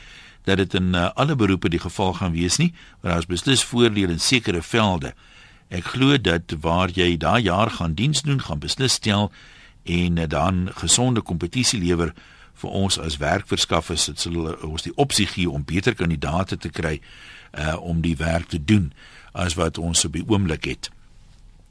dat 0.44 0.58
dit 0.58 0.74
in 0.74 0.94
uh, 0.94 1.10
alle 1.14 1.36
beroepe 1.36 1.70
die 1.70 1.80
geval 1.80 2.14
gaan 2.14 2.32
wees 2.32 2.58
nie, 2.58 2.74
maar 3.02 3.12
daar 3.12 3.20
is 3.20 3.26
beslis 3.26 3.64
voordele 3.64 4.12
in 4.12 4.20
sekere 4.20 4.62
velde. 4.62 5.14
Ek 5.74 5.88
glo 5.96 6.20
dat 6.22 6.54
waar 6.62 6.92
jy 6.94 7.16
daai 7.18 7.42
jaar 7.48 7.72
gaan 7.80 7.96
diens 7.98 8.22
doen, 8.22 8.42
gaan 8.42 8.62
beslis 8.62 9.00
stel 9.00 9.32
en 9.84 10.22
dan 10.30 10.70
gesonde 10.78 11.22
kompetisie 11.26 11.80
lewer 11.82 12.14
vir 12.62 12.70
ons 12.70 13.00
as 13.02 13.18
werkverskaffers 13.18 14.06
dit 14.12 14.20
sal 14.22 14.52
ons 14.54 14.86
die 14.86 14.94
opsie 15.02 15.26
gee 15.28 15.50
om 15.50 15.66
beter 15.66 15.96
kandidaate 15.98 16.60
te 16.62 16.70
kry 16.70 17.00
uh 17.58 17.74
om 17.82 18.02
die 18.06 18.16
werk 18.18 18.52
te 18.54 18.60
doen 18.62 18.92
as 19.34 19.58
wat 19.58 19.78
ons 19.82 20.06
op 20.06 20.14
die 20.14 20.26
oomblik 20.30 20.70
het. 20.70 20.92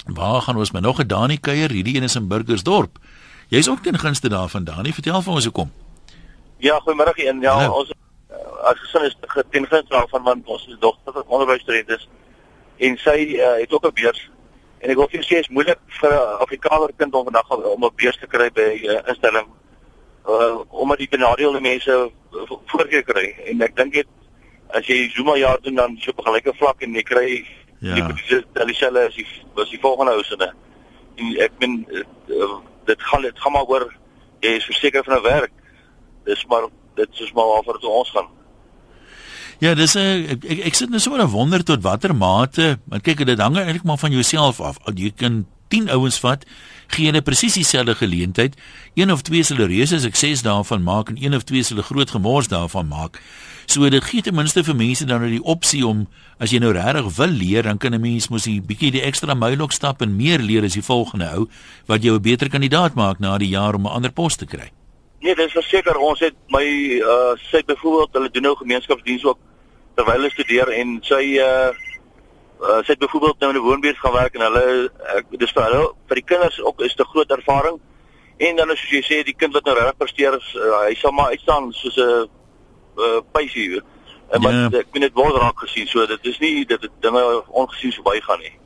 Waar 0.07 0.43
gaan 0.43 0.59
ons 0.59 0.75
met 0.75 0.83
nog 0.83 0.99
'n 0.99 1.07
Dani 1.07 1.39
kuier? 1.39 1.71
Hierdie 1.71 1.97
een 1.97 2.03
is 2.03 2.17
in 2.17 2.29
Burgersdorp. 2.29 2.99
Jy's 3.49 3.69
ook 3.69 3.83
ten 3.83 3.99
gunste 3.99 4.29
daarvan 4.29 4.65
Dani, 4.65 4.93
vertel 4.93 5.23
vir 5.23 5.33
ons 5.33 5.45
hoe 5.45 5.53
kom. 5.53 5.71
Ja, 6.59 6.81
goeiemôre 6.81 7.15
en 7.15 7.41
ja, 7.41 7.55
Hallo. 7.55 7.79
ons 7.79 7.91
uh, 7.91 8.37
as 8.71 8.79
gesin 8.79 9.05
is 9.05 9.17
ten 9.51 9.67
gunste 9.67 9.95
daarvan 9.95 10.23
want 10.23 10.47
ons 10.47 10.67
is 10.67 10.79
dogter 10.79 11.13
van 11.13 11.25
onderwysstudent 11.27 11.89
is 11.89 12.09
en 12.87 12.97
sy 12.99 13.19
uh, 13.39 13.57
het 13.63 13.73
ook 13.73 13.87
'n 13.87 13.95
beurs. 13.95 14.31
En 14.83 14.91
ek 14.91 14.97
wil 14.97 15.09
vir 15.09 15.25
sê 15.25 15.39
is 15.39 15.49
moeilik 15.49 15.79
vir 16.01 16.13
'n 16.13 16.39
Afrikaner 16.45 16.93
kind 16.97 17.15
om 17.15 17.25
vandag 17.25 17.51
om 17.51 17.85
'n 17.85 17.97
beurs 17.97 18.19
te 18.19 18.27
kry 18.27 18.51
by 18.51 18.69
'n 18.83 18.91
uh, 18.91 19.01
instelling 19.07 19.49
uh, 20.29 20.59
omdat 20.69 20.99
die 20.99 21.09
benadeelde 21.09 21.61
mense 21.61 22.11
voorkeur 22.67 23.03
kry. 23.03 23.35
En 23.47 23.63
ek 23.63 23.77
dink 23.77 23.93
dit 23.93 24.09
as 24.69 24.87
jy 24.87 25.11
Zuma 25.15 25.37
jaar 25.37 25.61
doen 25.61 25.75
dan 25.75 25.97
so 26.01 26.11
op 26.11 26.25
gelyke 26.25 26.55
vlak 26.57 26.83
en 26.83 26.95
jy 26.95 27.03
kry 27.03 27.47
ja. 27.79 27.95
die 27.95 28.03
dieselfde 28.67 29.07
as 29.07 29.15
die 29.15 29.27
was 29.55 29.71
die 29.71 29.81
volgende 29.81 30.13
ousene 30.13 30.53
en 31.17 31.35
ek 31.45 31.53
min 31.59 31.83
uh, 31.91 32.59
dit 32.87 33.03
gaan 33.03 33.23
dit 33.23 33.39
gaan 33.39 33.53
maar 33.53 33.69
oor 33.69 33.89
jy 34.41 34.57
is 34.59 34.65
verseker 34.65 35.05
van 35.05 35.19
'n 35.19 35.23
werk. 35.23 35.53
Dis 36.25 36.47
maar 36.47 36.69
dit 36.95 37.21
is 37.21 37.33
maar 37.33 37.47
waarvoor 37.47 37.79
ons 37.79 38.11
gaan 38.11 38.29
Ja, 39.63 39.77
dis 39.79 39.95
'n 39.95 40.27
ek, 40.27 40.45
ek 40.45 40.59
ek 40.67 40.75
sit 40.75 40.91
net 40.91 41.03
so 41.03 41.15
'n 41.15 41.31
wonder 41.31 41.63
tot 41.63 41.83
watter 41.83 42.15
mate, 42.15 42.81
want 42.89 43.03
kyk 43.03 43.25
dit 43.25 43.39
hang 43.39 43.57
eintlik 43.57 43.85
maar 43.85 43.99
van 43.99 44.11
jouself 44.11 44.61
af. 44.61 44.77
Jy 44.95 45.13
kan 45.15 45.47
10 45.69 45.89
ouens 45.91 46.19
vat, 46.19 46.45
gee 46.89 47.07
hulle 47.07 47.23
presies 47.23 47.55
dieselfde 47.55 47.95
geleentheid. 47.95 48.57
Een 48.95 49.13
of 49.13 49.23
twee 49.23 49.43
sal 49.43 49.57
reuse 49.57 50.01
sukses 50.01 50.43
daarvan 50.43 50.83
maak 50.83 51.09
en 51.09 51.17
een 51.23 51.35
of 51.35 51.45
twee 51.45 51.63
sal 51.63 51.83
groot 51.83 52.11
gemors 52.11 52.49
daarvan 52.49 52.89
maak. 52.89 53.23
So 53.67 53.89
dit 53.89 54.05
gee 54.05 54.23
ten 54.23 54.35
minste 54.35 54.65
vir 54.65 54.75
mense 54.75 55.05
dan 55.05 55.21
nou 55.21 55.31
die 55.31 55.45
opsie 55.45 55.87
om 55.87 56.09
as 56.39 56.51
jy 56.51 56.59
nou 56.59 56.73
regtig 56.73 57.17
wil 57.17 57.31
leer, 57.31 57.63
dan 57.63 57.79
kan 57.79 57.95
'n 57.95 58.01
mens 58.01 58.29
mos 58.29 58.47
'n 58.47 58.67
bietjie 58.67 58.91
die 58.91 59.03
ekstra 59.03 59.35
myl 59.35 59.61
ook 59.61 59.73
stap 59.73 60.03
en 60.03 60.17
meer 60.17 60.41
leer 60.41 60.65
as 60.65 60.75
die 60.75 60.83
volgende 60.83 61.31
ou 61.37 61.49
wat 61.87 62.03
jou 62.03 62.17
'n 62.17 62.23
beter 62.23 62.49
kandidaat 62.49 62.95
maak 62.95 63.21
na 63.21 63.39
die 63.39 63.49
jaar 63.49 63.75
om 63.75 63.87
'n 63.87 63.95
ander 63.95 64.13
pos 64.13 64.37
te 64.37 64.47
kry. 64.47 64.73
Nee, 65.21 65.35
dis 65.35 65.53
verseker 65.53 65.97
ons 65.97 66.19
het 66.19 66.35
my 66.49 66.99
uh 66.99 67.37
sê 67.39 67.63
byvoorbeeld 67.65 68.13
hulle 68.13 68.31
doen 68.31 68.43
nou 68.43 68.57
gemeenskapsdiens 68.57 69.25
ook 69.25 69.39
terwyl 69.95 70.21
hulle 70.21 70.31
studeer 70.31 70.69
en 70.69 70.99
sy 71.03 71.39
uh 71.43 71.71
uh, 72.63 72.81
sy 72.85 72.95
het 72.95 72.99
byvoorbeeld 72.99 73.39
nou 73.39 73.51
in 73.53 73.59
'n 73.59 73.67
woonbuurt 73.67 73.99
gaan 73.99 74.13
werk 74.13 74.35
en 74.35 74.45
hulle 74.47 74.91
ek 75.17 75.27
dis 75.31 75.53
vir 75.53 75.63
hulle 75.63 75.95
vir 76.09 76.21
die 76.21 76.29
kinders 76.33 76.61
ook 76.63 76.81
is 76.81 76.95
'n 76.97 77.11
groot 77.13 77.31
ervaring. 77.31 77.81
En 78.37 78.57
dan 78.57 78.71
as 78.71 78.81
jy 78.91 79.03
sê 79.03 79.25
die 79.25 79.37
kind 79.37 79.53
wat 79.53 79.65
nou 79.65 79.75
reg 79.75 79.97
presteer, 79.97 80.35
uh, 80.35 80.87
hy 80.87 80.95
sal 80.95 81.13
maar 81.13 81.35
uitstaan 81.35 81.73
soos 81.73 81.97
'n 81.97 82.29
uh, 82.97 83.21
pysie. 83.33 83.83
En 84.31 84.41
maar 84.41 84.53
ja. 84.53 84.67
ek 84.67 84.87
weet 84.93 85.03
dit 85.03 85.15
word 85.15 85.37
raak 85.37 85.59
gesien, 85.59 85.87
so 85.87 86.07
dit 86.07 86.25
is 86.27 86.39
nie 86.39 86.65
dit 86.65 86.89
dinge 87.01 87.43
ongesien 87.49 87.93
verbygaan 87.93 88.39
nie. 88.39 88.62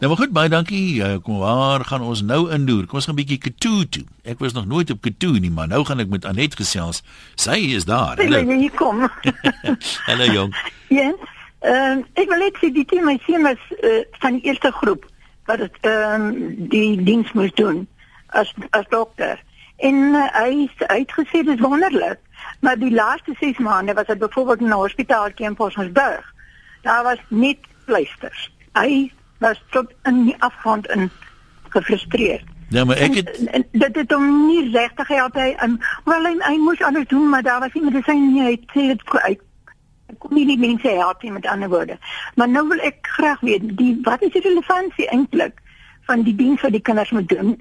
Nou 0.00 0.12
maar 0.12 0.20
goed, 0.20 0.32
baie 0.32 0.48
dankie. 0.48 1.02
Uh, 1.04 1.16
kom 1.22 1.38
waar 1.38 1.82
gaan 1.84 2.00
ons 2.00 2.22
nou 2.22 2.50
indoer? 2.50 2.86
Kom 2.88 2.96
ons 2.96 3.04
gaan 3.04 3.14
'n 3.14 3.20
bietjie 3.20 3.38
Katoo 3.38 3.82
toe. 3.84 4.04
Ek 4.24 4.38
was 4.38 4.52
nog 4.52 4.66
nooit 4.66 4.90
op 4.90 5.00
Katoo 5.00 5.32
nie, 5.32 5.50
maar 5.50 5.68
nou 5.68 5.84
gaan 5.84 5.98
ek 5.98 6.08
met 6.08 6.24
Anet 6.24 6.54
gesels. 6.56 7.02
Sy 7.34 7.58
is 7.76 7.84
daar. 7.84 8.16
Hallo. 8.16 8.38
Jy 8.38 8.70
kom. 8.74 9.10
Hallo 10.08 10.24
jong. 10.24 10.56
Ja. 10.88 11.12
Ehm 11.58 11.98
uh, 11.98 12.04
ek 12.14 12.32
wil 12.32 12.38
net 12.38 12.56
sê 12.56 12.72
die 12.72 12.84
team 12.84 13.04
my 13.04 13.18
seun 13.26 13.42
was 13.42 13.60
uh, 13.82 14.00
van 14.24 14.32
die 14.32 14.42
eerste 14.48 14.72
groep 14.72 15.04
wat 15.44 15.60
ehm 15.60 16.24
um, 16.24 16.32
die 16.72 17.02
diens 17.04 17.32
moes 17.32 17.52
doen 17.52 17.84
as 18.26 18.54
as 18.70 18.88
dokter. 18.88 19.36
En 19.76 19.94
uh, 19.94 20.24
hy 20.32 20.64
het 20.64 20.88
uitgesê 20.88 21.44
dit 21.44 21.54
is 21.58 21.60
wonderlik, 21.60 22.18
maar 22.60 22.78
die 22.78 22.94
laaste 22.94 23.36
6 23.40 23.58
maande 23.58 23.92
was 23.92 24.08
hy 24.08 24.16
byvoorbeeld 24.16 24.60
in 24.60 24.72
'n 24.72 24.80
hospitaal 24.80 25.28
in 25.36 25.54
Posmansburg. 25.54 26.34
Daar 26.82 27.02
was 27.02 27.20
net 27.28 27.58
pleisters. 27.84 28.50
Hy 28.72 29.12
was 29.40 29.60
tot 29.70 29.92
in 30.08 30.24
die 30.24 30.36
afgrond 30.38 30.88
in 30.88 31.10
gefrustreerd. 31.68 32.44
Ja, 32.70 32.84
maar 32.84 32.96
ek 33.02 33.14
het 33.14 33.30
en, 33.38 33.52
en, 33.52 33.64
dit 33.72 33.96
het 33.96 34.12
hom 34.12 34.26
nie 34.46 34.70
regtig 34.70 35.06
gehelp 35.06 35.34
hy 35.34 35.48
en 35.58 35.80
wel 36.04 36.26
hy, 36.28 36.34
hy 36.44 36.56
moes 36.62 36.82
alles 36.86 37.08
doen, 37.10 37.28
maar 37.28 37.42
daar 37.42 37.60
was 37.60 37.72
nie 37.74 37.82
medisyne 37.82 38.28
nie. 38.30 38.44
Hy 38.46 38.58
sê 38.74 38.84
dit 38.92 39.02
uit 39.10 39.40
kom 40.18 40.34
nie 40.34 40.46
die 40.46 40.58
mense 40.58 40.92
help 41.00 41.22
nie 41.22 41.32
met 41.32 41.46
ander 41.46 41.70
woorde. 41.70 41.96
Maar 42.34 42.48
nou 42.48 42.66
wil 42.68 42.82
ek 42.86 43.10
graag 43.16 43.42
weet, 43.46 43.66
die 43.78 43.92
wat 44.06 44.22
is 44.26 44.32
die 44.34 44.42
relevantie 44.44 45.08
eintlik 45.14 45.58
van 46.08 46.24
die 46.26 46.34
diens 46.34 46.62
wat 46.62 46.74
die 46.74 46.82
kinders 46.82 47.10
moet 47.14 47.28
doen 47.30 47.54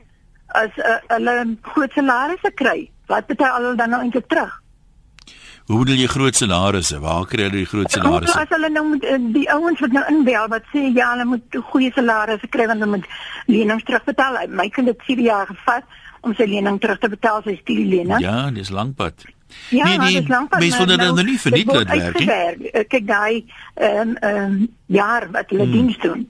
as 0.58 0.78
uh, 0.82 0.98
hulle 1.14 1.36
groot 1.74 1.94
salarisse 1.94 2.52
kry? 2.62 2.90
Wat 3.10 3.30
betaal 3.30 3.62
hulle 3.62 3.76
dan 3.78 3.94
nou 3.94 4.02
eintlik 4.02 4.28
terug? 4.30 4.54
Hoe 5.70 5.84
bedoel 5.84 6.00
jy 6.02 6.08
groot 6.10 6.34
salarisse? 6.36 6.98
Waar 7.00 7.28
kry 7.30 7.44
hulle 7.46 7.60
die 7.62 7.68
groot 7.70 7.94
salarisse? 7.94 8.34
As 8.42 8.50
hulle 8.50 8.72
nou 8.74 8.88
moet 8.88 9.04
eh, 9.06 9.20
die 9.36 9.46
ouens 9.54 9.84
wat 9.84 9.92
nou 9.94 10.02
inbel 10.10 10.48
wat 10.50 10.66
sê 10.74 10.88
ja, 10.96 11.12
hulle 11.12 11.28
moet 11.30 11.58
goeie 11.70 11.92
salarisse 11.94 12.50
kry 12.50 12.66
want 12.72 12.82
hulle 12.82 12.96
moet 12.96 13.06
lenings 13.46 13.86
terugbetaal. 13.86 14.40
My 14.50 14.66
kind 14.74 14.90
het 14.90 15.06
4 15.06 15.22
jaar 15.28 15.46
gevat 15.52 15.86
om 16.26 16.34
sy 16.34 16.50
lening 16.50 16.82
terug 16.82 16.98
te 17.04 17.12
betaal, 17.14 17.46
sy 17.46 17.54
stuurlening. 17.62 18.18
Ja, 18.26 18.50
dis 18.56 18.74
lankpad. 18.74 19.30
Ja, 19.70 19.86
nee, 19.86 20.02
nee, 20.02 20.18
dis 20.18 20.34
lankpad. 20.34 20.66
Mens 20.66 20.82
wonder 20.82 20.98
nou, 20.98 21.14
nou 21.22 21.30
nie 21.30 21.38
vir 21.46 21.58
dit 21.60 21.72
laat 21.78 21.94
werk 21.94 22.20
nie. 22.26 22.74
Eh, 22.74 22.84
kyk 22.90 23.08
daai 23.14 23.46
ehm 23.78 24.18
ehm 24.26 24.60
jaar 24.90 25.30
wat 25.38 25.54
hulle 25.54 25.70
hmm. 25.70 25.78
diens 25.78 26.02
doen 26.02 26.28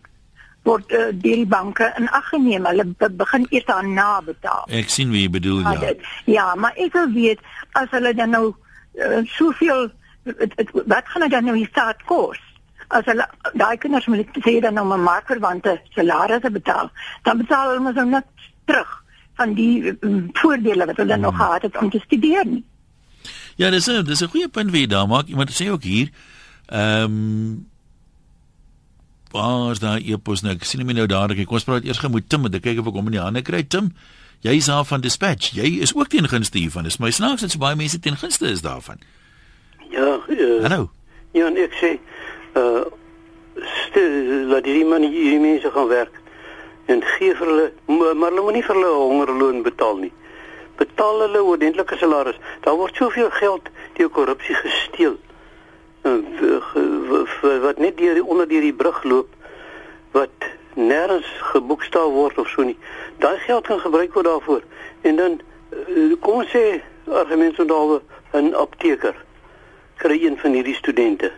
word 0.67 0.91
uh, 0.91 1.09
deur 1.15 1.39
die 1.39 1.47
banke 1.47 1.87
in 1.95 2.11
ag 2.11 2.27
geneem. 2.35 2.67
Hulle 2.67 2.91
begin 3.23 3.47
eers 3.49 3.71
daarna 3.71 4.17
betaal. 4.25 4.67
Ek 4.67 4.91
sien 4.91 5.15
wie 5.15 5.23
jy 5.23 5.35
bedoel 5.39 5.63
ja. 5.63 5.79
Ja, 5.79 5.93
ja 6.27 6.47
maar 6.59 6.75
ek 6.75 6.91
wil 6.99 7.13
weet 7.15 7.39
as 7.79 7.87
hulle 7.95 8.11
dan 8.19 8.35
nou 8.35 8.49
uh, 8.99 9.25
soveel 9.25 9.89
wat 10.85 11.07
gaan 11.07 11.21
dit 11.21 11.31
dan 11.31 11.43
nou 11.43 11.55
die 11.57 11.67
staat 11.71 12.03
kos? 12.05 12.39
As 12.87 13.05
hulle 13.05 13.25
daai 13.53 13.77
kinders 13.77 14.07
moet 14.07 14.39
sê 14.45 14.59
dan 14.61 14.73
nou 14.73 14.85
'n 14.93 15.03
markerwante 15.03 15.81
salarisse 15.95 16.51
betaal, 16.51 16.91
dan 17.23 17.37
betaal 17.37 17.69
hulle 17.69 17.85
mos 17.85 17.95
nou 17.95 18.05
net 18.09 18.25
terug 18.65 19.03
van 19.35 19.53
die 19.53 19.97
um, 20.01 20.29
voordele 20.33 20.85
wat 20.85 20.97
hulle 20.97 21.13
hmm. 21.13 21.21
nog 21.21 21.35
gehad 21.35 21.61
het 21.61 21.77
om 21.77 21.89
te 21.89 21.99
studeer 21.99 22.45
nie. 22.45 22.63
Ja, 23.55 23.69
dis 23.69 23.87
'n 23.87 24.03
dis 24.03 24.21
'n 24.21 24.29
goeie 24.29 24.49
punt 24.49 24.71
wie 24.71 24.87
daar 24.87 25.07
maak. 25.07 25.27
Iemand 25.27 25.51
sê 25.51 25.69
ook 25.69 25.83
hier, 25.83 26.09
ehm 26.67 27.03
um, 27.03 27.67
Waar 29.29 29.71
is 29.71 29.79
daai 29.79 30.01
epos 30.09 30.41
nou? 30.41 30.55
Ek 30.57 30.65
sien 30.65 30.81
hom 30.81 30.89
nou 30.89 31.05
dadelik. 31.05 31.45
Kom 31.45 31.59
ons 31.59 31.67
praat 31.67 31.85
eers 31.85 31.99
gou 32.01 32.09
met 32.09 32.29
Tim, 32.29 32.47
dan 32.49 32.63
kyk 32.65 32.79
of 32.81 32.87
ek 32.89 32.97
hom 32.97 33.11
in 33.11 33.17
die 33.17 33.21
hande 33.21 33.43
kry. 33.45 33.61
Tim, 33.61 33.91
jy 34.45 34.55
is 34.59 34.65
daar 34.65 34.85
van 34.85 35.01
Dispatch. 35.01 35.51
Jy 35.55 35.79
is 35.81 35.95
ook 35.95 36.07
teen 36.07 36.27
gunste 36.27 36.57
hiervan. 36.57 36.83
Dis 36.83 36.97
my 36.97 37.11
snaaks 37.11 37.41
dat 37.41 37.51
so 37.51 37.59
baie 37.59 37.75
mense 37.75 37.99
teen 37.99 38.17
gunste 38.17 38.47
is 38.47 38.61
daarvan. 38.61 38.99
Ja, 39.89 40.19
uh, 40.27 40.61
Hallo. 40.61 40.89
Ja, 41.31 41.45
en 41.47 41.57
ek 41.57 41.75
sê 41.81 41.97
uh 42.59 42.87
laat 44.49 44.63
die 44.63 44.85
man 44.85 45.03
hier 45.03 45.39
mense 45.41 45.71
gaan 45.71 45.87
werk 45.87 46.15
en 46.87 47.01
gee 47.03 47.33
vir 47.35 47.49
hulle 47.49 47.65
maar 48.15 48.29
hulle 48.31 48.43
moet 48.45 48.55
nie 48.55 48.63
vir 48.63 48.77
hulle 48.77 48.91
hongerloon 48.95 49.63
betaal 49.65 49.97
nie. 50.03 50.11
Betaal 50.79 51.25
hulle 51.25 51.41
ordentlike 51.43 51.97
salaris. 51.99 52.39
Daar 52.63 52.77
word 52.79 52.95
soveel 52.95 53.29
geld 53.35 53.67
deur 53.97 54.09
korrupsie 54.15 54.55
gesteel. 54.55 55.17
Uh, 56.07 56.23
wat 57.65 57.77
net 57.83 57.97
deur 57.97 58.23
onder 58.23 58.47
deur 58.47 58.63
die 58.63 58.73
brug 58.73 59.03
loop 59.03 59.35
wat 60.15 60.48
nêrens 60.79 61.27
geboekstaaf 61.51 62.11
word 62.11 62.37
of 62.37 62.47
so 62.47 62.63
nie. 62.63 62.77
Daai 63.19 63.37
geld 63.45 63.67
kan 63.67 63.79
gebruik 63.79 64.13
word 64.13 64.25
daarvoor. 64.25 64.63
En 65.01 65.15
dan 65.15 65.39
uh, 65.71 66.13
kom 66.19 66.41
ons 66.41 66.51
sê 66.55 66.81
argument 67.09 67.55
so 67.55 67.65
daaroor 67.65 68.01
'n 68.33 68.53
apteker 68.53 69.15
kry 69.97 70.17
een 70.23 70.37
van 70.37 70.53
hierdie 70.53 70.75
studente. 70.75 71.31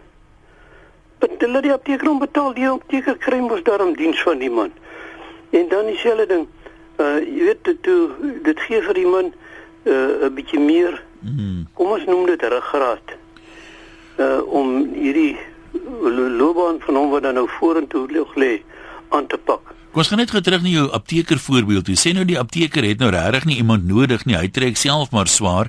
Betaal 1.19 1.61
die 1.61 1.73
apteker 1.73 2.09
om 2.09 2.19
betaal 2.19 2.53
die 2.53 2.67
apteker 2.69 3.17
kry 3.17 3.39
mos 3.39 3.63
daarom 3.63 3.95
diens 3.95 4.21
van 4.23 4.37
die 4.37 4.49
man. 4.49 4.71
En 5.49 5.67
dan 5.67 5.85
dieselfde 5.85 6.25
ding. 6.25 6.47
Uh 6.97 7.17
jy 7.17 7.43
weet 7.43 7.63
dit 7.63 7.83
toe 7.83 8.09
dit 8.43 8.59
gee 8.59 8.81
vir 8.81 8.93
die 8.93 9.07
man 9.07 9.33
uh 9.83 10.27
'n 10.27 10.33
bietjie 10.33 10.59
meer. 10.59 11.03
Mm. 11.19 11.67
Kom 11.73 11.91
ons 11.91 12.05
noem 12.05 12.25
dit 12.25 12.41
ruggraat. 12.41 13.17
Uh 14.17 14.41
om 14.45 14.93
hierdie 14.93 15.37
loopbaan 16.37 16.79
van 16.79 16.95
hom 16.95 17.09
wat 17.09 17.23
dan 17.23 17.33
nou 17.33 17.47
vorentoe 17.47 18.07
lê 18.35 18.61
aan 19.11 19.27
te 19.27 19.37
pak. 19.37 19.61
Kom 19.91 19.99
ons 19.99 20.07
gaan 20.07 20.21
net 20.23 20.31
gou 20.31 20.39
terug 20.39 20.61
na 20.63 20.71
jou 20.71 20.85
apteker 20.95 21.39
voorbeeld. 21.39 21.89
Jy 21.91 21.97
sê 21.99 22.13
nou 22.15 22.23
die 22.27 22.39
apteker 22.39 22.85
het 22.87 23.01
nou 23.01 23.09
regtig 23.11 23.49
nie 23.49 23.57
iemand 23.59 23.83
nodig 23.89 24.23
nie. 24.25 24.37
Hy 24.39 24.47
trek 24.47 24.79
self 24.79 25.11
maar 25.11 25.27
swaar 25.27 25.67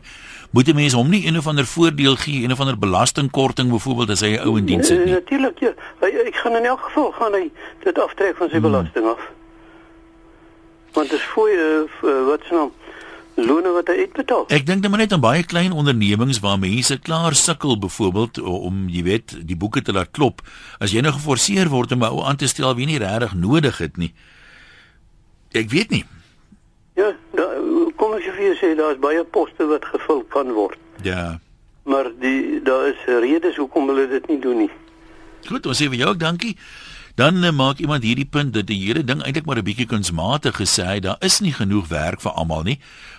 moet 0.53 0.68
'n 0.68 0.74
mens 0.74 0.93
hom 0.93 1.09
nie 1.09 1.26
een 1.26 1.38
of 1.38 1.47
ander 1.47 1.66
voordeel 1.66 2.16
gee, 2.16 2.45
een 2.45 2.53
of 2.53 2.61
ander 2.61 2.78
belastingkorting 2.78 3.70
byvoorbeeld 3.70 4.11
as 4.11 4.20
hy 4.20 4.36
'n 4.36 4.47
ou 4.47 4.59
in 4.59 4.66
diens 4.66 4.88
het 4.88 5.05
nie. 5.05 5.14
Natuurlik 5.14 5.59
ja. 5.59 5.72
Hy, 6.01 6.09
ek 6.26 6.36
gaan 6.36 6.57
in 6.57 6.64
elk 6.64 6.80
geval 6.80 7.12
gaan 7.12 7.32
hy 7.32 7.51
dit 7.82 7.99
aftrek 7.99 8.36
van 8.36 8.49
sy 8.49 8.61
hmm. 8.61 8.70
belasting 8.70 9.07
af. 9.07 9.20
Want 10.93 11.11
dit 11.11 11.18
is 11.18 11.24
voor 11.24 11.49
uh, 11.49 12.26
wat 12.26 12.40
se 12.47 12.55
naam 12.55 12.72
loone 13.35 13.72
wat 13.72 13.89
hy 13.89 14.07
uitbetaal. 14.07 14.45
Ek 14.53 14.66
dink 14.66 14.83
net 14.85 14.97
net 15.05 15.12
aan 15.12 15.22
baie 15.24 15.43
klein 15.43 15.72
ondernemings 15.72 16.41
waar 16.45 16.59
mense 16.59 16.99
klaar 16.99 17.35
sukkel 17.35 17.78
byvoorbeeld 17.78 18.41
om 18.43 18.89
jy 18.93 19.03
weet 19.03 19.37
die 19.49 19.57
boeke 19.57 19.83
te 19.83 19.93
laat 19.93 20.11
klop. 20.11 20.43
As 20.78 20.93
jy 20.93 21.01
nou 21.01 21.12
geforseer 21.12 21.68
word 21.72 21.93
om 21.93 22.05
'n 22.05 22.12
ou 22.12 22.24
aan 22.24 22.37
te 22.37 22.47
stel 22.47 22.74
wie 22.74 22.87
nie 22.87 22.99
regtig 22.99 23.35
nodig 23.35 23.78
het 23.78 23.97
nie. 23.97 24.12
Ek 25.53 25.70
weet 25.70 25.91
nie. 25.91 26.05
Ja, 26.95 27.12
da, 27.35 27.45
kom 27.97 28.12
as 28.12 28.24
jy 28.24 28.33
vir 28.37 28.57
sê 28.61 28.76
daar's 28.76 29.01
baie 29.01 29.24
poste 29.24 29.66
wat 29.66 29.85
gevul 29.85 30.24
kan 30.28 30.53
word. 30.53 30.78
Ja. 31.03 31.41
Maar 31.85 32.11
die 32.20 32.61
daar 32.62 32.89
is 32.89 33.05
redes 33.07 33.57
hoekom 33.57 33.89
hulle 33.89 34.09
dit 34.09 34.28
nie 34.28 34.39
doen 34.39 34.57
nie. 34.57 34.70
Goed, 35.49 35.66
ons 35.66 35.80
sê 35.80 35.89
vir 35.89 35.99
jou 36.05 36.11
ook 36.12 36.20
dankie. 36.20 36.57
Dan 37.15 37.45
uh, 37.45 37.51
maak 37.53 37.79
iemand 37.79 38.03
hierdie 38.03 38.29
punt 38.29 38.55
dat 38.55 38.67
die 38.67 38.79
hele 38.81 39.05
ding 39.05 39.23
eintlik 39.23 39.45
maar 39.45 39.59
'n 39.59 39.65
bietjie 39.65 39.87
kunsmatig 39.87 40.57
gesê 40.57 40.85
het. 40.85 41.03
Daar 41.03 41.21
is 41.21 41.41
nie 41.41 41.53
genoeg 41.53 41.89
werk 41.89 42.21
vir 42.21 42.33
almal 42.33 42.63
nie. 42.63 42.79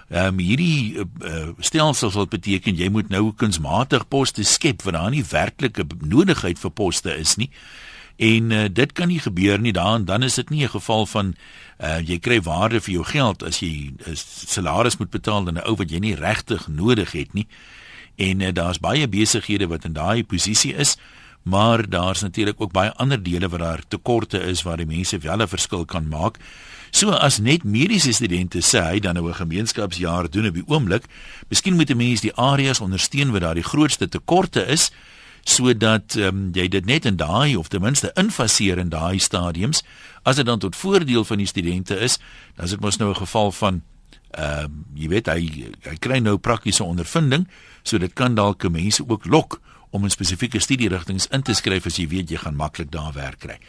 Ehm 0.10 0.26
um, 0.26 0.40
hierdie 0.40 0.98
uh, 0.98 1.48
stelsel 1.60 2.12
sal 2.12 2.28
beteken 2.28 2.76
jy 2.76 2.90
moet 2.90 3.10
nou 3.10 3.34
kunsmatig 3.34 4.08
poste 4.08 4.44
skep 4.44 4.82
waar 4.82 4.94
daar 4.94 5.10
nie 5.10 5.24
werklike 5.24 5.86
nodigheid 6.00 6.60
vir 6.60 6.72
poste 6.72 7.18
is 7.18 7.36
nie. 7.36 7.50
En 8.16 8.52
uh, 8.52 8.66
dit 8.72 8.92
kan 8.92 9.08
nie 9.08 9.20
gebeur 9.20 9.60
nie 9.60 9.74
dan 9.74 10.06
dan 10.06 10.24
is 10.24 10.36
dit 10.36 10.50
nie 10.50 10.64
'n 10.64 10.70
geval 10.70 11.06
van 11.06 11.36
uh, 11.80 12.00
jy 12.00 12.20
kry 12.20 12.42
waarde 12.42 12.82
vir 12.82 12.94
jou 12.94 13.04
geld 13.04 13.44
as 13.44 13.60
jy 13.60 13.94
'n 14.06 14.16
salaris 14.48 14.98
moet 14.98 15.10
betaal 15.10 15.48
aan 15.48 15.58
'n 15.58 15.66
ou 15.66 15.76
wat 15.76 15.90
jy 15.90 16.00
nie 16.00 16.16
regtig 16.16 16.68
nodig 16.68 17.12
het 17.12 17.34
nie. 17.34 17.48
En 18.16 18.42
uh, 18.42 18.54
daar's 18.54 18.80
baie 18.80 19.08
besighede 19.08 19.68
wat 19.68 19.86
in 19.86 19.94
daai 19.94 20.24
posisie 20.24 20.74
is, 20.76 20.98
maar 21.44 21.90
daar's 21.90 22.22
natuurlik 22.22 22.62
ook 22.62 22.72
baie 22.72 22.92
ander 22.92 23.24
dele 23.24 23.50
waar 23.50 23.60
daar 23.60 23.84
tekorte 23.88 24.40
is 24.40 24.64
waar 24.64 24.78
die 24.78 24.86
mense 24.86 25.18
wel 25.18 25.42
'n 25.42 25.48
verskil 25.48 25.86
kan 25.86 26.08
maak. 26.08 26.40
So 26.92 27.10
as 27.10 27.40
net 27.40 27.64
mediese 27.64 28.12
studente 28.14 28.62
sê 28.62 28.82
hy 28.82 29.00
dan 29.00 29.14
nou 29.14 29.30
'n 29.30 29.34
gemeenskapsjaar 29.34 30.30
doen 30.30 30.48
op 30.48 30.54
die 30.54 30.68
oomblik, 30.68 31.04
miskien 31.50 31.76
moet 31.76 31.90
'n 31.90 31.98
mens 31.98 32.22
die 32.22 32.36
areas 32.36 32.80
ondersteun 32.80 33.32
waar 33.32 33.40
daar 33.40 33.54
die 33.54 33.64
grootste 33.64 34.10
tekorte 34.10 34.66
is 34.66 34.92
sodat 35.44 36.16
um, 36.16 36.50
jy 36.56 36.68
dit 36.68 36.86
net 36.86 37.06
in 37.06 37.18
daai 37.20 37.56
of 37.60 37.68
ten 37.68 37.82
minste 37.84 38.12
infaseer 38.20 38.78
in 38.78 38.90
daai 38.90 39.20
stadiums 39.20 39.84
as 40.24 40.40
dit 40.40 40.46
dan 40.46 40.60
tot 40.60 40.76
voordeel 40.76 41.26
van 41.28 41.38
die 41.38 41.48
studente 41.48 41.98
is 42.00 42.20
dan 42.56 42.66
is 42.66 42.72
dit 42.72 42.80
mos 42.80 42.98
nou 42.98 43.10
'n 43.12 43.16
geval 43.26 43.52
van 43.52 43.82
ehm 44.32 44.64
um, 44.64 44.86
jy 44.96 45.08
weet 45.08 45.28
hy 45.28 45.42
hy 45.90 45.98
kry 46.00 46.20
nou 46.20 46.38
praktiese 46.38 46.84
ondervinding 46.84 47.48
so 47.84 47.98
dit 47.98 48.14
kan 48.14 48.36
dalk 48.36 48.70
mense 48.70 49.04
ook 49.08 49.26
lok 49.26 49.60
om 49.94 50.04
in 50.08 50.14
spesifieke 50.14 50.60
studierigtinge 50.60 51.30
in 51.36 51.46
te 51.46 51.54
skryf 51.58 51.88
as 51.90 52.00
jy 52.02 52.08
weet 52.10 52.34
jy 52.34 52.42
gaan 52.42 52.58
maklik 52.58 52.92
daar 52.94 53.14
werk 53.14 53.44
kry 53.46 53.60